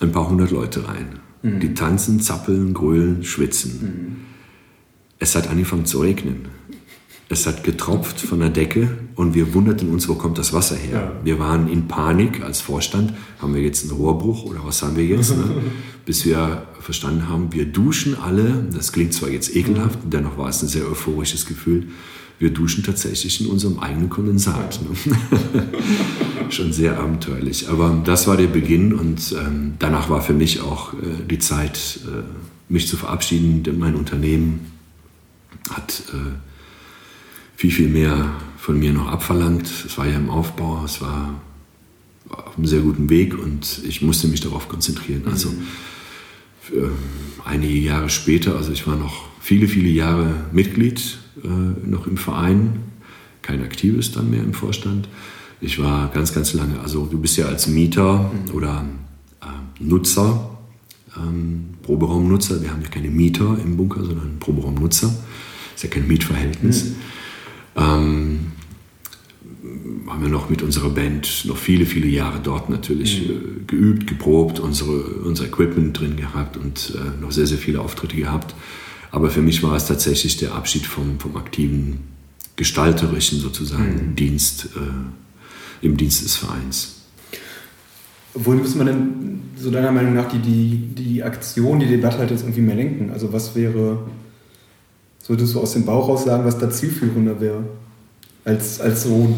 ein 0.00 0.12
paar 0.12 0.28
hundert 0.28 0.50
Leute 0.50 0.86
rein. 0.86 1.18
Mhm. 1.42 1.60
Die 1.60 1.74
tanzen, 1.74 2.20
zappeln, 2.20 2.74
grölen, 2.74 3.24
schwitzen. 3.24 3.80
Mhm. 3.80 4.16
Es 5.18 5.34
hat 5.34 5.48
angefangen 5.48 5.86
zu 5.86 6.00
regnen. 6.00 6.46
Es 7.30 7.46
hat 7.46 7.62
getropft 7.62 8.20
von 8.20 8.40
der 8.40 8.48
Decke 8.48 8.88
und 9.14 9.34
wir 9.34 9.52
wunderten 9.52 9.90
uns, 9.90 10.08
wo 10.08 10.14
kommt 10.14 10.38
das 10.38 10.54
Wasser 10.54 10.76
her? 10.76 11.12
Ja. 11.14 11.24
Wir 11.24 11.38
waren 11.38 11.68
in 11.68 11.86
Panik 11.86 12.42
als 12.42 12.62
Vorstand. 12.62 13.12
Haben 13.38 13.54
wir 13.54 13.60
jetzt 13.60 13.82
einen 13.82 14.00
Rohrbruch 14.00 14.44
oder 14.44 14.60
was 14.64 14.82
haben 14.82 14.96
wir 14.96 15.04
jetzt? 15.04 15.36
Ne? 15.36 15.44
Bis 16.06 16.24
wir 16.24 16.66
verstanden 16.80 17.28
haben, 17.28 17.52
wir 17.52 17.66
duschen 17.66 18.16
alle. 18.18 18.64
Das 18.72 18.92
klingt 18.92 19.12
zwar 19.12 19.28
jetzt 19.28 19.54
ekelhaft, 19.54 20.06
mhm. 20.06 20.10
dennoch 20.10 20.38
war 20.38 20.48
es 20.48 20.62
ein 20.62 20.68
sehr 20.68 20.88
euphorisches 20.88 21.44
Gefühl. 21.44 21.88
Wir 22.38 22.50
duschen 22.50 22.82
tatsächlich 22.82 23.42
in 23.42 23.48
unserem 23.48 23.78
eigenen 23.78 24.08
Kondensat. 24.08 24.80
Ne? 24.82 25.18
Schon 26.50 26.72
sehr 26.72 26.98
abenteuerlich. 26.98 27.68
Aber 27.68 28.00
das 28.04 28.26
war 28.26 28.38
der 28.38 28.46
Beginn 28.46 28.94
und 28.94 29.34
ähm, 29.38 29.74
danach 29.78 30.08
war 30.08 30.22
für 30.22 30.32
mich 30.32 30.62
auch 30.62 30.94
äh, 30.94 30.96
die 31.28 31.40
Zeit, 31.40 32.00
äh, 32.06 32.22
mich 32.72 32.88
zu 32.88 32.96
verabschieden. 32.96 33.64
Denn 33.64 33.78
mein 33.78 33.96
Unternehmen 33.96 34.72
hat 35.68 36.04
äh, 36.14 36.47
viel, 37.58 37.72
viel 37.72 37.88
mehr 37.88 38.36
von 38.56 38.78
mir 38.78 38.92
noch 38.92 39.08
abverlangt. 39.08 39.66
Es 39.84 39.98
war 39.98 40.06
ja 40.06 40.16
im 40.16 40.30
Aufbau, 40.30 40.80
es 40.84 41.00
war 41.00 41.34
auf 42.28 42.56
einem 42.56 42.66
sehr 42.66 42.82
guten 42.82 43.10
Weg 43.10 43.36
und 43.36 43.80
ich 43.84 44.00
musste 44.00 44.28
mich 44.28 44.40
darauf 44.40 44.68
konzentrieren. 44.68 45.22
Mhm. 45.22 45.28
Also 45.28 45.48
äh, 46.70 46.88
einige 47.44 47.76
Jahre 47.76 48.10
später, 48.10 48.54
also 48.54 48.70
ich 48.70 48.86
war 48.86 48.94
noch 48.94 49.24
viele, 49.40 49.66
viele 49.66 49.88
Jahre 49.88 50.46
Mitglied 50.52 51.18
äh, 51.42 51.48
noch 51.84 52.06
im 52.06 52.16
Verein, 52.16 52.78
kein 53.42 53.60
aktives 53.64 54.12
dann 54.12 54.30
mehr 54.30 54.44
im 54.44 54.54
Vorstand. 54.54 55.08
Ich 55.60 55.80
war 55.80 56.12
ganz, 56.12 56.32
ganz 56.32 56.52
lange, 56.52 56.78
also 56.78 57.06
du 57.06 57.18
bist 57.18 57.36
ja 57.38 57.46
als 57.46 57.66
Mieter 57.66 58.30
mhm. 58.30 58.54
oder 58.54 58.86
äh, 59.40 59.82
Nutzer, 59.82 60.58
ähm, 61.16 61.70
Proberaumnutzer, 61.82 62.62
wir 62.62 62.70
haben 62.70 62.82
ja 62.82 62.88
keine 62.88 63.10
Mieter 63.10 63.58
im 63.64 63.76
Bunker, 63.76 64.04
sondern 64.04 64.38
Proberaumnutzer 64.38 65.12
ist 65.74 65.82
ja 65.82 65.90
kein 65.90 66.06
Mietverhältnis. 66.06 66.84
Mhm. 66.84 66.94
Ähm, 67.78 68.52
haben 70.08 70.22
wir 70.22 70.28
noch 70.28 70.50
mit 70.50 70.62
unserer 70.62 70.90
Band 70.90 71.44
noch 71.44 71.56
viele, 71.56 71.86
viele 71.86 72.08
Jahre 72.08 72.40
dort 72.42 72.70
natürlich 72.70 73.28
mhm. 73.28 73.34
äh, 73.34 73.64
geübt, 73.66 74.06
geprobt, 74.06 74.58
unsere, 74.58 74.90
unser 74.90 75.44
Equipment 75.44 75.98
drin 75.98 76.16
gehabt 76.16 76.56
und 76.56 76.94
äh, 76.96 77.20
noch 77.20 77.30
sehr, 77.30 77.46
sehr 77.46 77.58
viele 77.58 77.80
Auftritte 77.80 78.16
gehabt. 78.16 78.54
Aber 79.10 79.30
für 79.30 79.42
mich 79.42 79.62
war 79.62 79.76
es 79.76 79.86
tatsächlich 79.86 80.36
der 80.36 80.54
Abschied 80.54 80.86
vom, 80.86 81.18
vom 81.18 81.36
aktiven, 81.36 82.00
gestalterischen 82.56 83.38
sozusagen 83.38 84.10
mhm. 84.10 84.16
Dienst 84.16 84.70
äh, 84.76 85.86
im 85.86 85.96
Dienst 85.96 86.24
des 86.24 86.36
Vereins. 86.36 87.02
Wohin 88.34 88.60
müssen 88.60 88.78
wir 88.78 88.84
denn 88.84 89.40
so 89.56 89.70
deiner 89.70 89.92
Meinung 89.92 90.14
nach 90.14 90.28
die, 90.28 90.38
die, 90.38 90.76
die 90.94 91.22
Aktion, 91.22 91.80
die 91.80 91.86
Debatte 91.86 92.18
halt 92.18 92.30
jetzt 92.30 92.42
irgendwie 92.42 92.60
mehr 92.60 92.74
lenken? 92.74 93.10
Also 93.10 93.32
was 93.32 93.54
wäre 93.54 93.98
Würdest 95.28 95.54
du 95.54 95.60
aus 95.60 95.74
dem 95.74 95.84
Bauch 95.84 96.08
raus 96.08 96.24
sagen, 96.24 96.44
was 96.44 96.58
da 96.58 96.70
zielführender 96.70 97.40
wäre? 97.40 97.62
Als, 98.44 98.80
als 98.80 99.02
so, 99.02 99.28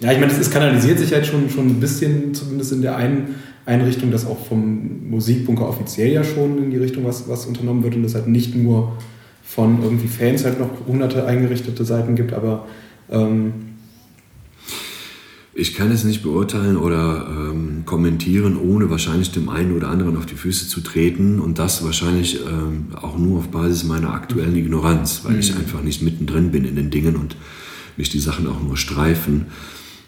ja, 0.00 0.12
ich 0.12 0.18
meine, 0.18 0.32
es 0.32 0.50
kanalisiert 0.50 0.98
sich 0.98 1.12
halt 1.12 1.26
schon, 1.26 1.50
schon 1.50 1.66
ein 1.66 1.80
bisschen, 1.80 2.34
zumindest 2.34 2.72
in 2.72 2.82
der 2.82 2.96
einen 2.96 3.34
Einrichtung, 3.66 4.10
dass 4.10 4.26
auch 4.26 4.46
vom 4.46 5.10
Musikbunker 5.10 5.68
offiziell 5.68 6.10
ja 6.10 6.24
schon 6.24 6.56
in 6.56 6.70
die 6.70 6.78
Richtung 6.78 7.04
was, 7.04 7.28
was 7.28 7.44
unternommen 7.44 7.82
wird 7.82 7.94
und 7.94 8.04
es 8.04 8.14
halt 8.14 8.26
nicht 8.26 8.56
nur 8.56 8.96
von 9.42 9.82
irgendwie 9.82 10.08
Fans 10.08 10.44
halt 10.44 10.58
noch 10.58 10.70
hunderte 10.86 11.26
eingerichtete 11.26 11.84
Seiten 11.84 12.14
gibt, 12.14 12.32
aber 12.32 12.64
ähm, 13.10 13.52
ich 15.58 15.74
kann 15.74 15.90
es 15.90 16.04
nicht 16.04 16.22
beurteilen 16.22 16.76
oder 16.76 17.26
ähm, 17.28 17.82
kommentieren, 17.84 18.56
ohne 18.56 18.90
wahrscheinlich 18.90 19.32
dem 19.32 19.48
einen 19.48 19.72
oder 19.72 19.88
anderen 19.88 20.16
auf 20.16 20.24
die 20.24 20.36
Füße 20.36 20.68
zu 20.68 20.80
treten 20.82 21.40
und 21.40 21.58
das 21.58 21.84
wahrscheinlich 21.84 22.38
ähm, 22.46 22.86
auch 22.94 23.18
nur 23.18 23.38
auf 23.38 23.48
Basis 23.48 23.82
meiner 23.82 24.14
aktuellen 24.14 24.54
Ignoranz, 24.54 25.22
weil 25.24 25.32
mhm. 25.32 25.40
ich 25.40 25.56
einfach 25.56 25.82
nicht 25.82 26.00
mittendrin 26.00 26.52
bin 26.52 26.64
in 26.64 26.76
den 26.76 26.90
Dingen 26.90 27.16
und 27.16 27.34
mich 27.96 28.08
die 28.08 28.20
Sachen 28.20 28.46
auch 28.46 28.62
nur 28.62 28.76
streifen. 28.76 29.46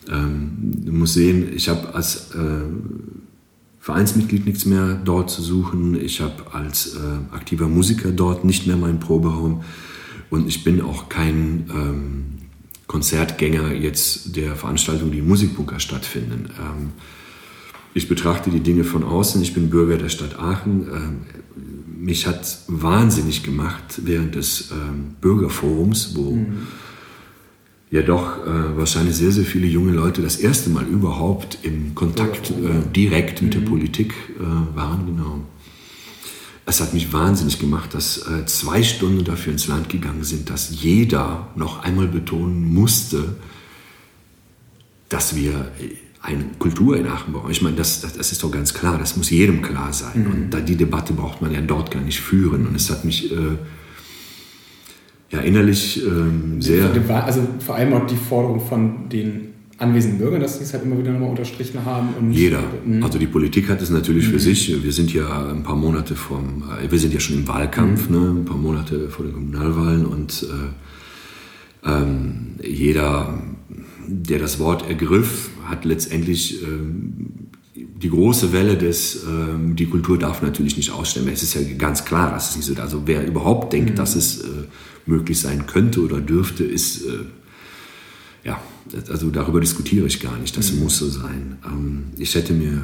Ähm, 0.09 0.53
du 0.85 0.93
musst 0.93 1.15
sehen, 1.15 1.49
ich 1.53 1.69
habe 1.69 1.97
als 1.97 2.31
äh, 2.31 2.63
Vereinsmitglied 3.81 4.47
nichts 4.47 4.67
mehr 4.67 5.01
dort 5.05 5.31
zu 5.31 5.43
suchen. 5.43 6.01
Ich 6.01 6.21
habe 6.21 6.55
als 6.55 6.95
äh, 6.95 7.35
aktiver 7.35 7.67
Musiker 7.67 8.13
dort 8.13 8.45
nicht 8.45 8.69
mehr 8.69 8.77
meinen 8.77 9.01
Proberaum 9.01 9.65
und 10.31 10.47
ich 10.47 10.63
bin 10.63 10.81
auch 10.81 11.09
kein 11.09 11.65
ähm, 11.75 12.40
Konzertgänger 12.91 13.73
jetzt 13.73 14.35
der 14.35 14.57
Veranstaltungen, 14.57 15.13
die 15.13 15.19
im 15.19 15.29
Musikbunker 15.29 15.79
stattfinden. 15.79 16.51
Ähm, 16.59 16.91
ich 17.95 18.09
betrachte 18.09 18.51
die 18.51 18.59
Dinge 18.59 18.83
von 18.83 19.05
außen. 19.05 19.41
Ich 19.43 19.55
bin 19.55 19.71
Bürger 19.71 19.97
der 19.97 20.09
Stadt 20.09 20.41
Aachen. 20.41 20.89
Ähm, 20.93 21.17
mich 22.01 22.27
hat 22.27 22.59
wahnsinnig 22.67 23.45
gemacht 23.45 24.01
während 24.03 24.35
des 24.35 24.73
ähm, 24.73 25.15
Bürgerforums, 25.21 26.17
wo 26.17 26.33
mhm. 26.33 26.67
ja 27.93 28.03
doch 28.03 28.45
äh, 28.45 28.77
wahrscheinlich 28.77 29.15
sehr, 29.15 29.31
sehr 29.31 29.45
viele 29.45 29.69
junge 29.69 29.93
Leute 29.93 30.21
das 30.21 30.35
erste 30.35 30.69
Mal 30.69 30.85
überhaupt 30.85 31.59
im 31.63 31.95
Kontakt 31.95 32.51
äh, 32.51 32.93
direkt 32.93 33.41
mit 33.41 33.55
mhm. 33.55 33.61
der 33.61 33.71
Politik 33.71 34.15
äh, 34.41 34.77
waren. 34.77 35.07
Genau 35.07 35.43
es 36.71 36.81
hat 36.81 36.95
mich 36.95 37.13
wahnsinnig 37.13 37.59
gemacht, 37.59 37.95
dass 37.95 38.19
äh, 38.19 38.47
zwei 38.47 38.83
Stunden 38.83 39.25
dafür 39.25 39.53
ins 39.53 39.67
Land 39.67 39.89
gegangen 39.89 40.25
sind, 40.25 40.51
dass 40.51 40.71
jeder 40.71 41.49
noch 41.55 41.83
einmal 41.85 42.07
betonen 42.09 42.73
musste, 42.73 43.37
dass 45.09 45.37
wir 45.37 45.73
äh, 45.81 45.97
eine 46.23 46.45
Kultur 46.59 46.97
in 46.97 47.07
Aachen 47.07 47.33
brauchen. 47.33 47.51
Ich 47.51 47.63
meine, 47.63 47.77
das, 47.77 48.01
das, 48.01 48.13
das, 48.15 48.33
ist 48.33 48.43
doch 48.43 48.51
ganz 48.51 48.73
klar, 48.75 48.99
das 48.99 49.17
muss 49.17 49.31
jedem 49.31 49.63
klar 49.63 49.93
sein. 49.93 50.25
Mhm. 50.25 50.31
Und 50.31 50.51
da, 50.51 50.61
die 50.61 50.77
Debatte 50.77 51.13
braucht 51.13 51.43
man 51.43 51.53
ja 51.53 51.61
dort 51.61 51.91
gar 51.91 52.03
nicht 52.03 52.21
führen. 52.21 52.67
Und 52.67 52.75
es 52.75 52.91
hat 52.91 53.05
mich 53.05 53.33
äh, 53.33 53.57
ja 55.31 55.41
innerlich 55.41 56.05
äh, 56.05 56.61
sehr... 56.61 56.91
Also 57.25 57.47
vor 57.65 57.75
allem 57.75 57.95
auch 57.95 58.07
die 58.07 58.17
Forderung 58.17 58.61
von 58.61 59.09
den 59.09 59.55
anwesenden 59.81 60.19
Bürger, 60.19 60.39
dass 60.39 60.59
sie 60.59 60.65
es 60.65 60.73
halt 60.73 60.85
immer 60.85 60.99
wieder 60.99 61.11
nochmal 61.11 61.31
unterstrichen 61.31 61.85
haben. 61.85 62.11
Und 62.19 62.33
Jeder. 62.33 62.63
Mhm. 62.85 63.03
Also 63.03 63.19
die 63.19 63.27
Politik 63.27 63.69
hat 63.69 63.81
es 63.81 63.91
natürlich 63.91 64.27
für 64.27 64.35
mhm. 64.35 64.41
sich. 64.41 64.83
Wir 64.85 64.93
sind 64.93 65.13
ja 65.13 65.51
ein 65.51 65.63
paar 65.63 65.77
Monate 65.77 66.15
vom, 66.15 66.63
äh, 66.79 66.91
wir 66.91 66.99
sind 66.99 67.15
ja 67.15 67.21
schon 67.21 67.37
im 67.37 67.49
Wahlkampf, 67.49 68.09
mhm. 68.11 68.17
ne, 68.17 68.41
ein 68.41 68.45
paar 68.45 68.59
Monate 68.59 69.09
vor 69.09 69.25
den 69.25 69.35
Kommunalwahlen 69.35 70.05
und 70.05 70.47
äh, 71.85 71.89
ähm, 71.91 72.57
jeder, 72.63 73.43
der 74.07 74.39
das 74.39 74.59
Wort 74.59 74.87
ergriff, 74.87 75.49
hat 75.65 75.87
letztendlich 75.87 76.63
ähm, 76.63 77.49
die 77.75 78.11
große 78.11 78.53
Welle 78.53 78.77
des, 78.77 79.25
ähm, 79.27 79.77
die 79.77 79.87
Kultur 79.87 80.19
darf 80.19 80.43
natürlich 80.43 80.77
nicht 80.77 80.91
ausstellen. 80.91 81.29
Es 81.33 81.43
ist 81.43 81.55
ja 81.55 81.63
ganz 81.79 82.05
klar, 82.05 82.33
dass 82.33 82.51
es 82.51 82.57
nicht 82.57 82.67
so 82.67 82.83
Also 82.83 83.03
wer 83.07 83.27
überhaupt 83.27 83.73
denkt, 83.73 83.93
mhm. 83.93 83.97
dass 83.97 84.15
es 84.15 84.43
äh, 84.43 84.47
möglich 85.07 85.41
sein 85.41 85.67
könnte 85.67 86.03
oder 86.03 86.21
dürfte, 86.21 86.65
ist 86.65 87.07
äh, 87.07 87.25
ja, 88.45 88.61
also 89.09 89.31
darüber 89.31 89.61
diskutiere 89.61 90.07
ich 90.07 90.21
gar 90.21 90.39
nicht. 90.39 90.57
Das 90.57 90.73
mhm. 90.73 90.81
muss 90.81 90.99
so 90.99 91.09
sein. 91.09 91.59
Ähm, 91.65 92.05
ich 92.19 92.35
hätte 92.35 92.53
mir 92.53 92.83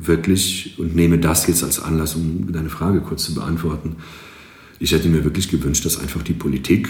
wirklich 0.00 0.78
und 0.78 0.94
nehme 0.94 1.18
das 1.18 1.46
jetzt 1.46 1.64
als 1.64 1.80
Anlass, 1.80 2.14
um 2.14 2.52
deine 2.52 2.70
Frage 2.70 3.00
kurz 3.00 3.24
zu 3.24 3.34
beantworten. 3.34 3.96
Ich 4.78 4.92
hätte 4.92 5.08
mir 5.08 5.24
wirklich 5.24 5.48
gewünscht, 5.48 5.84
dass 5.84 5.98
einfach 5.98 6.22
die 6.22 6.34
Politik 6.34 6.88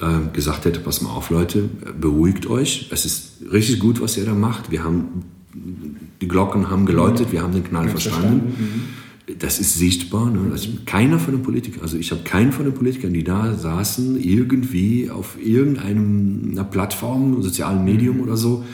äh, 0.00 0.34
gesagt 0.34 0.64
hätte, 0.64 0.80
pass 0.80 1.02
mal 1.02 1.10
auf 1.10 1.30
Leute, 1.30 1.68
beruhigt 2.00 2.46
euch. 2.46 2.88
Es 2.90 3.04
ist 3.04 3.32
richtig 3.52 3.80
gut, 3.80 4.00
was 4.00 4.16
ihr 4.16 4.24
da 4.24 4.34
macht. 4.34 4.70
Wir 4.70 4.82
haben, 4.82 5.24
die 6.20 6.28
Glocken 6.28 6.70
haben 6.70 6.86
geläutet, 6.86 7.32
wir 7.32 7.42
haben 7.42 7.52
den 7.52 7.64
Knall 7.64 7.88
verstanden. 7.88 8.40
verstanden. 8.40 8.64
Mhm. 8.64 9.07
Das 9.38 9.60
ist 9.60 9.74
sichtbar. 9.74 10.30
Ne? 10.30 10.52
Also 10.52 10.70
keiner 10.86 11.18
von 11.18 11.34
den 11.34 11.42
Politikern, 11.42 11.82
also 11.82 11.98
ich 11.98 12.10
habe 12.10 12.22
keinen 12.22 12.52
von 12.52 12.64
den 12.64 12.74
Politikern, 12.74 13.12
die 13.12 13.24
da 13.24 13.54
saßen, 13.54 14.18
irgendwie 14.22 15.10
auf 15.10 15.36
irgendeiner 15.42 16.64
Plattform, 16.64 17.42
sozialen 17.42 17.84
Medium 17.84 18.16
mhm. 18.16 18.22
oder 18.22 18.36
so, 18.36 18.64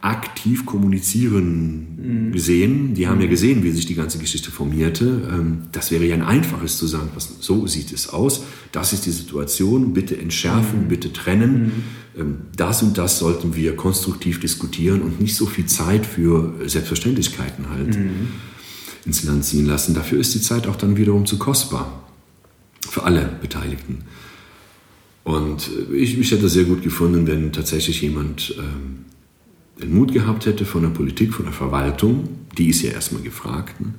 aktiv 0.00 0.64
kommunizieren 0.64 2.28
mhm. 2.28 2.32
gesehen. 2.32 2.94
Die 2.94 3.08
haben 3.08 3.20
ja 3.20 3.26
mhm. 3.26 3.30
gesehen, 3.30 3.62
wie 3.64 3.70
sich 3.72 3.86
die 3.86 3.94
ganze 3.94 4.18
Geschichte 4.18 4.50
formierte. 4.50 5.28
Ähm, 5.32 5.62
das 5.72 5.90
wäre 5.90 6.04
ja 6.04 6.14
ein 6.14 6.22
einfaches 6.22 6.76
zu 6.76 6.86
sagen, 6.86 7.08
was, 7.14 7.38
so 7.40 7.66
sieht 7.66 7.92
es 7.92 8.08
aus, 8.08 8.44
das 8.70 8.92
ist 8.92 9.06
die 9.06 9.10
Situation, 9.10 9.94
bitte 9.94 10.16
entschärfen, 10.16 10.84
mhm. 10.84 10.88
bitte 10.88 11.12
trennen. 11.12 11.62
Mhm. 12.14 12.20
Ähm, 12.20 12.36
das 12.56 12.82
und 12.82 12.96
das 12.96 13.18
sollten 13.18 13.56
wir 13.56 13.74
konstruktiv 13.74 14.38
diskutieren 14.38 15.02
und 15.02 15.20
nicht 15.20 15.34
so 15.34 15.46
viel 15.46 15.66
Zeit 15.66 16.06
für 16.06 16.54
Selbstverständlichkeiten 16.66 17.68
halt 17.70 17.96
mhm. 17.96 18.28
Ins 19.04 19.24
Land 19.24 19.44
ziehen 19.44 19.66
lassen. 19.66 19.94
Dafür 19.94 20.18
ist 20.18 20.34
die 20.34 20.40
Zeit 20.40 20.66
auch 20.66 20.76
dann 20.76 20.96
wiederum 20.96 21.26
zu 21.26 21.38
kostbar 21.38 22.02
für 22.80 23.04
alle 23.04 23.38
Beteiligten. 23.40 24.04
Und 25.24 25.68
äh, 25.90 25.94
ich, 25.94 26.18
ich 26.18 26.30
hätte 26.30 26.48
sehr 26.48 26.64
gut 26.64 26.82
gefunden, 26.82 27.26
wenn 27.26 27.52
tatsächlich 27.52 28.00
jemand 28.00 28.54
ähm, 28.58 29.04
den 29.80 29.94
Mut 29.94 30.12
gehabt 30.12 30.46
hätte, 30.46 30.64
von 30.64 30.82
der 30.82 30.90
Politik, 30.90 31.34
von 31.34 31.44
der 31.44 31.54
Verwaltung, 31.54 32.28
die 32.56 32.68
ist 32.68 32.82
ja 32.82 32.90
erstmal 32.90 33.22
gefragt, 33.22 33.80
ne, 33.80 33.92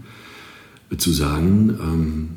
zu 0.97 1.12
sagen, 1.12 1.78
ähm, 1.82 2.30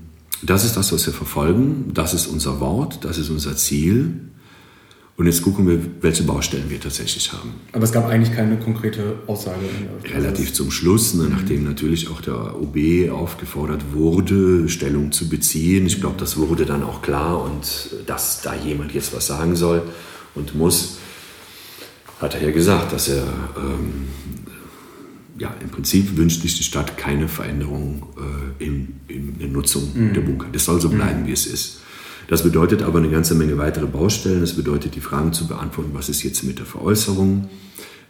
das 0.43 0.65
ist 0.65 0.77
das, 0.77 0.93
was 0.93 1.07
wir 1.07 1.13
verfolgen, 1.13 1.93
das 1.95 2.15
ist 2.15 2.27
unser 2.27 2.61
Wort, 2.61 3.05
das 3.05 3.17
ist 3.17 3.31
unser 3.31 3.57
Ziel. 3.57 4.21
Und 5.17 5.27
jetzt 5.27 5.43
gucken 5.43 5.69
wir, 5.69 5.79
welche 6.01 6.23
Baustellen 6.23 6.71
wir 6.71 6.81
tatsächlich 6.81 7.33
haben. 7.33 7.53
Aber 7.73 7.85
es 7.85 7.93
gab 7.93 8.09
eigentlich 8.09 8.35
keine 8.35 8.57
konkrete 8.57 9.17
Aussage. 9.27 9.61
Relativ 10.05 10.55
zum 10.55 10.71
Schluss, 10.71 11.15
ne, 11.15 11.29
nachdem 11.31 11.65
natürlich 11.65 12.09
auch 12.09 12.23
der 12.23 12.59
OB 12.61 13.11
aufgefordert 13.13 13.93
wurde, 13.93 14.69
Stellung 14.71 15.13
zu 15.13 15.29
beziehen. 15.29 15.87
Ich 15.87 16.01
glaube, 16.01 16.17
das 16.19 16.39
wurde 16.39 16.65
dann 16.65 16.83
auch 16.83 17.03
klar 17.03 17.43
und 17.45 17.91
dass 18.07 18.41
da 18.41 18.55
jemand 18.55 18.95
jetzt 18.95 19.15
was 19.15 19.27
sagen 19.27 19.55
soll 19.55 19.83
und 20.35 20.55
muss 20.55 20.97
hat 22.19 22.35
er 22.35 22.43
ja 22.43 22.51
gesagt, 22.53 22.93
dass 22.93 23.09
er 23.09 23.25
ähm, 23.57 24.07
ja, 25.39 25.55
im 25.61 25.71
Prinzip 25.71 26.17
wünscht 26.17 26.43
sich 26.43 26.57
die 26.57 26.63
Stadt 26.63 26.97
keine 26.97 27.27
Veränderung 27.27 28.07
äh, 28.59 28.65
in, 28.65 29.01
in, 29.09 29.39
der 29.39 29.49
Nutzung 29.49 29.91
mhm. 29.93 30.15
der 30.15 30.21
Bunker. 30.21 30.47
Das 30.53 30.65
soll 30.65 30.81
so 30.81 30.89
mhm. 30.89 30.95
bleiben, 30.95 31.23
mhm. 31.23 31.27
wie 31.27 31.33
es 31.33 31.47
ist. 31.47 31.81
Das 32.29 32.43
bedeutet 32.43 32.83
aber 32.83 32.99
eine 32.99 33.11
ganze 33.11 33.35
Menge 33.35 33.59
weitere 33.59 33.87
Baustellen. 33.87 34.41
Das 34.41 34.55
bedeutet, 34.55 34.95
die 34.95 35.01
Fragen 35.01 35.33
zu 35.33 35.47
beantworten, 35.47 35.91
was 35.93 36.09
ist 36.09 36.23
jetzt 36.23 36.43
mit 36.45 36.59
der 36.59 36.67
Veräußerung, 36.67 37.49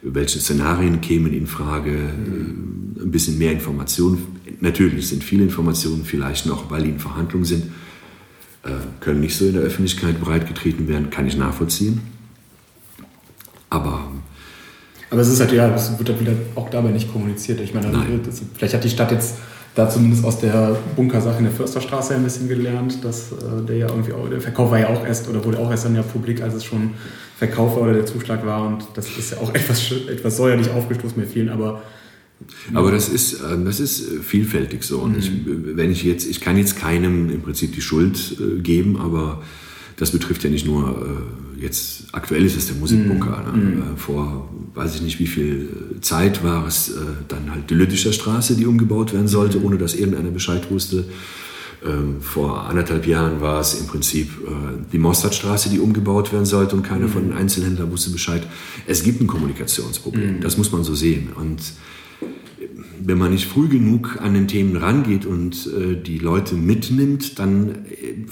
welche 0.01 0.39
Szenarien 0.39 1.01
kämen 1.01 1.33
in 1.33 1.47
Frage, 1.47 1.91
mhm. 1.91 2.95
ein 3.01 3.11
bisschen 3.11 3.37
mehr 3.37 3.51
Informationen. 3.51 4.39
Natürlich 4.59 5.09
sind 5.09 5.23
viele 5.23 5.43
Informationen 5.43 6.05
vielleicht 6.05 6.45
noch, 6.45 6.69
weil 6.69 6.83
die 6.83 6.89
in 6.89 6.99
Verhandlungen 6.99 7.45
sind, 7.45 7.65
äh, 8.63 8.69
können 8.99 9.21
nicht 9.21 9.35
so 9.35 9.45
in 9.45 9.53
der 9.53 9.63
Öffentlichkeit 9.63 10.21
breitgetreten 10.21 10.87
werden, 10.87 11.09
kann 11.09 11.27
ich 11.27 11.37
nachvollziehen. 11.37 12.01
Aber 13.69 14.11
aber 15.13 15.21
es 15.21 15.27
ist 15.27 15.39
halt, 15.39 15.51
ja, 15.51 15.71
es 15.75 15.95
wird 15.99 16.09
halt 16.09 16.19
wieder 16.19 16.31
auch 16.55 16.71
dabei 16.71 16.89
nicht 16.89 17.13
kommuniziert. 17.13 17.59
Ich 17.59 17.71
meine, 17.75 17.91
das, 18.25 18.41
vielleicht 18.55 18.73
hat 18.73 18.83
die 18.83 18.89
Stadt 18.89 19.11
jetzt 19.11 19.35
da 19.75 19.89
zumindest 19.89 20.23
aus 20.23 20.39
der 20.39 20.77
Bunkersache 20.95 21.39
in 21.39 21.45
der 21.45 21.53
Försterstraße 21.53 22.15
ein 22.15 22.23
bisschen 22.23 22.47
gelernt, 22.47 23.03
dass 23.03 23.31
äh, 23.31 23.65
der 23.67 23.77
ja 23.77 23.87
irgendwie 23.87 24.13
auch, 24.13 24.29
der 24.29 24.41
Verkauf 24.41 24.71
war 24.71 24.79
ja 24.79 24.89
auch 24.89 25.05
erst 25.05 25.27
oder 25.27 25.43
wurde 25.43 25.57
auch 25.59 25.71
erst 25.71 25.85
dann 25.85 25.95
ja 25.95 26.03
publik, 26.03 26.41
als 26.41 26.53
es 26.53 26.63
schon 26.63 26.91
Verkauf 27.37 27.75
war 27.75 27.83
oder 27.83 27.93
der 27.93 28.05
Zuschlag 28.05 28.45
war 28.45 28.67
und 28.67 28.85
das 28.93 29.07
ist 29.17 29.31
ja 29.31 29.37
auch 29.37 29.49
etwas, 29.53 29.91
etwas 29.91 30.37
säuerlich 30.37 30.69
aufgestoßen 30.69 31.19
bei 31.19 31.27
vielen, 31.27 31.49
aber 31.49 31.81
aber 32.73 32.91
das 32.91 33.07
ist, 33.07 33.35
äh, 33.35 33.63
das 33.63 33.79
ist 33.79 34.05
vielfältig 34.21 34.83
so. 34.83 34.99
Und 34.99 35.17
ich, 35.17 35.31
mhm. 35.31 35.75
wenn 35.75 35.91
ich 35.91 36.03
jetzt, 36.03 36.25
ich 36.25 36.41
kann 36.41 36.57
jetzt 36.57 36.77
keinem 36.77 37.29
im 37.29 37.41
Prinzip 37.41 37.73
die 37.73 37.81
Schuld 37.81 38.37
äh, 38.39 38.59
geben, 38.59 38.99
aber 38.99 39.41
das 39.95 40.11
betrifft 40.11 40.43
ja 40.43 40.49
nicht 40.49 40.65
nur 40.65 41.23
jetzt 41.63 42.03
aktuell 42.11 42.45
ist 42.45 42.57
es 42.57 42.67
der 42.67 42.75
Musikbunker. 42.75 43.43
Mm. 43.51 43.57
Ne? 43.57 43.85
Mm. 43.93 43.97
Vor 43.97 44.49
weiß 44.75 44.95
ich 44.95 45.01
nicht 45.01 45.19
wie 45.19 45.27
viel 45.27 45.69
Zeit 46.01 46.43
war 46.43 46.67
es 46.67 46.89
äh, 46.89 46.93
dann 47.27 47.51
halt 47.51 47.69
die 47.69 47.73
Lüttischer 47.73 48.13
Straße, 48.13 48.55
die 48.55 48.65
umgebaut 48.65 49.13
werden 49.13 49.27
sollte, 49.27 49.59
mm. 49.59 49.65
ohne 49.65 49.77
dass 49.77 49.95
irgendeiner 49.95 50.31
Bescheid 50.31 50.69
wusste. 50.69 51.05
Ähm, 51.85 52.21
vor 52.21 52.65
anderthalb 52.69 53.07
Jahren 53.07 53.41
war 53.41 53.59
es 53.59 53.79
im 53.79 53.87
Prinzip 53.87 54.29
äh, 54.45 54.51
die 54.91 54.99
Mostardstraße, 54.99 55.69
die 55.69 55.79
umgebaut 55.79 56.31
werden 56.31 56.45
sollte 56.45 56.75
und 56.75 56.83
keiner 56.83 57.07
mm. 57.07 57.11
von 57.11 57.23
den 57.23 57.33
Einzelhändlern 57.33 57.91
wusste 57.91 58.11
Bescheid. 58.11 58.45
Es 58.85 59.03
gibt 59.03 59.21
ein 59.21 59.27
Kommunikationsproblem, 59.27 60.39
mm. 60.39 60.41
das 60.41 60.57
muss 60.57 60.71
man 60.71 60.83
so 60.83 60.95
sehen. 60.95 61.29
Und 61.33 61.61
wenn 63.05 63.17
man 63.17 63.31
nicht 63.31 63.45
früh 63.45 63.67
genug 63.67 64.19
an 64.21 64.33
den 64.33 64.47
Themen 64.47 64.75
rangeht 64.75 65.25
und 65.25 65.67
äh, 65.67 65.95
die 65.95 66.19
Leute 66.19 66.55
mitnimmt, 66.55 67.39
dann 67.39 67.85
äh, 67.85 68.25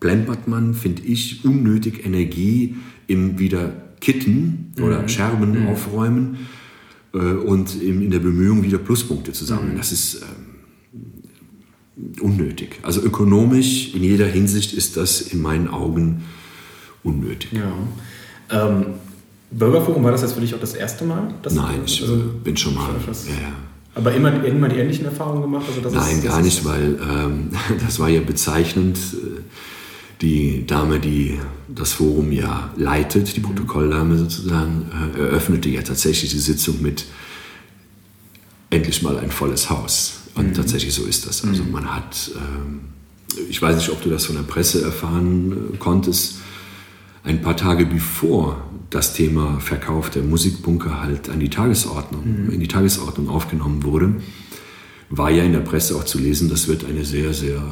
plempert 0.00 0.48
man, 0.48 0.74
finde 0.74 1.02
ich, 1.02 1.44
unnötig 1.44 2.04
Energie 2.04 2.76
im 3.06 3.38
wieder 3.38 3.72
Kitten 4.00 4.72
oder 4.80 5.02
mhm. 5.02 5.08
Scherben 5.08 5.62
mhm. 5.62 5.68
aufräumen 5.68 6.48
äh, 7.12 7.18
und 7.18 7.80
in, 7.80 8.02
in, 8.02 8.10
der 8.10 8.20
Bemühung 8.20 8.62
wieder 8.62 8.78
Pluspunkte 8.78 9.32
zu 9.32 9.44
sammeln. 9.44 9.74
Mhm. 9.74 9.78
Das 9.78 9.92
ist 9.92 10.22
ähm, 10.22 12.20
unnötig. 12.20 12.78
Also 12.82 13.02
ökonomisch 13.02 13.94
in 13.94 14.04
jeder 14.04 14.26
Hinsicht 14.26 14.72
ist 14.72 14.96
das 14.96 15.20
in 15.20 15.42
meinen 15.42 15.68
Augen 15.68 16.22
unnötig. 17.02 17.50
Ja. 17.52 17.72
Ähm, 18.50 18.86
Bürgerforum, 19.50 20.04
war 20.04 20.12
das 20.12 20.22
jetzt 20.22 20.34
für 20.34 20.40
dich 20.40 20.54
auch 20.54 20.60
das 20.60 20.74
erste 20.74 21.04
Mal? 21.04 21.32
Nein, 21.50 21.80
ich 21.86 22.02
also, 22.02 22.16
bin 22.44 22.56
schon 22.56 22.74
mal. 22.74 22.90
Ja, 23.26 23.32
ja. 23.32 23.52
Aber 23.94 24.12
immer, 24.12 24.44
immer 24.44 24.68
die 24.68 24.76
ähnlichen 24.76 25.06
Erfahrungen 25.06 25.42
gemacht? 25.42 25.64
Also 25.68 25.96
Nein, 25.96 26.18
ist, 26.18 26.24
gar 26.24 26.40
nicht, 26.42 26.64
weil 26.64 26.98
ähm, 27.02 27.50
das 27.84 27.98
war 27.98 28.08
ja 28.08 28.20
bezeichnend. 28.20 28.98
Äh, 28.98 29.40
die 30.20 30.66
Dame, 30.66 30.98
die 30.98 31.38
das 31.68 31.92
Forum 31.92 32.32
ja 32.32 32.72
leitet, 32.76 33.36
die 33.36 33.40
Protokolldame 33.40 34.18
sozusagen, 34.18 34.90
äh, 35.16 35.18
eröffnete 35.18 35.68
ja 35.68 35.82
tatsächlich 35.82 36.30
die 36.30 36.38
Sitzung 36.38 36.82
mit 36.82 37.06
endlich 38.70 39.02
mal 39.02 39.18
ein 39.18 39.30
volles 39.30 39.70
Haus. 39.70 40.14
Und 40.34 40.48
mhm. 40.48 40.54
tatsächlich 40.54 40.92
so 40.94 41.04
ist 41.04 41.26
das. 41.26 41.44
Also 41.44 41.62
mhm. 41.62 41.72
man 41.72 41.94
hat, 41.94 42.30
äh, 42.34 43.42
ich 43.48 43.60
weiß 43.62 43.76
nicht, 43.76 43.90
ob 43.90 44.02
du 44.02 44.10
das 44.10 44.26
von 44.26 44.36
der 44.36 44.42
Presse 44.42 44.82
erfahren 44.82 45.52
äh, 45.74 45.76
konntest, 45.78 46.36
ein 47.24 47.42
paar 47.42 47.56
Tage 47.56 47.86
bevor 47.86 48.64
das 48.90 49.12
Thema 49.12 49.60
Verkauf 49.60 50.10
der 50.10 50.22
Musikbunker 50.22 51.02
halt 51.02 51.28
an 51.28 51.40
die 51.40 51.50
Tagesordnung, 51.50 52.46
mhm. 52.46 52.50
in 52.50 52.60
die 52.60 52.68
Tagesordnung 52.68 53.28
aufgenommen 53.28 53.84
wurde, 53.84 54.14
war 55.10 55.30
ja 55.30 55.44
in 55.44 55.52
der 55.52 55.60
Presse 55.60 55.96
auch 55.96 56.04
zu 56.04 56.18
lesen, 56.18 56.48
das 56.48 56.68
wird 56.68 56.84
eine 56.84 57.04
sehr, 57.04 57.34
sehr 57.34 57.62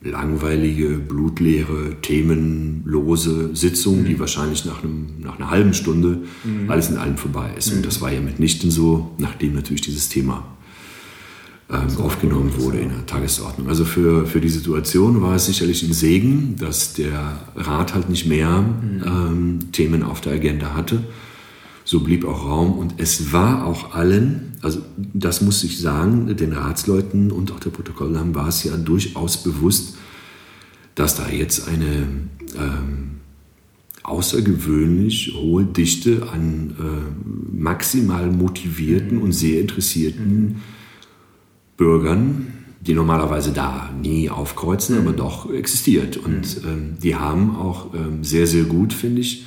langweilige, 0.00 0.90
blutleere, 0.98 1.96
themenlose 2.02 3.54
Sitzung, 3.54 4.00
mhm. 4.00 4.04
die 4.04 4.20
wahrscheinlich 4.20 4.64
nach, 4.64 4.82
einem, 4.82 5.06
nach 5.20 5.38
einer 5.38 5.50
halben 5.50 5.74
Stunde 5.74 6.22
mhm. 6.44 6.70
alles 6.70 6.88
in 6.88 6.96
allem 6.98 7.16
vorbei 7.16 7.50
ist. 7.56 7.70
Mhm. 7.70 7.78
Und 7.78 7.86
das 7.86 8.00
war 8.00 8.12
ja 8.12 8.20
mitnichten 8.20 8.70
so, 8.70 9.10
nachdem 9.18 9.54
natürlich 9.54 9.80
dieses 9.80 10.08
Thema 10.08 10.44
ähm, 11.70 11.90
so 11.90 12.02
aufgenommen 12.02 12.52
wurde 12.56 12.78
in 12.78 12.90
der 12.90 13.06
Tagesordnung. 13.06 13.68
Also 13.68 13.84
für, 13.84 14.26
für 14.26 14.40
die 14.40 14.48
Situation 14.48 15.20
war 15.20 15.34
es 15.34 15.46
sicherlich 15.46 15.82
ein 15.82 15.92
Segen, 15.92 16.56
dass 16.56 16.94
der 16.94 17.40
Rat 17.56 17.94
halt 17.94 18.08
nicht 18.08 18.26
mehr 18.26 18.60
mhm. 18.60 19.02
ähm, 19.04 19.58
Themen 19.72 20.02
auf 20.04 20.20
der 20.20 20.34
Agenda 20.34 20.74
hatte. 20.74 21.02
So 21.88 22.00
blieb 22.00 22.26
auch 22.26 22.44
Raum 22.44 22.74
und 22.74 22.96
es 22.98 23.32
war 23.32 23.66
auch 23.66 23.94
allen, 23.94 24.52
also 24.60 24.82
das 25.14 25.40
muss 25.40 25.64
ich 25.64 25.80
sagen, 25.80 26.36
den 26.36 26.52
Ratsleuten 26.52 27.32
und 27.32 27.50
auch 27.50 27.60
der 27.60 27.70
Protokolldame 27.70 28.34
war 28.34 28.48
es 28.48 28.62
ja 28.62 28.76
durchaus 28.76 29.42
bewusst, 29.42 29.96
dass 30.94 31.14
da 31.14 31.30
jetzt 31.30 31.66
eine 31.66 32.06
ähm, 32.58 33.20
außergewöhnlich 34.02 35.32
hohe 35.34 35.64
Dichte 35.64 36.28
an 36.30 36.76
äh, 36.78 37.56
maximal 37.56 38.30
motivierten 38.30 39.16
und 39.16 39.32
sehr 39.32 39.58
interessierten 39.58 40.56
Bürgern, 41.78 42.52
die 42.82 42.92
normalerweise 42.92 43.52
da 43.52 43.88
nie 43.98 44.28
aufkreuzen, 44.28 44.96
mhm. 44.96 45.06
aber 45.06 45.16
doch 45.16 45.50
existiert. 45.50 46.18
Und 46.18 46.60
ähm, 46.66 46.98
die 47.02 47.16
haben 47.16 47.56
auch 47.56 47.94
ähm, 47.94 48.24
sehr, 48.24 48.46
sehr 48.46 48.64
gut, 48.64 48.92
finde 48.92 49.22
ich, 49.22 49.46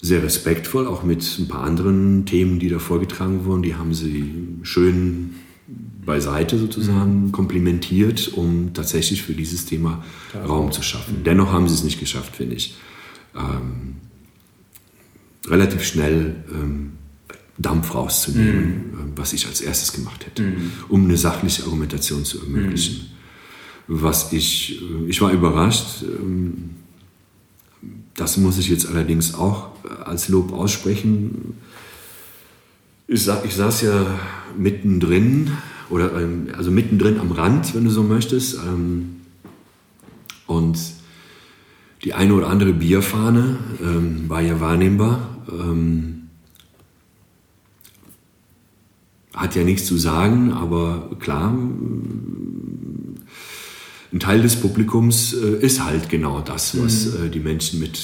sehr 0.00 0.22
respektvoll, 0.22 0.86
auch 0.86 1.02
mit 1.02 1.38
ein 1.38 1.48
paar 1.48 1.64
anderen 1.64 2.24
Themen, 2.24 2.58
die 2.58 2.68
da 2.68 2.78
vorgetragen 2.78 3.44
wurden. 3.44 3.62
Die 3.62 3.74
haben 3.74 3.94
sie 3.94 4.32
schön 4.62 5.34
beiseite 6.04 6.58
sozusagen 6.58 7.26
mhm. 7.26 7.32
komplimentiert, 7.32 8.28
um 8.28 8.72
tatsächlich 8.72 9.22
für 9.22 9.34
dieses 9.34 9.66
Thema 9.66 10.02
ja. 10.32 10.44
Raum 10.44 10.72
zu 10.72 10.82
schaffen. 10.82 11.18
Mhm. 11.18 11.24
Dennoch 11.24 11.52
haben 11.52 11.68
sie 11.68 11.74
es 11.74 11.84
nicht 11.84 12.00
geschafft, 12.00 12.36
finde 12.36 12.56
ich. 12.56 12.76
Ähm, 13.36 13.96
relativ 15.46 15.84
schnell 15.84 16.36
ähm, 16.52 16.92
Dampf 17.58 17.94
rauszunehmen, 17.94 18.92
mhm. 18.92 19.12
äh, 19.12 19.16
was 19.16 19.32
ich 19.32 19.46
als 19.46 19.60
erstes 19.60 19.92
gemacht 19.92 20.24
hätte, 20.24 20.42
mhm. 20.44 20.72
um 20.88 21.04
eine 21.04 21.16
sachliche 21.16 21.64
Argumentation 21.64 22.24
zu 22.24 22.40
ermöglichen. 22.40 23.10
Mhm. 23.88 24.02
Was 24.02 24.32
ich, 24.32 24.80
äh, 24.80 25.08
ich 25.08 25.20
war 25.20 25.32
überrascht, 25.32 26.02
ähm, 26.02 26.70
das 28.14 28.36
muss 28.36 28.58
ich 28.58 28.68
jetzt 28.68 28.88
allerdings 28.88 29.34
auch 29.34 29.70
äh, 29.84 30.02
als 30.04 30.28
Lob 30.28 30.52
aussprechen. 30.52 31.54
Ich, 33.06 33.24
sa 33.24 33.42
ich 33.44 33.54
saß 33.54 33.82
ja 33.82 34.06
mittendrin, 34.56 35.52
oder 35.90 36.20
ähm, 36.20 36.48
also 36.56 36.70
mittendrin 36.70 37.18
am 37.18 37.32
Rand, 37.32 37.74
wenn 37.74 37.84
du 37.84 37.90
so 37.90 38.02
möchtest. 38.02 38.56
Ähm, 38.56 39.16
und 40.46 40.78
die 42.04 42.14
eine 42.14 42.34
oder 42.34 42.48
andere 42.48 42.72
Bierfahne 42.72 43.58
ähm, 43.82 44.28
war 44.28 44.40
ja 44.40 44.60
wahrnehmbar. 44.60 45.36
Ähm, 45.50 46.28
hat 49.34 49.54
ja 49.54 49.62
nichts 49.62 49.86
zu 49.86 49.96
sagen, 49.96 50.52
aber 50.52 51.10
klar, 51.20 51.56
ein 54.12 54.20
Teil 54.20 54.42
des 54.42 54.56
Publikums 54.56 55.34
äh, 55.34 55.64
ist 55.64 55.84
halt 55.84 56.08
genau 56.08 56.40
das, 56.40 56.82
was 56.82 57.06
mhm. 57.06 57.26
äh, 57.26 57.28
die 57.28 57.40
Menschen 57.40 57.80
mit, 57.80 58.00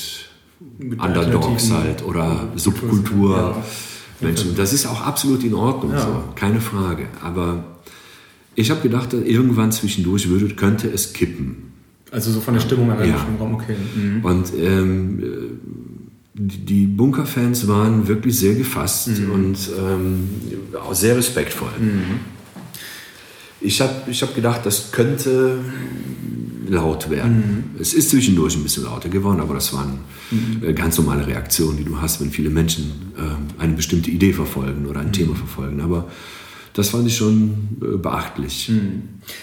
mit 0.78 1.00
Underdogs 1.00 1.70
halt 1.70 2.04
oder 2.04 2.48
Subkultur. 2.56 3.36
Ja. 3.36 3.64
Menschen, 4.20 4.54
das 4.56 4.72
ist 4.72 4.86
auch 4.86 5.02
absolut 5.02 5.42
in 5.44 5.54
Ordnung, 5.54 5.92
ja. 5.92 6.00
so, 6.00 6.24
keine 6.34 6.60
Frage. 6.60 7.08
Aber 7.22 7.64
ich 8.54 8.70
habe 8.70 8.80
gedacht, 8.80 9.12
irgendwann 9.12 9.72
zwischendurch 9.72 10.28
würde, 10.28 10.54
könnte 10.54 10.88
es 10.88 11.12
kippen. 11.12 11.72
Also 12.10 12.30
so 12.30 12.40
von 12.40 12.54
der 12.54 12.60
Stimmung 12.60 12.90
an 12.92 13.00
ja. 13.00 13.26
im 13.28 13.36
Raum, 13.36 13.54
okay. 13.54 13.74
Mhm. 13.94 14.24
Und 14.24 14.52
ähm, 14.56 15.22
die 16.34 16.86
Bunkerfans 16.86 17.66
waren 17.66 18.06
wirklich 18.06 18.38
sehr 18.38 18.54
gefasst 18.54 19.08
mhm. 19.08 19.30
und 19.30 19.58
ähm, 19.78 20.30
auch 20.80 20.94
sehr 20.94 21.16
respektvoll. 21.16 21.70
Mhm. 21.78 22.20
Ich 23.64 23.80
habe 23.80 23.92
ich 24.10 24.22
hab 24.22 24.34
gedacht, 24.34 24.60
das 24.64 24.92
könnte 24.92 25.58
laut 26.68 27.10
werden. 27.10 27.72
Mhm. 27.74 27.80
Es 27.80 27.94
ist 27.94 28.10
zwischendurch 28.10 28.56
ein 28.56 28.62
bisschen 28.62 28.84
lauter 28.84 29.08
geworden, 29.08 29.40
aber 29.40 29.54
das 29.54 29.72
waren 29.72 30.00
mhm. 30.30 30.62
äh, 30.62 30.72
ganz 30.72 30.98
normale 30.98 31.26
Reaktionen, 31.26 31.78
die 31.78 31.84
du 31.84 32.00
hast, 32.00 32.20
wenn 32.20 32.30
viele 32.30 32.50
Menschen 32.50 33.12
äh, 33.16 33.62
eine 33.62 33.72
bestimmte 33.74 34.10
Idee 34.10 34.32
verfolgen 34.32 34.86
oder 34.86 35.00
ein 35.00 35.08
mhm. 35.08 35.12
Thema 35.12 35.34
verfolgen. 35.34 35.80
Aber 35.80 36.08
das 36.74 36.90
fand 36.90 37.06
ich 37.06 37.16
schon 37.16 37.78
äh, 37.82 37.96
beachtlich. 37.96 38.68
Mhm. 38.68 39.02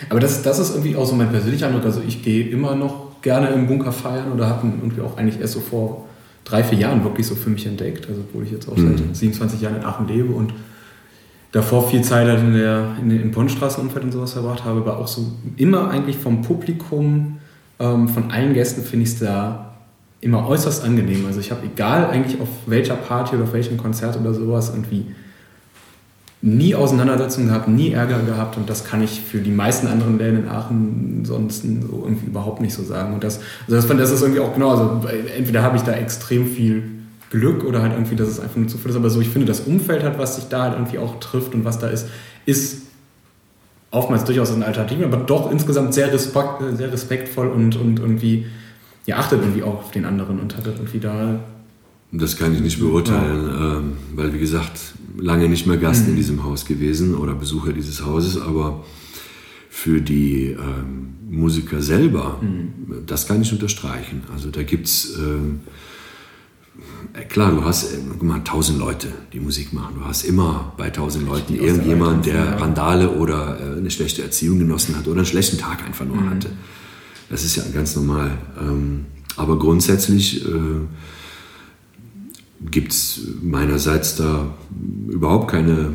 Aber 0.10 0.20
das, 0.20 0.42
das 0.42 0.60
ist 0.60 0.72
irgendwie 0.72 0.96
auch 0.96 1.08
so 1.08 1.16
mein 1.16 1.30
persönlicher 1.30 1.68
Eindruck. 1.68 1.86
Also 1.86 2.02
ich 2.08 2.24
gehe 2.24 2.48
immer 2.48 2.76
noch 2.76 3.22
gerne 3.22 3.50
im 3.50 3.68
Bunker 3.68 3.92
feiern 3.92 4.32
oder 4.32 4.48
habe 4.48 4.68
irgendwie 4.68 5.02
auch 5.02 5.18
eigentlich 5.18 5.40
erst 5.40 5.54
so 5.54 5.60
vor 5.60 6.08
drei, 6.44 6.64
vier 6.64 6.78
Jahren 6.78 7.04
wirklich 7.04 7.28
so 7.28 7.36
für 7.36 7.50
mich 7.50 7.66
entdeckt. 7.66 8.08
Also 8.08 8.22
obwohl 8.22 8.44
ich 8.44 8.52
jetzt 8.52 8.68
auch 8.68 8.78
mhm. 8.78 8.98
seit 8.98 9.16
27 9.16 9.62
Jahren 9.62 9.78
in 9.78 9.84
Aachen 9.84 10.08
lebe 10.08 10.32
und 10.32 10.54
davor 11.52 11.90
viel 11.90 12.02
Zeit 12.02 12.28
halt 12.28 12.40
in 12.40 12.54
der 12.54 12.96
in, 13.02 13.12
in 13.12 13.32
Bonstraßenumfeld 13.32 14.06
und 14.06 14.12
sowas 14.12 14.34
verbracht 14.34 14.64
habe, 14.64 14.86
war 14.86 14.98
auch 14.98 15.08
so 15.08 15.32
immer 15.58 15.90
eigentlich 15.90 16.18
vom 16.18 16.42
Publikum, 16.42 17.40
ähm, 17.80 18.08
von 18.08 18.32
allen 18.32 18.54
Gästen 18.54 18.84
finde 18.84 19.04
ich 19.04 19.14
es 19.14 19.20
da 19.20 19.74
immer 20.22 20.48
äußerst 20.48 20.84
angenehm. 20.84 21.26
Also 21.26 21.40
ich 21.40 21.52
habe 21.52 21.66
egal 21.66 22.06
eigentlich 22.06 22.40
auf 22.40 22.48
welcher 22.68 22.96
Party 22.96 23.36
oder 23.36 23.46
auf 23.46 23.54
welchem 23.54 23.78
Konzert 23.78 24.20
oder 24.20 24.34
sowas 24.34 24.70
irgendwie 24.70 25.08
nie 26.44 26.74
Auseinandersetzungen 26.74 27.50
gehabt, 27.50 27.68
nie 27.68 27.92
Ärger 27.92 28.20
gehabt 28.20 28.58
und 28.58 28.68
das 28.68 28.84
kann 28.84 29.04
ich 29.04 29.22
für 29.22 29.40
die 29.40 29.52
meisten 29.52 29.88
anderen 29.88 30.18
Läden 30.18 30.44
in 30.44 30.50
Aachen 30.50 31.24
sonst 31.24 31.62
so 31.64 32.04
irgendwie 32.04 32.28
überhaupt 32.28 32.62
nicht 32.62 32.74
so 32.74 32.84
sagen. 32.84 33.14
Und 33.14 33.24
das, 33.24 33.42
also 33.68 33.76
das, 33.76 33.98
das 33.98 34.12
ist 34.12 34.22
irgendwie 34.22 34.40
auch 34.40 34.54
genau, 34.54 34.72
also 34.72 35.08
entweder 35.38 35.62
habe 35.62 35.78
ich 35.78 35.84
da 35.84 35.92
extrem 35.92 36.48
viel 36.48 37.01
Glück 37.32 37.64
oder 37.64 37.82
halt 37.82 37.94
irgendwie, 37.94 38.16
dass 38.16 38.28
es 38.28 38.40
einfach 38.40 38.58
nur 38.58 38.68
Zufall 38.68 38.92
ist, 38.92 38.98
aber 38.98 39.10
so, 39.10 39.22
ich 39.22 39.30
finde, 39.30 39.48
das 39.48 39.62
Umfeld 39.62 40.04
hat, 40.04 40.20
was 40.20 40.36
sich 40.36 40.46
da 40.46 40.64
halt 40.64 40.74
irgendwie 40.74 41.00
auch 41.00 41.20
trifft 41.20 41.56
und 41.56 41.66
was 41.66 41.80
da 41.80 41.88
ist, 41.88 42.08
ist 42.46 42.84
oftmals 43.90 44.26
durchaus 44.26 44.52
ein 44.52 44.64
Alternative, 44.64 45.06
aber 45.06 45.18
doch 45.18 45.52
insgesamt 45.52 45.94
sehr, 45.94 46.14
respekt, 46.14 46.62
sehr 46.76 46.92
respektvoll 46.92 47.48
und, 47.48 47.76
und 47.78 48.00
irgendwie, 48.00 48.46
ja, 49.06 49.18
achtet 49.18 49.42
irgendwie 49.42 49.64
auch 49.64 49.80
auf 49.80 49.92
den 49.92 50.06
anderen 50.06 50.40
und 50.40 50.56
hat 50.56 50.68
irgendwie 50.68 51.00
da 51.00 51.40
das 52.14 52.36
kann 52.36 52.54
ich 52.54 52.60
nicht 52.60 52.80
beurteilen, 52.80 53.48
ja. 53.48 53.78
ähm, 53.78 53.94
weil 54.16 54.34
wie 54.34 54.40
gesagt, 54.40 54.94
lange 55.18 55.48
nicht 55.48 55.66
mehr 55.66 55.78
Gast 55.78 56.04
mhm. 56.04 56.10
in 56.10 56.16
diesem 56.18 56.44
Haus 56.44 56.66
gewesen 56.66 57.16
oder 57.16 57.34
Besucher 57.34 57.72
dieses 57.72 58.06
Hauses, 58.06 58.40
aber 58.40 58.84
für 59.70 60.02
die 60.02 60.48
ähm, 60.48 61.14
Musiker 61.30 61.82
selber, 61.82 62.40
mhm. 62.42 63.06
das 63.06 63.28
kann 63.28 63.42
ich 63.42 63.54
unterstreichen. 63.54 64.24
Also 64.34 64.50
da 64.50 64.64
gibt 64.64 64.88
es, 64.88 65.18
ähm, 65.18 65.62
äh, 65.66 65.70
klar, 67.30 67.52
du 67.52 67.64
hast 67.64 67.94
immer 68.20 68.38
äh, 68.38 68.44
tausend 68.44 68.80
Leute, 68.80 69.08
die 69.34 69.40
Musik 69.40 69.74
machen. 69.74 69.96
Du 70.00 70.06
hast 70.06 70.24
immer 70.24 70.74
bei 70.78 70.90
tausend 70.90 71.26
Leuten 71.26 71.56
irgendjemand, 71.56 72.26
der 72.26 72.62
Randale 72.62 73.10
oder 73.10 73.60
äh, 73.60 73.78
eine 73.78 73.92
schlechte 73.92 74.24
Erziehung 74.24 74.60
genossen 74.60 74.96
hat 74.96 75.08
oder 75.08 75.18
einen 75.18 75.26
schlechten 75.26 75.58
Tag 75.58 75.86
einfach 75.86 76.06
nur 76.06 76.18
mhm. 76.18 76.30
hatte. 76.30 76.50
Das 77.30 77.44
ist 77.44 77.56
ja 77.56 77.64
ganz 77.74 77.96
normal. 77.96 78.38
Ähm, 78.60 79.06
aber 79.38 79.58
grundsätzlich 79.58 80.46
äh, 80.46 80.50
gibt 82.70 82.92
es 82.92 83.22
meinerseits 83.42 84.16
da 84.16 84.54
überhaupt 85.10 85.50
keine 85.52 85.90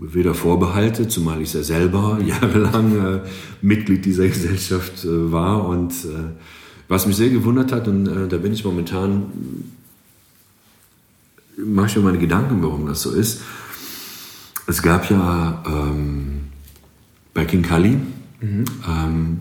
weder 0.00 0.34
Vorbehalte, 0.34 1.08
zumal 1.08 1.40
ich 1.40 1.54
ja 1.54 1.62
selber 1.62 2.18
jahrelang 2.26 3.16
äh, 3.16 3.20
Mitglied 3.60 4.04
dieser 4.04 4.28
Gesellschaft 4.28 5.04
äh, 5.04 5.32
war. 5.32 5.66
Und 5.66 5.92
äh, 5.92 6.32
was 6.88 7.06
mich 7.06 7.16
sehr 7.16 7.30
gewundert 7.30 7.72
hat, 7.72 7.88
und 7.88 8.06
äh, 8.06 8.28
da 8.28 8.36
bin 8.38 8.52
ich 8.52 8.64
momentan, 8.64 9.24
mache 11.56 11.86
ich 11.88 11.96
mir 11.96 12.02
meine 12.02 12.18
Gedanken, 12.18 12.62
warum 12.62 12.86
das 12.86 13.02
so 13.02 13.12
ist. 13.12 13.42
Es 14.66 14.82
gab 14.82 15.10
ja 15.10 15.62
ähm, 15.66 16.42
bei 17.34 17.44
King 17.44 17.62
Kali 17.62 17.98
mhm. 18.40 18.64
ähm, 18.88 19.38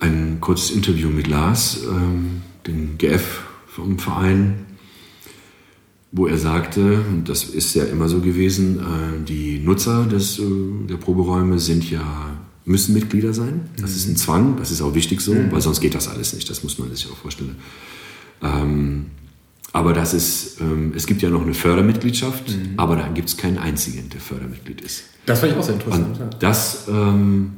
ein 0.00 0.38
kurzes 0.40 0.70
Interview 0.70 1.08
mit 1.08 1.26
Lars, 1.26 1.80
ähm, 1.88 2.42
den 2.66 2.98
GF 2.98 3.44
vom 3.68 3.98
Verein, 3.98 4.66
wo 6.12 6.26
er 6.26 6.38
sagte, 6.38 7.00
und 7.00 7.28
das 7.28 7.44
ist 7.44 7.74
ja 7.74 7.84
immer 7.84 8.08
so 8.08 8.20
gewesen, 8.20 8.80
äh, 8.80 9.24
die 9.24 9.58
Nutzer 9.58 10.06
des, 10.06 10.38
äh, 10.38 10.42
der 10.88 10.96
Proberäume 10.96 11.58
sind 11.58 11.90
ja, 11.90 12.38
müssen 12.64 12.94
Mitglieder 12.94 13.32
sein. 13.32 13.68
Das 13.80 13.90
mhm. 13.90 13.96
ist 13.96 14.08
ein 14.08 14.16
Zwang, 14.16 14.56
das 14.58 14.70
ist 14.70 14.82
auch 14.82 14.94
wichtig 14.94 15.20
so, 15.20 15.34
mhm. 15.34 15.52
weil 15.52 15.60
sonst 15.60 15.80
geht 15.80 15.94
das 15.94 16.08
alles 16.08 16.32
nicht, 16.32 16.48
das 16.50 16.62
muss 16.62 16.78
man 16.78 16.94
sich 16.94 17.10
auch 17.10 17.16
vorstellen. 17.16 17.56
Ähm, 18.42 19.06
aber 19.76 19.92
das 19.92 20.14
ist, 20.14 20.60
ähm, 20.60 20.92
es 20.96 21.06
gibt 21.06 21.20
ja 21.20 21.28
noch 21.28 21.42
eine 21.42 21.52
Fördermitgliedschaft, 21.52 22.48
mhm. 22.48 22.74
aber 22.78 22.96
da 22.96 23.08
gibt 23.08 23.28
es 23.28 23.36
keinen 23.36 23.58
einzigen, 23.58 24.08
der 24.08 24.20
Fördermitglied 24.20 24.80
ist. 24.80 25.04
Das 25.26 25.40
fand 25.40 25.52
ich 25.52 25.58
auch 25.58 25.62
sehr 25.62 25.74
interessant. 25.74 26.18
Und 26.18 26.36
das, 26.40 26.86
ähm, 26.88 27.52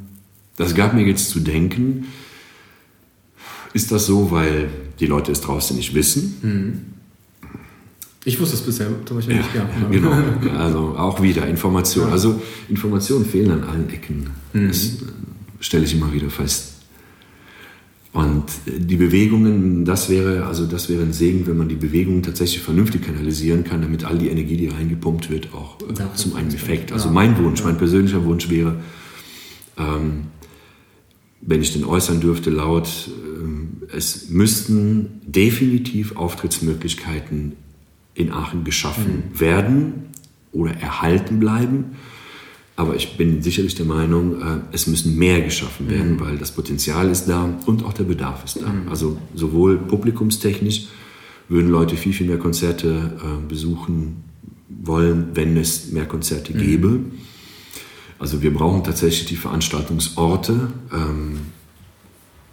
das 0.56 0.74
gab 0.74 0.94
mir 0.94 1.06
jetzt 1.06 1.30
zu 1.30 1.38
denken, 1.38 2.06
ist 3.72 3.92
das 3.92 4.06
so, 4.06 4.32
weil 4.32 4.68
die 4.98 5.06
Leute 5.06 5.30
es 5.30 5.42
draußen 5.42 5.76
nicht 5.76 5.94
wissen? 5.94 6.38
Mhm 6.42 6.80
ich 8.24 8.38
wusste 8.38 8.56
es 8.56 8.62
bisher 8.62 8.88
zum 9.06 9.16
Beispiel 9.16 9.36
ja, 9.36 9.42
nicht. 9.42 9.54
Ja, 9.54 9.66
genau. 9.90 10.12
Also 10.58 10.78
auch 10.98 11.22
wieder 11.22 11.46
Informationen. 11.46 12.12
Also 12.12 12.42
Informationen 12.68 13.24
fehlen 13.24 13.50
an 13.52 13.64
allen 13.64 13.88
Ecken. 13.88 14.28
Mhm. 14.52 14.68
Das 14.68 14.84
äh, 14.84 14.90
stelle 15.60 15.84
ich 15.84 15.94
immer 15.94 16.12
wieder 16.12 16.28
fest. 16.28 16.74
Und 18.12 18.44
äh, 18.66 18.78
die 18.78 18.96
Bewegungen, 18.96 19.84
das 19.84 20.08
wäre, 20.08 20.46
also 20.46 20.66
das 20.66 20.88
wäre 20.88 21.02
ein 21.02 21.12
Segen, 21.12 21.46
wenn 21.46 21.56
man 21.56 21.68
die 21.68 21.76
Bewegungen 21.76 22.22
tatsächlich 22.22 22.62
vernünftig 22.62 23.02
kanalisieren 23.02 23.64
kann, 23.64 23.82
damit 23.82 24.04
all 24.04 24.18
die 24.18 24.28
Energie, 24.28 24.56
die 24.56 24.68
reingepumpt 24.68 25.30
wird, 25.30 25.52
auch 25.54 25.78
äh, 25.82 26.14
zum 26.14 26.34
einen 26.34 26.52
Effekt. 26.52 26.92
Also 26.92 27.10
mein 27.10 27.36
Wunsch, 27.42 27.62
mein 27.62 27.78
persönlicher 27.78 28.24
Wunsch 28.24 28.48
wäre, 28.48 28.76
ähm, 29.76 30.24
wenn 31.40 31.62
ich 31.62 31.72
den 31.72 31.84
äußern 31.84 32.20
dürfte, 32.20 32.50
laut, 32.50 32.88
äh, 33.08 33.96
es 33.96 34.28
müssten 34.28 35.20
definitiv 35.26 36.16
Auftrittsmöglichkeiten 36.16 37.52
in 38.14 38.32
Aachen 38.32 38.64
geschaffen 38.64 39.24
mhm. 39.32 39.40
werden 39.40 39.92
oder 40.52 40.72
erhalten 40.72 41.38
bleiben. 41.38 41.96
Aber 42.78 42.94
ich 42.94 43.16
bin 43.16 43.42
sicherlich 43.42 43.74
der 43.74 43.86
Meinung, 43.86 44.40
äh, 44.40 44.60
es 44.70 44.86
müssen 44.86 45.16
mehr 45.16 45.40
geschaffen 45.40 45.90
werden, 45.90 46.12
mhm. 46.12 46.20
weil 46.20 46.38
das 46.38 46.52
Potenzial 46.52 47.10
ist 47.10 47.26
da 47.26 47.52
und 47.66 47.84
auch 47.84 47.92
der 47.92 48.04
Bedarf 48.04 48.44
ist 48.44 48.62
da. 48.62 48.68
Mhm. 48.68 48.88
Also 48.88 49.18
sowohl 49.34 49.78
publikumstechnisch 49.78 50.86
würden 51.48 51.70
Leute 51.70 51.96
viel, 51.96 52.12
viel 52.12 52.28
mehr 52.28 52.38
Konzerte 52.38 53.18
äh, 53.20 53.48
besuchen 53.48 54.22
wollen, 54.68 55.30
wenn 55.34 55.56
es 55.56 55.90
mehr 55.90 56.06
Konzerte 56.06 56.54
mhm. 56.54 56.58
gäbe. 56.60 57.00
Also 58.20 58.42
wir 58.42 58.54
brauchen 58.54 58.84
tatsächlich 58.84 59.26
die 59.26 59.34
Veranstaltungsorte. 59.34 60.72
Ähm, 60.92 61.40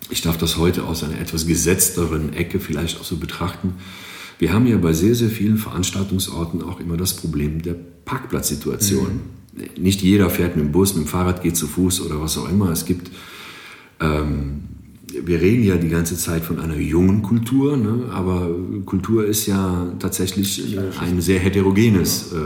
ich 0.09 0.23
darf 0.23 0.39
das 0.39 0.57
heute 0.57 0.85
aus 0.85 1.03
einer 1.03 1.19
etwas 1.19 1.45
gesetzteren 1.45 2.33
Ecke 2.33 2.59
vielleicht 2.59 2.99
auch 2.99 3.05
so 3.05 3.17
betrachten. 3.17 3.75
Wir 4.39 4.53
haben 4.53 4.65
ja 4.65 4.77
bei 4.77 4.93
sehr, 4.93 5.13
sehr 5.13 5.29
vielen 5.29 5.59
Veranstaltungsorten 5.59 6.63
auch 6.63 6.79
immer 6.79 6.97
das 6.97 7.15
Problem 7.15 7.61
der 7.61 7.75
Parkplatzsituation. 8.05 9.21
Nicht 9.77 10.01
jeder 10.01 10.29
fährt 10.29 10.55
mit 10.55 10.65
dem 10.65 10.71
Bus, 10.71 10.95
mit 10.95 11.05
dem 11.05 11.07
Fahrrad, 11.07 11.41
geht 11.41 11.55
zu 11.55 11.67
Fuß 11.67 12.01
oder 12.01 12.21
was 12.21 12.37
auch 12.37 12.49
immer. 12.49 12.69
Es 12.71 12.85
gibt 12.85 13.09
ähm, 13.99 14.63
wir 15.23 15.41
reden 15.41 15.63
ja 15.63 15.77
die 15.77 15.89
ganze 15.89 16.17
Zeit 16.17 16.43
von 16.43 16.59
einer 16.59 16.77
jungen 16.77 17.21
Kultur, 17.21 17.77
ne? 17.77 18.05
aber 18.11 18.49
Kultur 18.85 19.25
ist 19.25 19.45
ja 19.45 19.93
tatsächlich 19.99 20.77
ein 20.99 21.21
sehr 21.21 21.39
heterogenes 21.39 22.33
äh, 22.33 22.37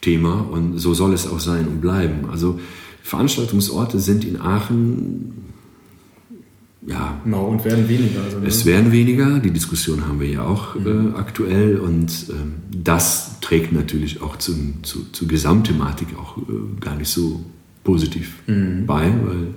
Thema 0.00 0.46
und 0.50 0.78
so 0.78 0.94
soll 0.94 1.14
es 1.14 1.26
auch 1.26 1.40
sein 1.40 1.66
und 1.66 1.80
bleiben. 1.80 2.28
Also 2.30 2.60
Veranstaltungsorte 3.02 3.98
sind 3.98 4.24
in 4.24 4.40
Aachen 4.40 5.43
ja. 6.86 7.20
Genau, 7.24 7.46
und 7.46 7.64
werden 7.64 7.88
weniger. 7.88 8.22
Also, 8.22 8.40
ne? 8.40 8.46
Es 8.46 8.66
werden 8.66 8.92
weniger, 8.92 9.38
die 9.38 9.50
Diskussion 9.50 10.06
haben 10.06 10.20
wir 10.20 10.28
ja 10.28 10.42
auch 10.42 10.74
mhm. 10.74 11.14
äh, 11.14 11.18
aktuell 11.18 11.78
und 11.78 12.26
ähm, 12.30 12.54
das 12.70 13.40
trägt 13.40 13.72
natürlich 13.72 14.20
auch 14.20 14.36
zum, 14.36 14.82
zu, 14.82 15.10
zur 15.12 15.28
Gesamtthematik 15.28 16.08
auch 16.18 16.36
äh, 16.38 16.42
gar 16.80 16.96
nicht 16.96 17.08
so 17.08 17.44
positiv 17.84 18.34
mhm. 18.46 18.84
bei, 18.86 19.12
weil 19.24 19.54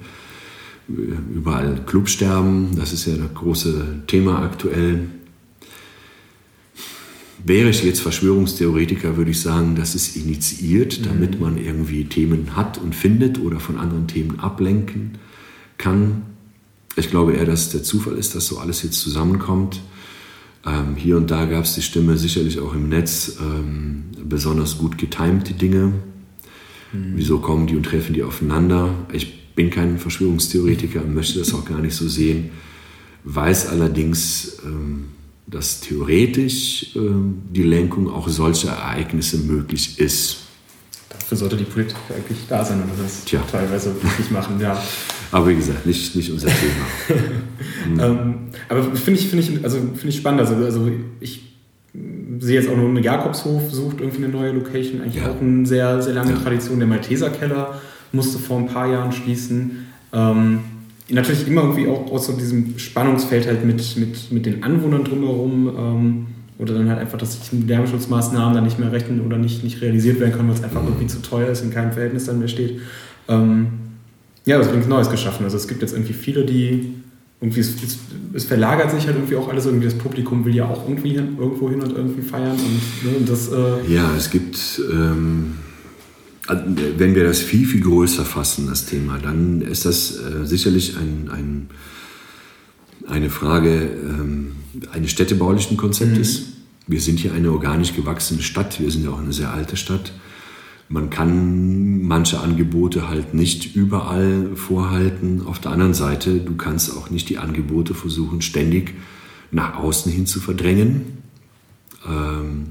äh, 0.90 1.36
überall 1.36 1.82
Clubsterben, 1.86 2.76
das 2.78 2.94
ist 2.94 3.06
ja 3.06 3.18
das 3.18 3.34
große 3.34 4.04
Thema 4.08 4.42
aktuell. 4.42 5.08
Wäre 7.46 7.70
ich 7.70 7.84
jetzt 7.84 8.02
Verschwörungstheoretiker, 8.02 9.16
würde 9.16 9.32
ich 9.32 9.42
sagen, 9.42 9.76
das 9.76 9.96
ist 9.96 10.16
initiiert, 10.16 11.06
damit 11.06 11.36
mhm. 11.36 11.42
man 11.42 11.58
irgendwie 11.58 12.06
Themen 12.06 12.56
hat 12.56 12.78
und 12.78 12.96
findet 12.96 13.40
oder 13.40 13.60
von 13.60 13.78
anderen 13.78 14.08
Themen 14.08 14.40
ablenken 14.40 15.18
kann. 15.78 16.24
Ich 16.98 17.10
glaube 17.10 17.34
eher, 17.34 17.46
dass 17.46 17.70
der 17.70 17.84
Zufall 17.84 18.16
ist, 18.16 18.36
dass 18.36 18.48
so 18.48 18.58
alles 18.58 18.82
jetzt 18.82 19.00
zusammenkommt. 19.00 19.82
Ähm, 20.66 20.96
hier 20.96 21.16
und 21.18 21.30
da 21.30 21.46
gab 21.46 21.64
es 21.64 21.76
die 21.76 21.84
Stimme 21.84 22.18
sicherlich 22.18 22.60
auch 22.60 22.74
im 22.74 22.90
Netz, 22.90 23.38
ähm, 23.40 24.06
besonders 24.24 24.80
gut 24.80 24.98
getimte 24.98 25.54
Dinge. 25.54 25.94
Mhm. 26.92 27.14
Wieso 27.16 27.40
kommen 27.40 27.68
die 27.68 27.76
und 27.76 27.84
treffen 27.84 28.14
die 28.14 28.24
aufeinander? 28.24 28.96
Ich 29.14 29.54
bin 29.54 29.70
kein 29.70 30.00
Verschwörungstheoretiker 30.00 31.04
und 31.04 31.14
möchte 31.14 31.38
das 31.38 31.54
auch 31.54 31.66
gar 31.66 31.80
nicht 31.80 31.96
so 31.96 32.08
sehen. 32.08 32.50
Weiß 33.24 33.68
allerdings, 33.68 34.58
ähm, 34.66 35.06
dass 35.46 35.82
theoretisch 35.82 36.96
ähm, 36.96 37.44
die 37.54 37.64
Lenkung 37.64 38.10
auch 38.10 38.28
solcher 38.28 38.70
Ereignisse 38.72 39.38
möglich 39.38 40.00
ist. 40.00 40.47
Dafür 41.28 41.40
sollte 41.40 41.58
die 41.58 41.66
Politik 41.66 41.98
eigentlich 42.16 42.38
da 42.48 42.64
sein 42.64 42.82
und 42.82 42.90
das 43.04 43.26
Tja. 43.26 43.44
teilweise 43.52 43.94
wirklich 44.02 44.32
machen, 44.32 44.62
ja. 44.62 44.82
Aber 45.34 45.50
wie 45.50 45.56
gesagt, 45.56 45.86
nicht, 45.86 46.16
nicht 46.16 46.32
unser 46.32 46.48
Thema. 46.48 47.20
mhm. 47.90 48.00
ähm, 48.00 48.36
aber 48.70 48.82
finde 48.96 49.20
ich, 49.20 49.28
find 49.28 49.44
ich, 49.44 49.62
also 49.62 49.78
find 49.78 50.06
ich 50.06 50.16
spannend. 50.16 50.40
Also, 50.40 50.56
also 50.56 50.90
ich 51.20 51.42
sehe 52.40 52.62
jetzt 52.62 52.70
auch 52.70 52.78
nur 52.78 52.98
Jakobshof 53.02 53.70
sucht 53.70 54.00
irgendwie 54.00 54.24
eine 54.24 54.32
neue 54.32 54.54
Location. 54.54 55.02
Eigentlich 55.02 55.22
ja. 55.22 55.30
auch 55.30 55.42
eine 55.42 55.66
sehr, 55.66 56.02
sehr 56.02 56.14
lange 56.14 56.32
ja. 56.32 56.38
Tradition. 56.38 56.80
Der 56.80 56.88
Malteserkeller 56.88 57.78
musste 58.14 58.40
vor 58.40 58.60
ein 58.60 58.68
paar 58.68 58.90
Jahren 58.90 59.12
schließen. 59.12 59.86
Ähm, 60.14 60.60
natürlich 61.10 61.46
immer 61.46 61.64
irgendwie 61.64 61.90
auch 61.90 62.10
aus 62.10 62.28
so 62.28 62.34
diesem 62.38 62.80
Spannungsfeld 62.80 63.48
halt 63.48 63.66
mit, 63.66 63.98
mit, 63.98 64.32
mit 64.32 64.46
den 64.46 64.64
Anwohnern 64.64 65.04
drumherum. 65.04 65.68
Ähm, 65.78 66.28
oder 66.58 66.74
dann 66.74 66.90
halt 66.90 67.00
einfach, 67.00 67.18
dass 67.18 67.34
sich 67.34 67.68
Wärmeschutzmaßnahmen 67.68 68.56
dann 68.56 68.64
nicht 68.64 68.80
mehr 68.80 68.92
rechnen 68.92 69.26
oder 69.26 69.38
nicht, 69.38 69.64
nicht 69.64 69.82
realisiert 69.82 70.20
werden 70.20 70.34
können, 70.34 70.50
weil 70.50 70.56
es 70.56 70.64
einfach 70.64 70.82
mhm. 70.82 70.90
irgendwie 70.90 71.08
zu 71.08 71.22
teuer 71.22 71.50
ist, 71.50 71.64
in 71.64 71.72
keinem 71.72 71.92
Verhältnis 71.92 72.26
dann 72.26 72.40
mehr 72.40 72.48
steht. 72.48 72.80
Ähm, 73.28 73.68
ja, 74.46 74.58
das 74.58 74.72
wird 74.72 74.88
Neues 74.88 75.10
geschaffen. 75.10 75.44
Also 75.44 75.58
es 75.58 75.68
gibt 75.68 75.82
jetzt 75.82 75.94
irgendwie 75.94 76.14
viele, 76.14 76.46
die 76.46 76.94
irgendwie, 77.40 77.60
es, 77.60 77.76
es, 78.34 78.46
verlagert 78.46 78.90
sich 78.90 79.06
halt 79.06 79.18
irgendwie 79.18 79.36
auch 79.36 79.48
alles, 79.50 79.66
irgendwie 79.68 79.86
das 79.86 79.94
Publikum 79.94 80.44
will 80.46 80.56
ja 80.56 80.66
auch 80.66 80.88
irgendwie 80.88 81.12
hin, 81.12 81.38
irgendwo 81.38 81.70
hin 81.70 81.82
und 81.82 81.96
irgendwie 81.96 82.24
feiern 82.24 82.58
und, 82.58 83.12
ne, 83.12 83.18
und 83.18 83.30
das... 83.30 83.52
Äh 83.52 83.94
ja, 83.94 84.12
es 84.18 84.30
gibt... 84.30 84.82
Ähm 84.92 85.58
wenn 86.50 87.14
wir 87.14 87.26
das 87.26 87.42
viel, 87.42 87.68
viel 87.68 87.82
größer 87.82 88.24
fassen, 88.24 88.68
das 88.68 88.86
Thema, 88.86 89.20
dann 89.20 89.62
ist 89.62 89.86
das 89.86 90.18
äh, 90.18 90.46
sicherlich 90.46 90.96
ein, 90.96 91.30
ein, 91.30 91.68
eine 93.08 93.30
Frage 93.30 93.90
ähm, 94.04 94.52
eines 94.92 95.12
städtebaulichen 95.12 95.78
Konzeptes. 95.78 96.40
Mhm. 96.40 96.46
Wir 96.88 97.02
sind 97.02 97.20
hier 97.20 97.34
eine 97.34 97.52
organisch 97.52 97.96
gewachsene 97.96 98.42
Stadt, 98.42 98.80
wir 98.80 98.92
sind 98.92 99.04
ja 99.04 99.12
auch 99.12 99.20
eine 99.20 99.34
sehr 99.34 99.54
alte 99.54 99.76
Stadt. 99.76 100.14
Man 100.90 101.10
kann 101.10 102.04
manche 102.04 102.40
Angebote 102.40 103.10
halt 103.10 103.34
nicht 103.34 103.76
überall 103.76 104.56
vorhalten. 104.56 105.42
Auf 105.46 105.60
der 105.60 105.72
anderen 105.72 105.94
Seite, 105.94 106.40
du 106.40 106.56
kannst 106.56 106.96
auch 106.96 107.10
nicht 107.10 107.28
die 107.28 107.40
Angebote 107.40 107.94
versuchen, 107.94 108.42
ständig 108.42 108.94
nach 109.52 109.76
außen 109.76 110.10
hin 110.10 110.26
zu 110.26 110.40
verdrängen. 110.40 111.18
Ähm, 112.08 112.68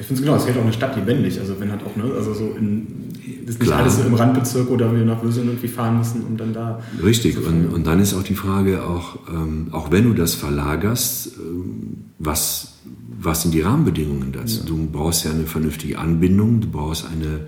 ich 0.00 0.06
finde 0.06 0.20
es 0.20 0.26
genau, 0.26 0.36
es 0.36 0.46
hält 0.46 0.56
auch 0.56 0.62
eine 0.62 0.72
Stadt 0.72 0.94
lebendig. 0.96 1.40
Also 1.40 1.58
wenn 1.58 1.70
halt 1.70 1.82
auch, 1.82 1.96
ne, 1.96 2.04
also 2.16 2.32
so 2.32 2.54
in, 2.56 3.08
das 3.44 3.54
ist 3.54 3.60
nicht 3.60 3.68
Klar. 3.68 3.80
alles 3.80 3.96
so 3.96 4.02
im 4.02 4.14
Randbezirk 4.14 4.70
oder 4.70 4.94
wir 4.94 5.04
nach 5.04 5.22
Würselen 5.22 5.48
irgendwie 5.48 5.68
fahren 5.68 5.98
müssen, 5.98 6.22
um 6.24 6.36
dann 6.36 6.52
da. 6.52 6.80
Richtig, 7.02 7.36
und, 7.38 7.66
und 7.66 7.86
dann 7.86 7.98
ist 7.98 8.14
auch 8.14 8.22
die 8.22 8.34
Frage, 8.36 8.84
auch, 8.84 9.18
ähm, 9.28 9.68
auch 9.72 9.90
wenn 9.90 10.04
du 10.04 10.14
das 10.14 10.34
verlagerst, 10.34 11.32
ähm, 11.38 12.04
was, 12.18 12.74
was 13.20 13.42
sind 13.42 13.54
die 13.54 13.60
Rahmenbedingungen 13.60 14.30
dazu? 14.32 14.60
Ja. 14.60 14.66
Du 14.66 14.88
brauchst 14.90 15.24
ja 15.24 15.32
eine 15.32 15.46
vernünftige 15.46 15.98
Anbindung, 15.98 16.60
du 16.60 16.68
brauchst 16.68 17.06
eine 17.06 17.46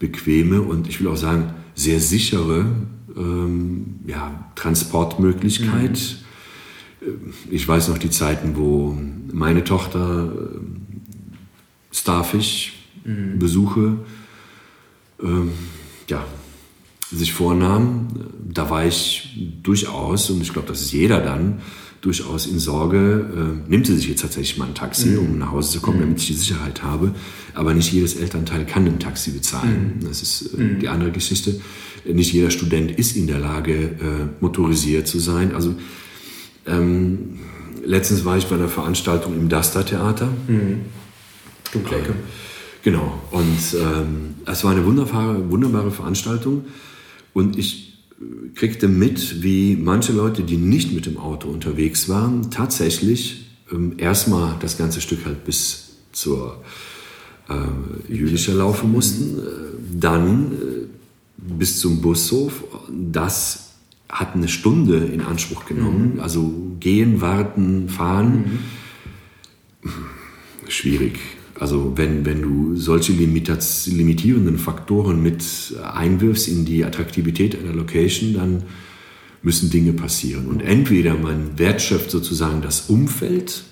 bequeme 0.00 0.62
und 0.62 0.88
ich 0.88 1.00
will 1.00 1.08
auch 1.08 1.16
sagen, 1.16 1.50
sehr 1.74 2.00
sichere 2.00 2.66
ähm, 3.16 4.00
ja, 4.06 4.46
Transportmöglichkeit. 4.56 6.16
Mhm. 7.00 7.32
Ich 7.50 7.66
weiß 7.66 7.88
noch 7.88 7.98
die 7.98 8.10
Zeiten, 8.10 8.56
wo 8.56 8.96
meine 9.32 9.62
Tochter 9.62 10.32
Starfish-Besuche 11.98 13.98
ähm, 15.22 15.50
ja, 16.08 16.24
sich 17.10 17.32
vornahm, 17.32 18.08
da 18.52 18.70
war 18.70 18.86
ich 18.86 19.52
durchaus, 19.62 20.30
und 20.30 20.42
ich 20.42 20.52
glaube, 20.52 20.68
das 20.68 20.80
ist 20.80 20.92
jeder 20.92 21.20
dann, 21.20 21.60
durchaus 22.00 22.46
in 22.46 22.60
Sorge, 22.60 23.60
äh, 23.66 23.70
nimmt 23.70 23.86
sie 23.86 23.96
sich 23.96 24.08
jetzt 24.08 24.22
tatsächlich 24.22 24.56
mal 24.56 24.68
ein 24.68 24.74
Taxi, 24.74 25.08
mhm. 25.08 25.18
um 25.18 25.38
nach 25.38 25.50
Hause 25.50 25.72
zu 25.72 25.80
kommen, 25.80 25.96
mhm. 25.96 26.02
damit 26.02 26.20
ich 26.20 26.28
die 26.28 26.34
Sicherheit 26.34 26.82
habe. 26.82 27.12
Aber 27.54 27.74
nicht 27.74 27.92
jedes 27.92 28.14
Elternteil 28.14 28.64
kann 28.66 28.86
ein 28.86 29.00
Taxi 29.00 29.32
bezahlen. 29.32 29.96
Mhm. 29.96 30.06
Das 30.06 30.22
ist 30.22 30.54
äh, 30.54 30.60
mhm. 30.60 30.78
die 30.78 30.88
andere 30.88 31.10
Geschichte. 31.10 31.60
Nicht 32.04 32.32
jeder 32.32 32.50
Student 32.50 32.92
ist 32.92 33.16
in 33.16 33.26
der 33.26 33.40
Lage, 33.40 33.74
äh, 33.74 34.28
motorisiert 34.40 35.08
zu 35.08 35.18
sein. 35.18 35.54
Also 35.54 35.74
ähm, 36.66 37.40
letztens 37.84 38.24
war 38.24 38.38
ich 38.38 38.46
bei 38.46 38.54
einer 38.54 38.68
Veranstaltung 38.68 39.34
im 39.34 39.48
Duster 39.48 39.84
Theater. 39.84 40.28
Mhm. 41.74 41.78
Dunkle 41.78 41.98
Ecke. 41.98 42.14
Genau. 42.82 43.20
Und 43.30 43.74
ähm, 43.74 44.34
es 44.46 44.64
war 44.64 44.72
eine 44.72 44.84
wunderbare, 44.84 45.50
wunderbare 45.50 45.90
Veranstaltung. 45.90 46.64
Und 47.32 47.58
ich 47.58 47.98
äh, 48.20 48.48
kriegte 48.54 48.88
mit, 48.88 49.42
wie 49.42 49.76
manche 49.76 50.12
Leute, 50.12 50.42
die 50.42 50.56
nicht 50.56 50.92
mit 50.92 51.06
dem 51.06 51.18
Auto 51.18 51.48
unterwegs 51.48 52.08
waren, 52.08 52.50
tatsächlich 52.50 53.50
ähm, 53.72 53.94
erstmal 53.98 54.56
das 54.60 54.78
ganze 54.78 55.00
Stück 55.00 55.24
halt 55.24 55.44
bis 55.44 55.96
zur 56.12 56.62
äh, 57.48 58.12
Jüdischer 58.12 58.54
laufen 58.54 58.92
mussten, 58.92 59.38
äh, 59.38 59.42
dann 60.00 60.52
äh, 60.52 60.86
bis 61.36 61.80
zum 61.80 62.00
Bushof. 62.00 62.64
Das 62.90 63.72
hat 64.08 64.34
eine 64.34 64.48
Stunde 64.48 64.96
in 64.98 65.20
Anspruch 65.20 65.66
genommen. 65.66 66.14
Mhm. 66.14 66.20
Also 66.20 66.52
gehen, 66.80 67.20
warten, 67.20 67.88
fahren. 67.88 68.60
Mhm. 69.82 69.90
Schwierig. 70.68 71.18
Also 71.58 71.94
wenn, 71.96 72.24
wenn 72.24 72.42
du 72.42 72.76
solche 72.76 73.12
limitierenden 73.12 74.58
Faktoren 74.58 75.22
mit 75.22 75.42
einwirfst 75.92 76.48
in 76.48 76.64
die 76.64 76.84
Attraktivität 76.84 77.58
einer 77.58 77.72
Location, 77.72 78.34
dann 78.34 78.62
müssen 79.42 79.70
Dinge 79.70 79.92
passieren. 79.92 80.46
Und 80.46 80.60
entweder 80.60 81.14
man 81.14 81.58
wertschöpft 81.58 82.10
sozusagen 82.10 82.62
das 82.62 82.88
Umfeld, 82.88 83.64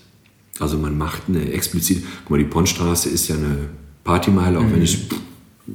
also 0.58 0.78
man 0.78 0.96
macht 0.96 1.22
eine 1.28 1.52
explizite, 1.52 2.02
guck 2.22 2.30
mal, 2.30 2.38
die 2.38 2.44
Ponnstraße 2.44 3.08
ist 3.08 3.28
ja 3.28 3.36
eine 3.36 3.68
Partymeile, 4.04 4.58
auch 4.58 4.64
mhm. 4.64 4.72
wenn 4.74 4.82
ich, 4.82 5.06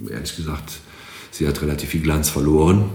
ehrlich 0.09 0.35
gesagt, 0.35 0.79
sie 1.31 1.47
hat 1.47 1.61
relativ 1.61 1.89
viel 1.89 2.01
Glanz 2.01 2.29
verloren. 2.29 2.85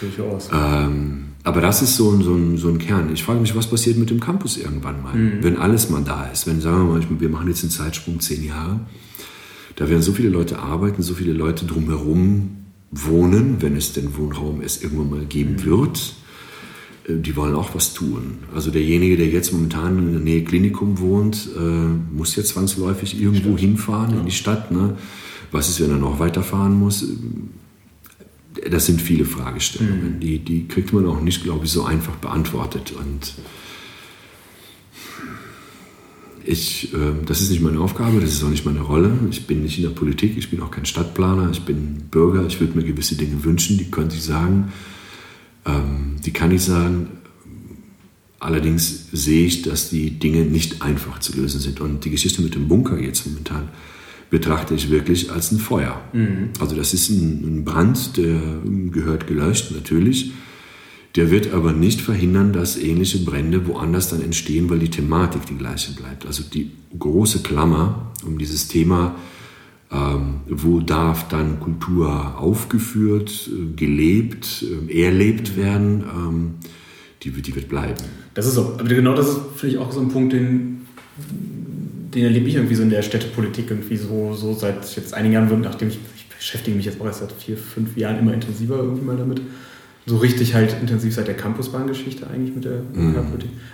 Durchaus. 0.00 0.48
Ähm, 0.52 1.25
aber 1.46 1.60
das 1.60 1.80
ist 1.80 1.94
so 1.94 2.10
ein, 2.10 2.22
so, 2.22 2.34
ein, 2.34 2.58
so 2.58 2.68
ein 2.68 2.78
Kern. 2.78 3.12
Ich 3.12 3.22
frage 3.22 3.38
mich, 3.38 3.54
was 3.54 3.68
passiert 3.68 3.96
mit 3.96 4.10
dem 4.10 4.18
Campus 4.18 4.56
irgendwann 4.56 5.00
mal, 5.00 5.14
mhm. 5.14 5.44
wenn 5.44 5.56
alles 5.58 5.88
mal 5.90 6.02
da 6.02 6.26
ist. 6.26 6.48
Wenn, 6.48 6.60
sagen 6.60 6.88
wir 6.88 6.98
mal, 6.98 7.20
wir 7.20 7.28
machen 7.28 7.46
jetzt 7.46 7.62
einen 7.62 7.70
Zeitsprung 7.70 8.18
zehn 8.18 8.44
Jahre, 8.44 8.80
da 9.76 9.88
werden 9.88 10.02
so 10.02 10.12
viele 10.12 10.28
Leute 10.28 10.58
arbeiten, 10.58 11.02
so 11.02 11.14
viele 11.14 11.32
Leute 11.32 11.64
drumherum 11.64 12.56
wohnen, 12.90 13.58
wenn 13.60 13.76
es 13.76 13.92
den 13.92 14.16
Wohnraum 14.16 14.60
es 14.60 14.82
irgendwann 14.82 15.08
mal 15.08 15.24
geben 15.24 15.52
mhm. 15.52 15.64
wird. 15.64 16.14
Äh, 17.06 17.18
die 17.18 17.36
wollen 17.36 17.54
auch 17.54 17.76
was 17.76 17.94
tun. 17.94 18.38
Also 18.52 18.72
derjenige, 18.72 19.16
der 19.16 19.28
jetzt 19.28 19.52
momentan 19.52 19.98
in 19.98 20.12
der 20.14 20.22
Nähe 20.22 20.42
Klinikum 20.42 20.98
wohnt, 20.98 21.48
äh, 21.56 21.60
muss 22.12 22.34
jetzt 22.34 22.48
zwangsläufig 22.48 23.20
irgendwo 23.22 23.50
Stadt. 23.50 23.60
hinfahren 23.60 24.14
ja. 24.14 24.18
in 24.18 24.26
die 24.26 24.32
Stadt. 24.32 24.72
Ne? 24.72 24.96
Was 25.52 25.68
ist, 25.68 25.80
wenn 25.80 25.90
er 25.90 25.98
noch 25.98 26.18
weiterfahren 26.18 26.74
muss? 26.74 27.06
Das 28.70 28.86
sind 28.86 29.00
viele 29.00 29.24
Fragestellungen. 29.24 30.16
Mhm. 30.16 30.20
Die, 30.20 30.38
die 30.38 30.68
kriegt 30.68 30.92
man 30.92 31.06
auch 31.06 31.20
nicht, 31.20 31.42
glaube 31.42 31.64
ich, 31.64 31.72
so 31.72 31.84
einfach 31.84 32.16
beantwortet. 32.16 32.92
Und 32.92 33.34
ich, 36.44 36.92
äh, 36.94 37.12
das 37.24 37.40
ist 37.40 37.50
nicht 37.50 37.62
meine 37.62 37.80
Aufgabe, 37.80 38.20
das 38.20 38.32
ist 38.32 38.44
auch 38.44 38.48
nicht 38.48 38.64
meine 38.64 38.80
Rolle. 38.80 39.12
Ich 39.30 39.46
bin 39.46 39.62
nicht 39.62 39.78
in 39.78 39.84
der 39.84 39.90
Politik, 39.90 40.36
ich 40.36 40.50
bin 40.50 40.62
auch 40.62 40.70
kein 40.70 40.86
Stadtplaner, 40.86 41.50
ich 41.50 41.62
bin 41.62 42.04
Bürger. 42.10 42.46
Ich 42.46 42.60
würde 42.60 42.76
mir 42.78 42.84
gewisse 42.84 43.16
Dinge 43.16 43.42
wünschen, 43.44 43.78
die 43.78 43.90
könnte 43.90 44.16
ich 44.16 44.22
sagen. 44.22 44.72
Ähm, 45.64 46.16
die 46.24 46.32
kann 46.32 46.50
ich 46.50 46.62
sagen. 46.62 47.08
Allerdings 48.38 49.08
sehe 49.12 49.46
ich, 49.46 49.62
dass 49.62 49.90
die 49.90 50.10
Dinge 50.10 50.44
nicht 50.44 50.82
einfach 50.82 51.18
zu 51.20 51.36
lösen 51.36 51.60
sind. 51.60 51.80
Und 51.80 52.04
die 52.04 52.10
Geschichte 52.10 52.42
mit 52.42 52.54
dem 52.54 52.68
Bunker 52.68 52.98
jetzt 52.98 53.26
momentan 53.26 53.70
betrachte 54.30 54.74
ich 54.74 54.90
wirklich 54.90 55.30
als 55.30 55.52
ein 55.52 55.58
Feuer. 55.58 56.00
Mhm. 56.12 56.50
Also 56.60 56.74
das 56.74 56.94
ist 56.94 57.10
ein, 57.10 57.44
ein 57.44 57.64
Brand, 57.64 58.16
der 58.16 58.40
gehört 58.90 59.26
gelöscht, 59.26 59.72
natürlich. 59.72 60.32
Der 61.14 61.30
wird 61.30 61.54
aber 61.54 61.72
nicht 61.72 62.02
verhindern, 62.02 62.52
dass 62.52 62.76
ähnliche 62.76 63.18
Brände 63.18 63.66
woanders 63.66 64.10
dann 64.10 64.20
entstehen, 64.20 64.68
weil 64.68 64.80
die 64.80 64.90
Thematik 64.90 65.46
die 65.46 65.56
gleiche 65.56 65.94
bleibt. 65.94 66.26
Also 66.26 66.42
die 66.42 66.72
große 66.98 67.42
Klammer 67.42 68.12
um 68.26 68.36
dieses 68.36 68.68
Thema, 68.68 69.14
ähm, 69.90 70.40
wo 70.48 70.80
darf 70.80 71.28
dann 71.28 71.60
Kultur 71.60 72.38
aufgeführt, 72.38 73.48
äh, 73.48 73.74
gelebt, 73.74 74.64
äh, 74.88 75.04
erlebt 75.04 75.56
werden, 75.56 76.04
ähm, 76.14 76.54
die, 77.22 77.30
die 77.30 77.54
wird 77.54 77.68
bleiben. 77.68 77.94
Das 78.34 78.46
ist 78.46 78.54
so, 78.54 78.76
genau 78.86 79.14
das 79.14 79.28
ist 79.28 79.40
vielleicht 79.56 79.78
auch 79.78 79.92
so 79.92 80.00
ein 80.00 80.08
Punkt, 80.08 80.32
den, 80.34 80.86
den 82.16 82.24
erlebe 82.24 82.48
ich 82.48 82.56
irgendwie 82.56 82.74
so 82.74 82.82
in 82.82 82.90
der 82.90 83.02
Städtepolitik 83.02 83.70
irgendwie 83.70 83.96
so, 83.96 84.32
so 84.34 84.54
seit 84.54 84.96
jetzt 84.96 85.14
einigen 85.14 85.34
Jahren, 85.34 85.60
nachdem 85.60 85.88
ich, 85.88 85.98
ich 86.16 86.26
beschäftige 86.28 86.76
mich 86.76 86.86
jetzt 86.86 87.00
auch 87.00 87.06
erst 87.06 87.20
seit 87.20 87.32
vier, 87.32 87.56
fünf 87.56 87.96
Jahren 87.96 88.18
immer 88.18 88.32
intensiver 88.32 88.76
irgendwie 88.78 89.04
mal 89.04 89.16
damit 89.16 89.40
so 90.06 90.16
richtig 90.16 90.54
halt 90.54 90.74
intensiv 90.80 91.14
seit 91.14 91.26
der 91.26 91.36
Campusbahngeschichte 91.36 92.26
eigentlich 92.28 92.54
mit 92.54 92.64
der 92.64 92.80
mhm. 92.94 93.16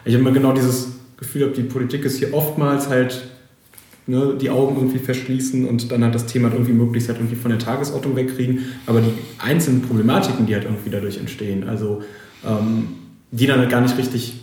Ich 0.04 0.14
habe 0.14 0.22
immer 0.22 0.32
genau 0.32 0.52
dieses 0.52 0.88
Gefühl, 1.16 1.42
habe, 1.42 1.52
die 1.52 1.62
Politik 1.62 2.04
ist 2.04 2.18
hier 2.18 2.34
oftmals 2.34 2.88
halt 2.88 3.22
ne, 4.06 4.34
die 4.40 4.50
Augen 4.50 4.76
irgendwie 4.76 4.98
verschließen 4.98 5.68
und 5.68 5.92
dann 5.92 6.02
halt 6.02 6.14
das 6.14 6.26
Thema 6.26 6.48
halt 6.48 6.54
irgendwie 6.54 6.72
möglichst 6.72 7.08
halt 7.08 7.18
irgendwie 7.18 7.36
von 7.36 7.50
der 7.50 7.60
Tagesordnung 7.60 8.16
wegkriegen. 8.16 8.64
Aber 8.86 9.00
die 9.00 9.12
einzelnen 9.38 9.82
Problematiken, 9.82 10.46
die 10.46 10.54
halt 10.54 10.64
irgendwie 10.64 10.90
dadurch 10.90 11.18
entstehen, 11.18 11.68
also 11.68 12.02
ähm, 12.44 12.88
die 13.30 13.46
dann 13.46 13.60
halt 13.60 13.70
gar 13.70 13.80
nicht 13.80 13.96
richtig, 13.98 14.41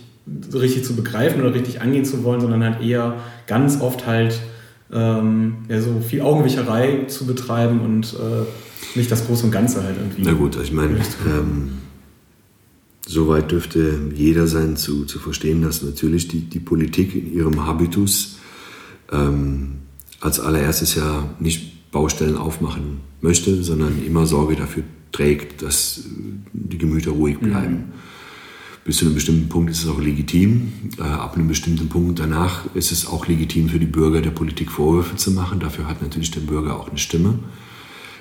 richtig 0.52 0.84
zu 0.84 0.94
begreifen 0.94 1.40
oder 1.40 1.54
richtig 1.54 1.80
angehen 1.80 2.04
zu 2.04 2.22
wollen, 2.24 2.40
sondern 2.40 2.62
halt 2.62 2.82
eher 2.82 3.16
ganz 3.46 3.80
oft 3.80 4.06
halt 4.06 4.40
ähm, 4.92 5.56
ja, 5.68 5.80
so 5.80 6.00
viel 6.00 6.22
Augenwischerei 6.22 7.04
zu 7.06 7.26
betreiben 7.26 7.80
und 7.80 8.14
äh, 8.14 8.98
nicht 8.98 9.10
das 9.10 9.26
Große 9.26 9.46
und 9.46 9.52
Ganze 9.52 9.82
halt 9.82 9.96
irgendwie. 9.96 10.22
Na 10.24 10.32
gut, 10.32 10.56
ich 10.60 10.72
meine, 10.72 10.98
ähm, 11.26 11.78
soweit 13.06 13.50
dürfte 13.50 13.98
jeder 14.14 14.46
sein 14.46 14.76
zu, 14.76 15.04
zu 15.04 15.18
verstehen, 15.18 15.62
dass 15.62 15.82
natürlich 15.82 16.28
die, 16.28 16.40
die 16.40 16.60
Politik 16.60 17.14
in 17.14 17.32
ihrem 17.32 17.66
Habitus 17.66 18.38
ähm, 19.12 19.72
als 20.20 20.40
allererstes 20.40 20.94
ja 20.94 21.34
nicht 21.38 21.90
Baustellen 21.90 22.36
aufmachen 22.36 23.00
möchte, 23.20 23.62
sondern 23.62 24.02
immer 24.04 24.26
Sorge 24.26 24.56
dafür 24.56 24.84
trägt, 25.12 25.62
dass 25.62 26.04
die 26.52 26.78
Gemüter 26.78 27.12
ruhig 27.12 27.40
mhm. 27.40 27.46
bleiben. 27.46 27.74
Mhm. 27.74 28.09
Bis 28.84 28.96
zu 28.96 29.04
einem 29.04 29.14
bestimmten 29.14 29.48
Punkt 29.48 29.70
ist 29.70 29.84
es 29.84 29.88
auch 29.88 30.00
legitim. 30.00 30.72
Äh, 30.98 31.02
ab 31.02 31.34
einem 31.34 31.48
bestimmten 31.48 31.88
Punkt 31.88 32.18
danach 32.18 32.74
ist 32.74 32.92
es 32.92 33.06
auch 33.06 33.26
legitim 33.26 33.68
für 33.68 33.78
die 33.78 33.86
Bürger 33.86 34.22
der 34.22 34.30
Politik 34.30 34.70
Vorwürfe 34.70 35.16
zu 35.16 35.32
machen. 35.32 35.60
Dafür 35.60 35.86
hat 35.86 36.00
natürlich 36.00 36.30
der 36.30 36.40
Bürger 36.40 36.78
auch 36.78 36.88
eine 36.88 36.98
Stimme. 36.98 37.38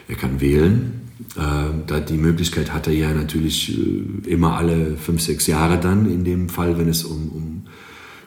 Er 0.07 0.15
kann 0.15 0.41
wählen. 0.41 1.01
Äh, 1.37 1.85
da 1.87 1.99
die 2.01 2.17
Möglichkeit 2.17 2.73
hat 2.73 2.87
er 2.87 2.93
ja 2.93 3.13
natürlich 3.13 3.77
äh, 3.77 4.29
immer 4.29 4.57
alle 4.57 4.97
fünf, 4.97 5.21
sechs 5.21 5.47
Jahre 5.47 5.79
dann, 5.79 6.11
in 6.11 6.25
dem 6.25 6.49
Fall, 6.49 6.77
wenn 6.77 6.89
es 6.89 7.05
um, 7.05 7.29
um 7.29 7.63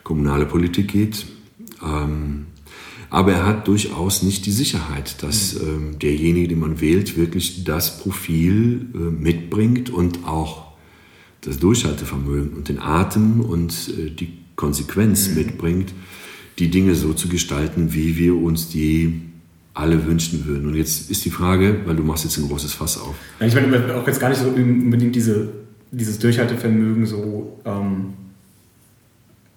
kommunale 0.03 0.47
Politik 0.47 0.89
geht. 0.89 1.27
Ähm, 1.85 2.47
aber 3.11 3.33
er 3.33 3.47
hat 3.47 3.69
durchaus 3.69 4.23
nicht 4.23 4.47
die 4.47 4.53
Sicherheit, 4.53 5.23
dass 5.23 5.55
mhm. 5.55 5.69
ähm, 5.69 5.99
derjenige, 5.99 6.49
den 6.49 6.61
man 6.61 6.81
wählt, 6.81 7.19
wirklich 7.19 7.63
das 7.65 7.99
Profil 7.99 8.87
mitbringt 8.95 9.91
und 9.91 10.25
auch 10.25 10.72
das 11.43 11.59
Durchhaltevermögen 11.59 12.57
und 12.57 12.69
den 12.69 12.79
Atem 12.79 13.41
und 13.41 13.73
äh, 13.99 14.11
die 14.11 14.33
Konsequenz 14.57 15.29
mhm. 15.29 15.35
mitbringt, 15.35 15.93
die 16.59 16.71
Dinge 16.71 16.95
so 16.95 17.13
zu 17.13 17.29
gestalten, 17.29 17.93
wie 17.93 18.17
wir 18.17 18.37
uns 18.37 18.69
die 18.69 19.23
alle 19.75 20.07
wünschen 20.07 20.47
würden. 20.47 20.69
Und 20.69 20.75
jetzt 20.75 21.11
ist 21.11 21.25
die 21.25 21.31
Frage, 21.31 21.81
weil 21.87 21.97
du 21.97 22.03
machst 22.03 22.25
jetzt 22.25 22.37
ein 22.39 22.47
großes 22.47 22.75
Fass 22.75 22.99
auf. 22.99 23.15
Ich 23.41 23.55
meine 23.55 23.95
auch 23.97 24.07
jetzt 24.07 24.21
gar 24.21 24.29
nicht 24.29 24.41
so 24.41 24.49
unbedingt 24.49 25.15
diese, 25.15 25.49
dieses 25.91 26.19
Durchhaltevermögen 26.19 27.07
so 27.07 27.59
ähm, 27.65 28.13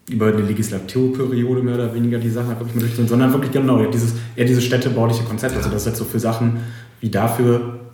über 0.10 0.28
eine 0.28 0.42
Legislaturperiode 0.42 1.64
mehr 1.64 1.76
oder 1.76 1.94
weniger 1.94 2.18
die 2.18 2.30
Sachen 2.30 2.50
wirklich 2.50 2.76
mal 2.76 2.82
durchzuführen, 2.82 3.10
sondern 3.10 3.34
wirklich 3.34 3.52
genau 3.52 3.84
dieses, 3.92 4.14
eher 4.36 4.46
dieses 4.46 4.64
städtebauliche 4.64 5.24
Konzept. 5.24 5.54
Ja. 5.54 5.58
Also 5.58 5.70
das 5.70 5.82
ist 5.82 5.88
jetzt 5.88 5.98
so 5.98 6.06
für 6.06 6.20
Sachen 6.20 6.58
wie 7.02 7.10
dafür, 7.10 7.85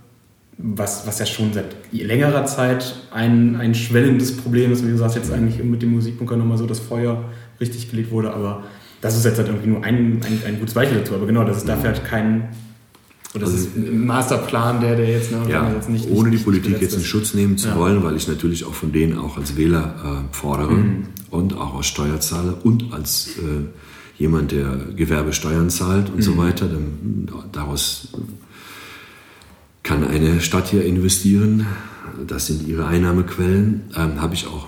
was, 0.64 1.08
was 1.08 1.20
ja 1.20 1.26
schon 1.26 1.54
seit 1.54 1.76
längerer 1.92 2.46
Zeit 2.46 2.96
ein, 3.12 3.56
ein 3.56 3.74
schwellendes 3.76 4.38
Problem 4.38 4.72
ist, 4.72 4.86
wie 4.86 4.92
du 4.92 4.98
sagst, 4.98 5.16
jetzt 5.16 5.32
eigentlich 5.32 5.64
mit 5.64 5.82
dem 5.82 5.92
Musikbunker 5.92 6.38
nochmal 6.38 6.58
so 6.58 6.66
das 6.66 6.80
Feuer 6.80 7.26
richtig 7.60 7.90
gelegt 7.90 8.12
wurde, 8.12 8.34
aber 8.34 8.64
das 9.02 9.18
ist 9.18 9.26
jetzt 9.26 9.38
halt 9.40 9.48
irgendwie 9.48 9.70
nur 9.70 9.84
ein, 9.84 10.22
ein, 10.24 10.42
ein 10.46 10.60
gutes 10.60 10.76
Beispiel 10.76 11.00
dazu, 11.00 11.16
aber 11.16 11.26
genau, 11.26 11.44
das 11.44 11.58
ist 11.58 11.68
dafür 11.68 11.90
halt 11.90 12.06
kein. 12.06 12.50
Oder 13.34 13.46
das 13.46 13.54
also, 13.54 13.68
ist 13.68 13.76
ein 13.78 14.06
Masterplan, 14.06 14.82
der, 14.82 14.96
der 14.96 15.10
jetzt, 15.10 15.32
ne, 15.32 15.40
ja, 15.50 15.72
jetzt 15.74 15.90
nicht. 15.90 16.10
Ohne 16.10 16.30
die 16.32 16.38
Politik 16.38 16.82
jetzt 16.82 16.96
in 16.96 17.04
Schutz 17.04 17.34
nehmen 17.34 17.58
zu 17.58 17.70
ja. 17.70 17.76
wollen, 17.78 18.04
weil 18.04 18.16
ich 18.16 18.28
natürlich 18.28 18.66
auch 18.66 18.74
von 18.74 18.92
denen 18.92 19.18
auch 19.18 19.38
als 19.38 19.56
Wähler 19.56 19.96
äh, 20.32 20.36
fordere 20.36 20.74
mhm. 20.74 21.08
und 21.30 21.56
auch 21.56 21.76
als 21.76 21.88
Steuerzahler 21.88 22.58
und 22.64 22.94
als 22.94 23.38
äh, 23.38 24.22
jemand, 24.22 24.52
der 24.52 24.78
Gewerbesteuern 24.96 25.70
zahlt 25.70 26.10
und 26.10 26.18
mhm. 26.18 26.22
so 26.22 26.38
weiter. 26.38 26.68
Dann, 26.68 27.30
daraus 27.52 28.10
kann 29.84 30.06
eine 30.06 30.42
Stadt 30.42 30.70
hier 30.70 30.86
investieren. 30.86 31.68
Das 32.28 32.48
sind 32.48 32.68
ihre 32.68 32.86
Einnahmequellen. 32.88 33.82
Ähm, 33.96 34.22
Habe 34.22 34.36
ich 34.36 34.48
auch 34.48 34.68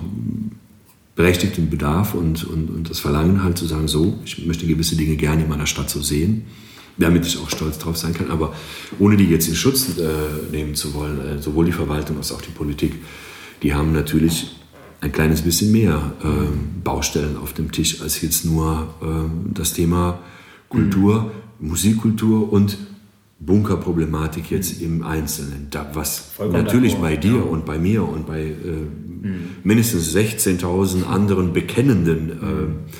berechtigten 1.15 1.69
Bedarf 1.69 2.15
und, 2.15 2.43
und, 2.43 2.69
und 2.69 2.89
das 2.89 2.99
Verlangen 2.99 3.43
halt 3.43 3.57
zu 3.57 3.65
sagen, 3.65 3.87
so, 3.87 4.19
ich 4.25 4.45
möchte 4.45 4.65
gewisse 4.65 4.95
Dinge 4.95 5.15
gerne 5.15 5.43
in 5.43 5.49
meiner 5.49 5.67
Stadt 5.67 5.89
so 5.89 6.01
sehen, 6.01 6.45
damit 6.97 7.25
ich 7.25 7.37
auch 7.37 7.49
stolz 7.49 7.77
drauf 7.77 7.97
sein 7.97 8.13
kann. 8.13 8.31
Aber 8.31 8.55
ohne 8.97 9.15
die 9.15 9.25
jetzt 9.25 9.47
in 9.47 9.55
Schutz 9.55 9.97
äh, 9.97 10.51
nehmen 10.51 10.73
zu 10.73 10.93
wollen, 10.95 11.19
äh, 11.19 11.41
sowohl 11.41 11.65
die 11.65 11.71
Verwaltung 11.71 12.17
als 12.17 12.31
auch 12.31 12.41
die 12.41 12.51
Politik, 12.51 12.93
die 13.61 13.73
haben 13.73 13.93
natürlich 13.93 14.55
ein 15.01 15.11
kleines 15.11 15.41
bisschen 15.41 15.71
mehr 15.71 16.13
äh, 16.23 16.27
Baustellen 16.83 17.37
auf 17.37 17.53
dem 17.53 17.71
Tisch 17.71 18.01
als 18.01 18.21
jetzt 18.21 18.45
nur 18.45 18.93
äh, 19.01 19.53
das 19.53 19.73
Thema 19.73 20.19
Kultur, 20.69 21.31
mhm. 21.59 21.67
Musikkultur 21.69 22.51
und 22.51 22.77
Bunkerproblematik 23.45 24.51
jetzt 24.51 24.81
im 24.81 25.03
Einzelnen. 25.03 25.67
Da, 25.69 25.89
was 25.93 26.19
Vollkommen 26.19 26.63
natürlich 26.63 26.95
bei 26.95 27.17
dir 27.17 27.35
ja. 27.37 27.41
und 27.41 27.65
bei 27.65 27.77
mir 27.77 28.07
und 28.07 28.25
bei 28.25 28.41
äh, 28.41 28.47
mhm. 28.51 29.49
mindestens 29.63 30.15
16.000 30.15 31.05
anderen 31.05 31.53
bekennenden 31.53 32.29
äh, 32.29 32.93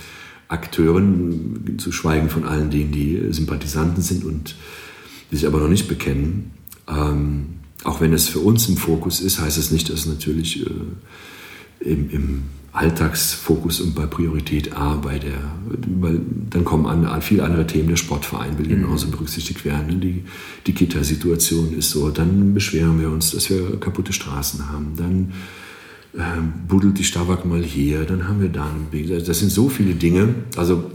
Akteuren, 0.48 1.78
zu 1.78 1.92
schweigen 1.92 2.30
von 2.30 2.44
allen 2.44 2.70
denen, 2.70 2.92
die 2.92 3.28
Sympathisanten 3.32 4.04
sind 4.04 4.24
und 4.24 4.56
die 5.32 5.38
sich 5.38 5.48
aber 5.48 5.60
noch 5.60 5.70
nicht 5.70 5.88
bekennen. 5.88 6.52
Ähm, 6.88 7.46
auch 7.84 8.02
wenn 8.02 8.14
es 8.14 8.28
für 8.28 8.40
uns 8.40 8.68
im 8.70 8.78
Fokus 8.78 9.20
ist, 9.20 9.40
heißt 9.40 9.58
es 9.58 9.72
nicht, 9.72 9.90
dass 9.90 10.06
natürlich 10.06 10.66
äh, 10.66 10.70
im, 11.80 12.10
im 12.10 12.44
Alltagsfokus 12.74 13.82
und 13.82 13.94
bei 13.94 14.08
Priorität 14.08 14.76
A, 14.76 14.96
bei 14.96 15.20
der, 15.20 15.38
weil 16.02 16.20
dann 16.50 16.66
kommen 16.66 16.88
an, 16.88 17.22
viele 17.22 17.44
andere 17.44 17.68
Themen, 17.68 17.90
der 17.90 17.98
Sportverein 17.98 18.58
will 18.58 18.66
mhm. 18.66 18.82
genauso 18.82 19.08
berücksichtigt 19.10 19.64
werden, 19.64 20.02
die, 20.02 20.24
die 20.66 20.74
Kita-Situation 20.74 21.74
ist 21.78 21.92
so, 21.92 22.10
dann 22.10 22.54
beschweren 22.56 23.00
wir 23.00 23.10
uns, 23.10 23.32
dass 23.32 23.50
wir 23.50 23.80
kaputte 23.80 24.12
Straßen 24.12 24.70
haben, 24.70 24.94
dann 24.98 25.34
äh, 26.16 26.42
buddelt 26.68 26.98
die 26.98 27.04
Stabak 27.04 27.46
mal 27.46 27.62
hier, 27.62 28.06
dann 28.06 28.28
haben 28.28 28.42
wir 28.42 28.50
da 28.50 28.66
einen 28.66 28.88
Weg. 28.92 29.08
Das 29.26 29.40
sind 29.40 29.52
so 29.52 29.70
viele 29.70 29.94
Dinge, 29.94 30.34
also 30.58 30.92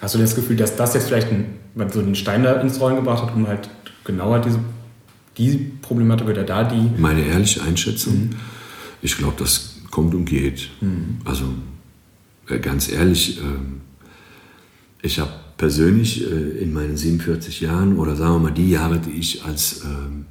Hast 0.00 0.14
du 0.14 0.18
das 0.18 0.34
Gefühl, 0.34 0.56
dass 0.56 0.76
das 0.76 0.94
jetzt 0.94 1.08
vielleicht 1.08 1.28
ein, 1.30 1.58
so 1.92 2.00
den 2.00 2.14
Stein 2.14 2.42
da 2.42 2.54
ins 2.54 2.80
Rollen 2.80 2.96
gebracht 2.96 3.22
hat, 3.22 3.34
um 3.34 3.46
halt 3.46 3.68
genauer 4.04 4.40
diese, 4.40 4.58
diese 5.36 5.58
Problematik 5.82 6.26
oder 6.26 6.42
da 6.42 6.64
die... 6.64 6.90
Meine 6.98 7.22
ehrliche 7.22 7.62
Einschätzung, 7.62 8.14
mhm. 8.14 8.30
ich 9.02 9.18
glaube, 9.18 9.34
das 9.38 9.69
kommt 9.90 10.14
und 10.14 10.24
geht. 10.24 10.70
Mhm. 10.80 11.18
Also 11.24 11.44
äh, 12.48 12.58
ganz 12.58 12.90
ehrlich, 12.90 13.38
äh, 13.38 13.42
ich 15.02 15.18
habe 15.18 15.32
persönlich 15.56 16.24
äh, 16.24 16.62
in 16.62 16.72
meinen 16.72 16.96
47 16.96 17.60
Jahren 17.60 17.96
oder 17.98 18.16
sagen 18.16 18.34
wir 18.34 18.38
mal 18.38 18.52
die 18.52 18.70
Jahre, 18.70 18.98
die 18.98 19.12
ich 19.12 19.44
als 19.44 19.84
ähm, 19.84 20.26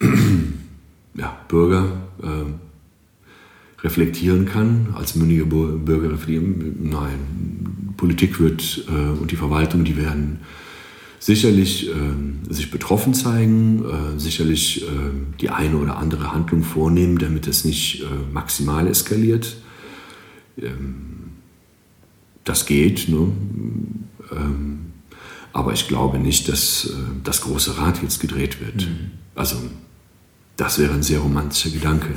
ja, 1.14 1.38
Bürger 1.48 1.98
reflektieren 3.82 4.46
kann, 4.46 4.94
als 4.94 5.16
mündiger 5.16 5.44
Bürger 5.44 6.12
reflektieren, 6.12 6.88
nein, 6.88 7.94
Politik 7.96 8.38
wird 8.38 8.86
und 9.20 9.30
die 9.30 9.36
Verwaltung, 9.36 9.82
die 9.84 9.96
werden 9.96 10.38
sicherlich 11.22 11.88
äh, 11.88 11.92
sich 12.52 12.72
betroffen 12.72 13.14
zeigen, 13.14 13.84
äh, 13.84 14.18
sicherlich 14.18 14.82
äh, 14.82 14.86
die 15.40 15.50
eine 15.50 15.76
oder 15.76 15.96
andere 15.96 16.32
Handlung 16.32 16.64
vornehmen, 16.64 17.16
damit 17.18 17.46
es 17.46 17.64
nicht 17.64 18.02
äh, 18.02 18.06
maximal 18.32 18.88
eskaliert. 18.88 19.56
Ähm, 20.58 21.30
das 22.42 22.66
geht, 22.66 23.08
ne? 23.08 23.30
ähm, 24.32 24.78
aber 25.52 25.72
ich 25.72 25.86
glaube 25.86 26.18
nicht, 26.18 26.48
dass 26.48 26.86
äh, 26.86 26.90
das 27.22 27.42
große 27.42 27.78
Rad 27.78 28.02
jetzt 28.02 28.18
gedreht 28.18 28.60
wird. 28.60 28.88
Mhm. 28.88 29.12
Also 29.36 29.56
Das 30.56 30.80
wäre 30.80 30.92
ein 30.92 31.04
sehr 31.04 31.20
romantischer 31.20 31.70
Gedanke. 31.70 32.08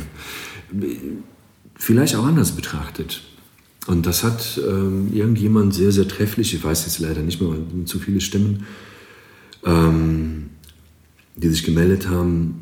Vielleicht 1.76 2.16
auch 2.16 2.26
anders 2.26 2.53
betrachtet. 2.53 3.22
Und 3.86 4.08
das 4.08 4.24
hat 4.24 4.60
ähm, 4.68 5.14
irgendjemand 5.14 5.76
sehr, 5.76 5.91
sehr 5.91 6.08
trefflich, 6.08 6.56
ich 6.56 6.64
weiß 6.64 6.86
jetzt 6.86 6.97
leider 6.97 7.22
nicht 7.22 7.39
mehr, 7.39 7.51
weil 7.51 7.86
zu 7.86 7.99
viele 7.99 8.20
Stimmen, 8.20 8.66
ähm, 9.66 10.49
die 11.36 11.49
sich 11.49 11.63
gemeldet 11.63 12.07
haben. 12.07 12.61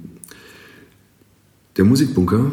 Der 1.78 1.86
Musikbunker, 1.86 2.52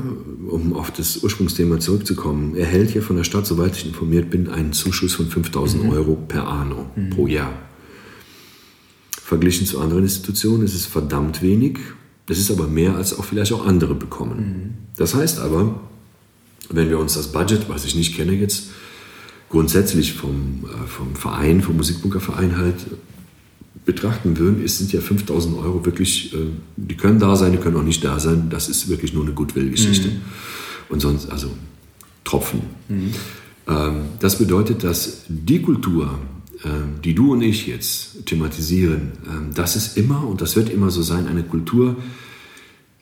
um 0.48 0.72
auf 0.72 0.90
das 0.90 1.22
Ursprungsthema 1.22 1.78
zurückzukommen, 1.78 2.56
erhält 2.56 2.90
hier 2.90 3.02
von 3.02 3.16
der 3.16 3.24
Stadt, 3.24 3.46
soweit 3.46 3.76
ich 3.76 3.86
informiert 3.86 4.30
bin, 4.30 4.48
einen 4.48 4.72
Zuschuss 4.72 5.14
von 5.14 5.26
5000 5.26 5.84
mhm. 5.84 5.90
Euro 5.90 6.16
per 6.16 6.48
Anno 6.48 6.90
mhm. 6.96 7.10
pro 7.10 7.26
Jahr. 7.26 7.52
Verglichen 9.10 9.66
zu 9.66 9.78
anderen 9.78 10.02
Institutionen 10.02 10.64
ist 10.64 10.74
es 10.74 10.86
verdammt 10.86 11.42
wenig. 11.42 11.78
Es 12.28 12.38
ist 12.38 12.50
aber 12.50 12.66
mehr, 12.66 12.96
als 12.96 13.16
auch 13.18 13.24
vielleicht 13.24 13.52
auch 13.52 13.66
andere 13.66 13.94
bekommen. 13.94 14.38
Mhm. 14.38 14.74
Das 14.96 15.14
heißt 15.14 15.38
aber, 15.38 15.80
wenn 16.70 16.88
wir 16.88 16.98
uns 16.98 17.14
das 17.14 17.30
Budget, 17.30 17.68
was 17.68 17.84
ich 17.84 17.94
nicht 17.94 18.16
kenne 18.16 18.32
jetzt, 18.32 18.70
grundsätzlich 19.50 20.14
vom, 20.14 20.64
äh, 20.64 20.86
vom 20.86 21.14
Verein, 21.14 21.60
vom 21.60 21.76
Musikbunkerverein 21.76 22.56
halt 22.56 22.76
betrachten 23.90 24.38
würden, 24.38 24.64
es 24.64 24.78
sind 24.78 24.92
ja 24.92 25.00
5000 25.00 25.58
Euro 25.58 25.84
wirklich, 25.84 26.32
äh, 26.32 26.36
die 26.76 26.96
können 26.96 27.18
da 27.18 27.34
sein, 27.34 27.50
die 27.50 27.58
können 27.58 27.76
auch 27.76 27.82
nicht 27.82 28.04
da 28.04 28.20
sein. 28.20 28.48
Das 28.48 28.68
ist 28.68 28.88
wirklich 28.88 29.12
nur 29.12 29.24
eine 29.24 29.32
Goodwill-Geschichte. 29.32 30.08
Mhm. 30.08 30.20
Und 30.90 31.00
sonst, 31.00 31.28
also 31.28 31.50
Tropfen. 32.22 32.60
Mhm. 32.88 33.12
Ähm, 33.66 33.94
das 34.20 34.38
bedeutet, 34.38 34.84
dass 34.84 35.24
die 35.28 35.60
Kultur, 35.60 36.20
ähm, 36.64 37.00
die 37.02 37.14
du 37.16 37.32
und 37.32 37.42
ich 37.42 37.66
jetzt 37.66 38.26
thematisieren, 38.26 39.12
ähm, 39.26 39.50
das 39.54 39.74
ist 39.74 39.96
immer 39.96 40.24
und 40.24 40.40
das 40.40 40.54
wird 40.54 40.70
immer 40.70 40.90
so 40.92 41.02
sein, 41.02 41.26
eine 41.26 41.42
Kultur, 41.42 41.96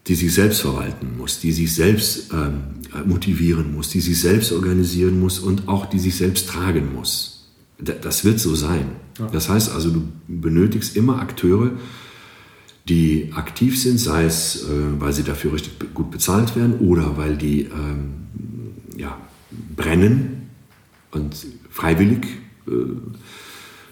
die 0.07 0.15
sich 0.15 0.33
selbst 0.33 0.63
verwalten 0.63 1.19
muss, 1.19 1.39
die 1.41 1.53
sich 1.53 1.75
selbst 1.75 2.33
motivieren 3.05 3.75
muss, 3.75 3.91
die 3.91 4.01
sich 4.01 4.19
selbst 4.19 4.53
organisieren 4.53 5.21
muss 5.21 5.39
und 5.39 5.69
auch 5.69 5.85
die 5.85 5.99
sich 5.99 6.17
selbst 6.17 6.49
tragen 6.49 6.95
muss. 6.95 7.51
Das 7.79 8.25
wird 8.25 8.41
so 8.41 8.55
sein. 8.55 8.87
Das 9.33 9.49
heißt 9.49 9.73
also, 9.73 9.91
du 9.91 10.03
benötigst 10.29 10.97
immer 10.97 11.21
Akteure, 11.21 11.73
die 12.89 13.31
aktiv 13.35 13.81
sind, 13.81 13.99
sei 13.99 14.25
es, 14.25 14.65
äh, 14.65 14.67
weil 14.99 15.13
sie 15.13 15.23
dafür 15.23 15.53
richtig 15.53 15.95
gut 15.95 16.11
bezahlt 16.11 16.57
werden 16.57 16.79
oder 16.79 17.17
weil 17.17 17.37
die 17.37 17.63
ähm, 17.63 18.29
ja, 18.97 19.19
brennen 19.77 20.49
und 21.11 21.47
freiwillig 21.71 22.27
äh, 22.67 22.71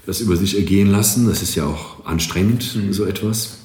das 0.06 0.20
über 0.20 0.36
sich 0.36 0.56
ergehen 0.56 0.88
lassen. 0.88 1.26
Das 1.26 1.42
ist 1.42 1.54
ja 1.56 1.66
auch 1.66 2.06
anstrengend, 2.06 2.76
mhm. 2.76 2.92
so 2.92 3.04
etwas. 3.04 3.58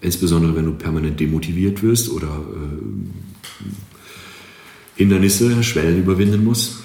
Insbesondere 0.00 0.54
wenn 0.54 0.66
du 0.66 0.72
permanent 0.72 1.18
demotiviert 1.18 1.82
wirst 1.82 2.10
oder 2.10 2.28
äh, 2.28 3.68
Hindernisse, 4.94 5.62
Schwellen 5.64 5.98
überwinden 5.98 6.44
musst. 6.44 6.76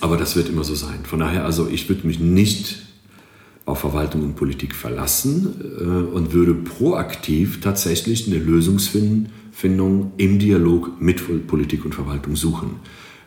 Aber 0.00 0.16
das 0.16 0.36
wird 0.36 0.48
immer 0.48 0.62
so 0.62 0.74
sein. 0.74 1.00
Von 1.04 1.20
daher, 1.20 1.44
also 1.44 1.68
ich 1.68 1.88
würde 1.88 2.06
mich 2.06 2.20
nicht 2.20 2.85
auf 3.66 3.80
Verwaltung 3.80 4.22
und 4.22 4.36
Politik 4.36 4.74
verlassen 4.74 5.48
äh, 5.78 5.82
und 5.82 6.32
würde 6.32 6.54
proaktiv 6.54 7.60
tatsächlich 7.60 8.26
eine 8.28 8.38
Lösungsfindung 8.38 10.12
im 10.16 10.38
Dialog 10.38 11.00
mit 11.00 11.46
Politik 11.46 11.84
und 11.84 11.94
Verwaltung 11.94 12.36
suchen. 12.36 12.76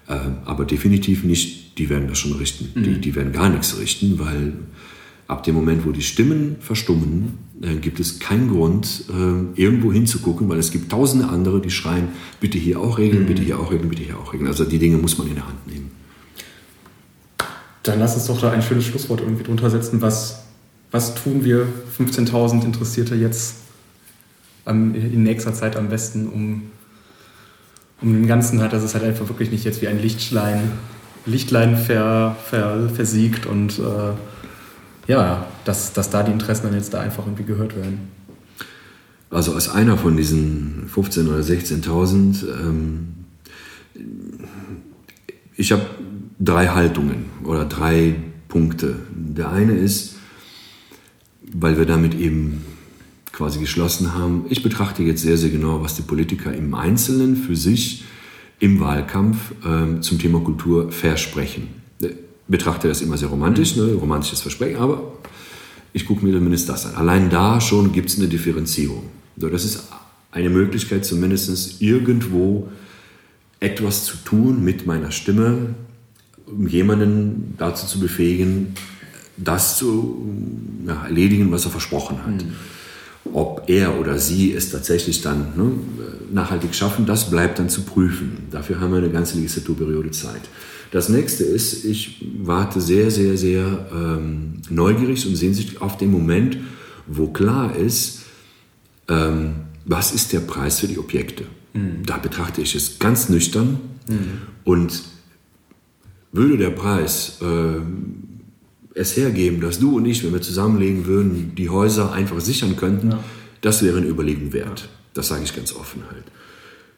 Äh, 0.08 0.18
aber 0.46 0.64
definitiv 0.64 1.26
nicht, 1.26 1.78
die 1.78 1.90
werden 1.90 2.08
das 2.08 2.18
schon 2.18 2.32
richten. 2.34 2.70
Mhm. 2.74 2.84
Die, 2.84 3.02
die 3.02 3.16
werden 3.16 3.34
gar 3.34 3.50
nichts 3.50 3.78
richten, 3.78 4.18
weil 4.18 4.54
ab 5.28 5.44
dem 5.44 5.56
Moment, 5.56 5.86
wo 5.86 5.92
die 5.92 6.02
Stimmen 6.02 6.56
verstummen, 6.62 7.34
äh, 7.62 7.76
gibt 7.76 8.00
es 8.00 8.20
keinen 8.20 8.50
Grund, 8.50 9.06
irgendwo 9.56 9.92
hinzugucken, 9.92 10.48
weil 10.48 10.58
es 10.60 10.72
gibt 10.72 10.90
tausende 10.90 11.28
andere, 11.28 11.60
die 11.60 11.70
schreien, 11.70 12.08
bitte 12.40 12.58
hier 12.58 12.80
auch 12.80 12.98
regeln, 12.98 13.24
mhm. 13.24 13.28
bitte 13.28 13.42
hier 13.42 13.60
auch 13.60 13.74
regeln, 13.74 13.90
bitte 13.90 14.04
hier 14.04 14.18
auch 14.18 14.32
regeln. 14.32 14.48
Also 14.48 14.64
die 14.64 14.80
Dinge 14.80 14.98
muss 14.98 15.18
man 15.18 15.28
in 15.28 15.36
der 15.36 15.48
Hand 15.48 15.68
nehmen. 15.68 15.99
Dann 17.84 18.00
lass 18.00 18.16
uns 18.16 18.28
doch 18.28 18.40
da 18.42 18.52
ein 18.52 18.62
schönes 18.62 18.86
Schlusswort 18.86 19.22
irgendwie 19.22 19.44
drunter 19.44 19.70
setzen. 19.70 20.02
Was, 20.02 20.44
was 20.92 21.16
tun 21.16 21.44
wir 21.44 21.68
15.000 21.98 22.64
Interessierte 22.66 23.16
jetzt 23.16 23.56
am, 24.66 24.94
in 24.96 25.24
nächster 25.24 25.54
Zeit 25.54 25.76
am 25.76 25.90
besten, 25.90 26.28
um, 26.28 26.72
um 28.02 28.14
den 28.14 28.28
Ganzen 28.28 28.62
halt, 28.62 28.74
dass 28.74 28.84
es 28.84 28.94
halt 28.94 29.04
einfach 29.04 29.28
wirklich 29.30 29.52
nicht 29.52 29.64
jetzt 29.66 29.82
wie 29.82 29.88
ein 29.88 30.02
Lichtlein, 30.02 30.72
Lichtlein 31.26 31.78
ver, 31.78 32.36
ver, 32.50 32.90
versiegt 32.90 33.46
und 33.46 33.80
äh, 33.80 35.12
ja, 35.12 35.48
dass, 35.66 35.94
dass 35.94 36.10
da 36.10 36.24
die 36.24 36.32
Interessen 36.32 36.68
dann 36.68 36.76
jetzt 36.76 36.94
da 36.94 37.00
einfach 37.02 37.26
irgendwie 37.26 37.44
gehört 37.44 37.76
werden. 37.76 38.10
Also 39.32 39.54
als 39.54 39.70
einer 39.70 39.98
von 39.98 40.18
diesen 40.18 40.90
15.000 40.94 41.28
oder 41.28 41.40
16.000, 41.40 42.46
ähm, 42.62 43.08
ich 45.56 45.72
habe 45.72 45.86
drei 46.40 46.68
Haltungen 46.68 47.26
oder 47.44 47.66
drei 47.66 48.16
Punkte. 48.48 48.96
Der 49.14 49.52
eine 49.52 49.74
ist, 49.74 50.16
weil 51.52 51.78
wir 51.78 51.86
damit 51.86 52.16
eben 52.16 52.66
quasi 53.32 53.60
geschlossen 53.60 54.14
haben, 54.14 54.46
ich 54.50 54.64
betrachte 54.64 55.04
jetzt 55.04 55.22
sehr, 55.22 55.38
sehr 55.38 55.50
genau, 55.50 55.82
was 55.82 55.96
die 55.96 56.02
Politiker 56.02 56.54
im 56.54 56.74
Einzelnen 56.74 57.36
für 57.36 57.56
sich 57.56 58.04
im 58.60 58.80
Wahlkampf 58.80 59.38
äh, 59.64 60.02
zum 60.02 60.20
Thema 60.20 60.42
Kultur 60.42 60.92
versprechen. 60.92 61.68
Ich 62.02 62.12
betrachte 62.48 62.88
das 62.88 63.02
immer 63.02 63.18
sehr 63.18 63.30
romantisch, 63.30 63.76
ne, 63.76 63.94
romantisches 63.94 64.42
Versprechen, 64.42 64.78
aber 64.80 65.14
ich 65.94 66.06
gucke 66.06 66.26
mir 66.26 66.34
zumindest 66.34 66.68
das 66.68 66.86
an. 66.86 66.96
Allein 66.96 67.30
da 67.30 67.62
schon 67.62 67.92
gibt 67.92 68.10
es 68.10 68.18
eine 68.18 68.28
Differenzierung. 68.28 69.04
So, 69.38 69.50
das 69.50 69.64
ist 69.64 69.88
eine 70.32 70.50
Möglichkeit, 70.50 71.06
zumindest 71.06 71.82
irgendwo 71.82 72.70
etwas 73.60 74.06
zu 74.06 74.18
tun 74.18 74.64
mit 74.64 74.86
meiner 74.86 75.12
Stimme, 75.12 75.76
um 76.52 76.68
jemanden 76.68 77.56
dazu 77.58 77.86
zu 77.86 78.00
befähigen, 78.00 78.74
das 79.38 79.78
zu 79.78 80.26
ja, 80.86 81.06
erledigen, 81.06 81.52
was 81.52 81.66
er 81.66 81.72
versprochen 81.72 82.18
hat. 82.26 82.44
Mhm. 82.44 82.54
Ob 83.34 83.64
er 83.68 84.00
oder 84.00 84.18
sie 84.18 84.54
es 84.54 84.72
tatsächlich 84.72 85.22
dann 85.22 85.54
ne, 85.56 85.72
nachhaltig 86.32 86.74
schaffen, 86.74 87.06
das 87.06 87.30
bleibt 87.30 87.60
dann 87.60 87.70
zu 87.70 87.82
prüfen. 87.82 88.48
Dafür 88.50 88.80
haben 88.80 88.92
wir 88.92 88.98
eine 88.98 89.10
ganze 89.10 89.38
Legislaturperiode 89.38 90.12
Zeit. 90.12 90.42
Das 90.92 91.10
nächste 91.10 91.44
ist, 91.44 91.86
ich 91.86 92.26
warte 92.40 92.82
sehr, 92.82 93.12
sehr, 93.12 93.38
sehr 93.38 93.88
ähm, 93.94 94.54
neugierig 94.70 95.28
und 95.28 95.36
sehnsüchtig 95.36 95.82
auf 95.82 95.98
den 95.98 96.12
Moment, 96.12 96.58
wo 97.06 97.28
klar 97.28 97.76
ist, 97.76 98.22
ähm, 99.08 99.52
was 99.86 100.12
ist 100.12 100.34
der 100.34 100.40
Preis 100.40 100.80
für 100.80 100.88
die 100.88 100.98
Objekte. 100.98 101.44
Mhm. 101.74 102.06
Da 102.06 102.18
betrachte 102.18 102.62
ich 102.62 102.74
es 102.74 102.98
ganz 102.98 103.30
nüchtern 103.30 103.80
mhm. 104.08 104.42
und 104.64 105.04
würde 106.32 106.58
der 106.58 106.70
Preis 106.70 107.40
äh, 107.42 107.80
es 108.94 109.16
hergeben, 109.16 109.62
dass 109.62 109.80
du 109.80 109.98
und 109.98 110.06
ich, 110.06 110.24
wenn 110.24 110.34
wir 110.34 110.42
zusammenlegen 110.42 111.06
würden, 111.06 111.54
die 111.56 111.70
Häuser 111.70 112.12
einfach 112.12 112.40
sichern 112.40 112.76
könnten, 112.76 113.12
ja. 113.12 113.24
das 113.62 113.84
wäre 113.84 113.98
eine 113.98 114.08
Überlegung 114.08 114.54
wert. 114.54 114.90
Das 115.14 115.30
sage 115.30 115.44
ich 115.44 115.56
ganz 115.56 115.74
offen 115.74 116.04
halt. 116.10 116.26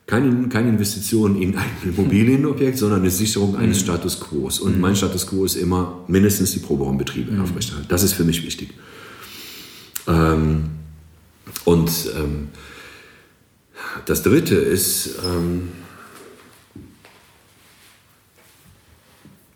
Keine, 0.08 0.50
keine 0.50 0.70
Investition 0.70 1.42
in 1.42 1.56
ein 1.56 1.70
Immobilienobjekt, 1.86 2.78
sondern 2.78 3.02
eine 3.02 3.12
Sicherung 3.12 3.56
eines 3.56 3.78
mhm. 3.78 3.84
Status 3.84 4.20
Quo. 4.20 4.50
Und 4.62 4.76
mhm. 4.76 4.82
mein 4.82 4.96
Status 4.96 5.28
Quo 5.28 5.46
ist 5.46 5.56
immer 5.56 6.04
mindestens 6.08 6.52
die 6.52 6.60
Proberaumbetriebe 6.60 7.32
mhm. 7.32 7.42
aufrechterhalten. 7.42 7.88
Das 7.90 8.04
ist 8.04 8.14
für 8.14 8.24
mich 8.24 8.44
wichtig. 8.44 8.74
Ähm, 10.08 10.64
und 11.66 11.92
ähm, 12.18 12.50
das 14.06 14.24
Dritte 14.24 14.56
ist, 14.56 15.20
ähm, 15.26 15.70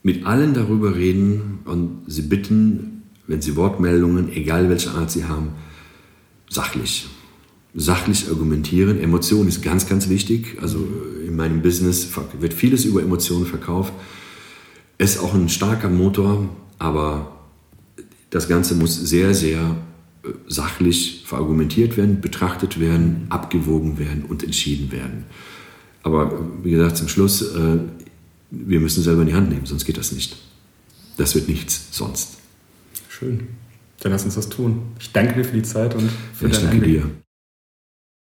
mit 0.05 0.23
allen 0.27 0.53
darüber 0.53 0.95
reden 0.95 1.61
und 1.65 2.03
sie 2.05 2.21
bitten, 2.21 3.01
wenn 3.25 3.41
sie 3.41 3.55
Wortmeldungen, 3.55 4.31
egal 4.31 4.69
welche 4.69 4.91
Art 4.91 5.09
sie 5.09 5.25
haben, 5.25 5.53
sachlich. 6.47 7.07
Sachlich 7.73 8.29
argumentieren. 8.29 9.01
Emotion 9.01 9.47
ist 9.47 9.63
ganz, 9.63 9.89
ganz 9.89 10.07
wichtig. 10.07 10.59
Also 10.61 10.77
in 11.25 11.35
meinem 11.35 11.63
Business 11.63 12.07
wird 12.39 12.53
vieles 12.53 12.85
über 12.85 13.01
Emotionen 13.01 13.47
verkauft. 13.47 13.93
Ist 14.99 15.17
auch 15.17 15.33
ein 15.33 15.49
starker 15.49 15.89
Motor, 15.89 16.49
aber 16.77 17.39
das 18.29 18.47
Ganze 18.47 18.75
muss 18.75 18.95
sehr, 18.95 19.33
sehr 19.33 19.75
äh, 20.23 20.27
sachlich 20.47 21.23
verargumentiert 21.25 21.97
werden, 21.97 22.21
betrachtet 22.21 22.79
werden, 22.79 23.25
abgewogen 23.29 23.97
werden 23.97 24.23
und 24.23 24.43
entschieden 24.43 24.91
werden. 24.91 25.25
Aber 26.03 26.47
wie 26.61 26.69
gesagt, 26.69 26.97
zum 26.97 27.07
Schluss, 27.07 27.41
äh, 27.41 27.79
wir 28.65 28.79
müssen 28.79 29.03
selber 29.03 29.21
in 29.21 29.27
die 29.27 29.33
Hand 29.33 29.49
nehmen, 29.49 29.65
sonst 29.65 29.85
geht 29.85 29.97
das 29.97 30.11
nicht. 30.11 30.35
Das 31.17 31.35
wird 31.35 31.47
nichts 31.47 31.87
sonst. 31.91 32.37
Schön. 33.09 33.47
Dann 34.01 34.11
lass 34.11 34.25
uns 34.25 34.35
das 34.35 34.49
tun. 34.49 34.93
Ich 34.99 35.11
danke 35.11 35.35
dir 35.35 35.45
für 35.45 35.55
die 35.55 35.63
Zeit 35.63 35.95
und 35.95 36.09
für 36.33 36.47
ja, 36.47 36.53
dein 36.53 36.63
danke 36.65 36.85
dir. 36.85 37.09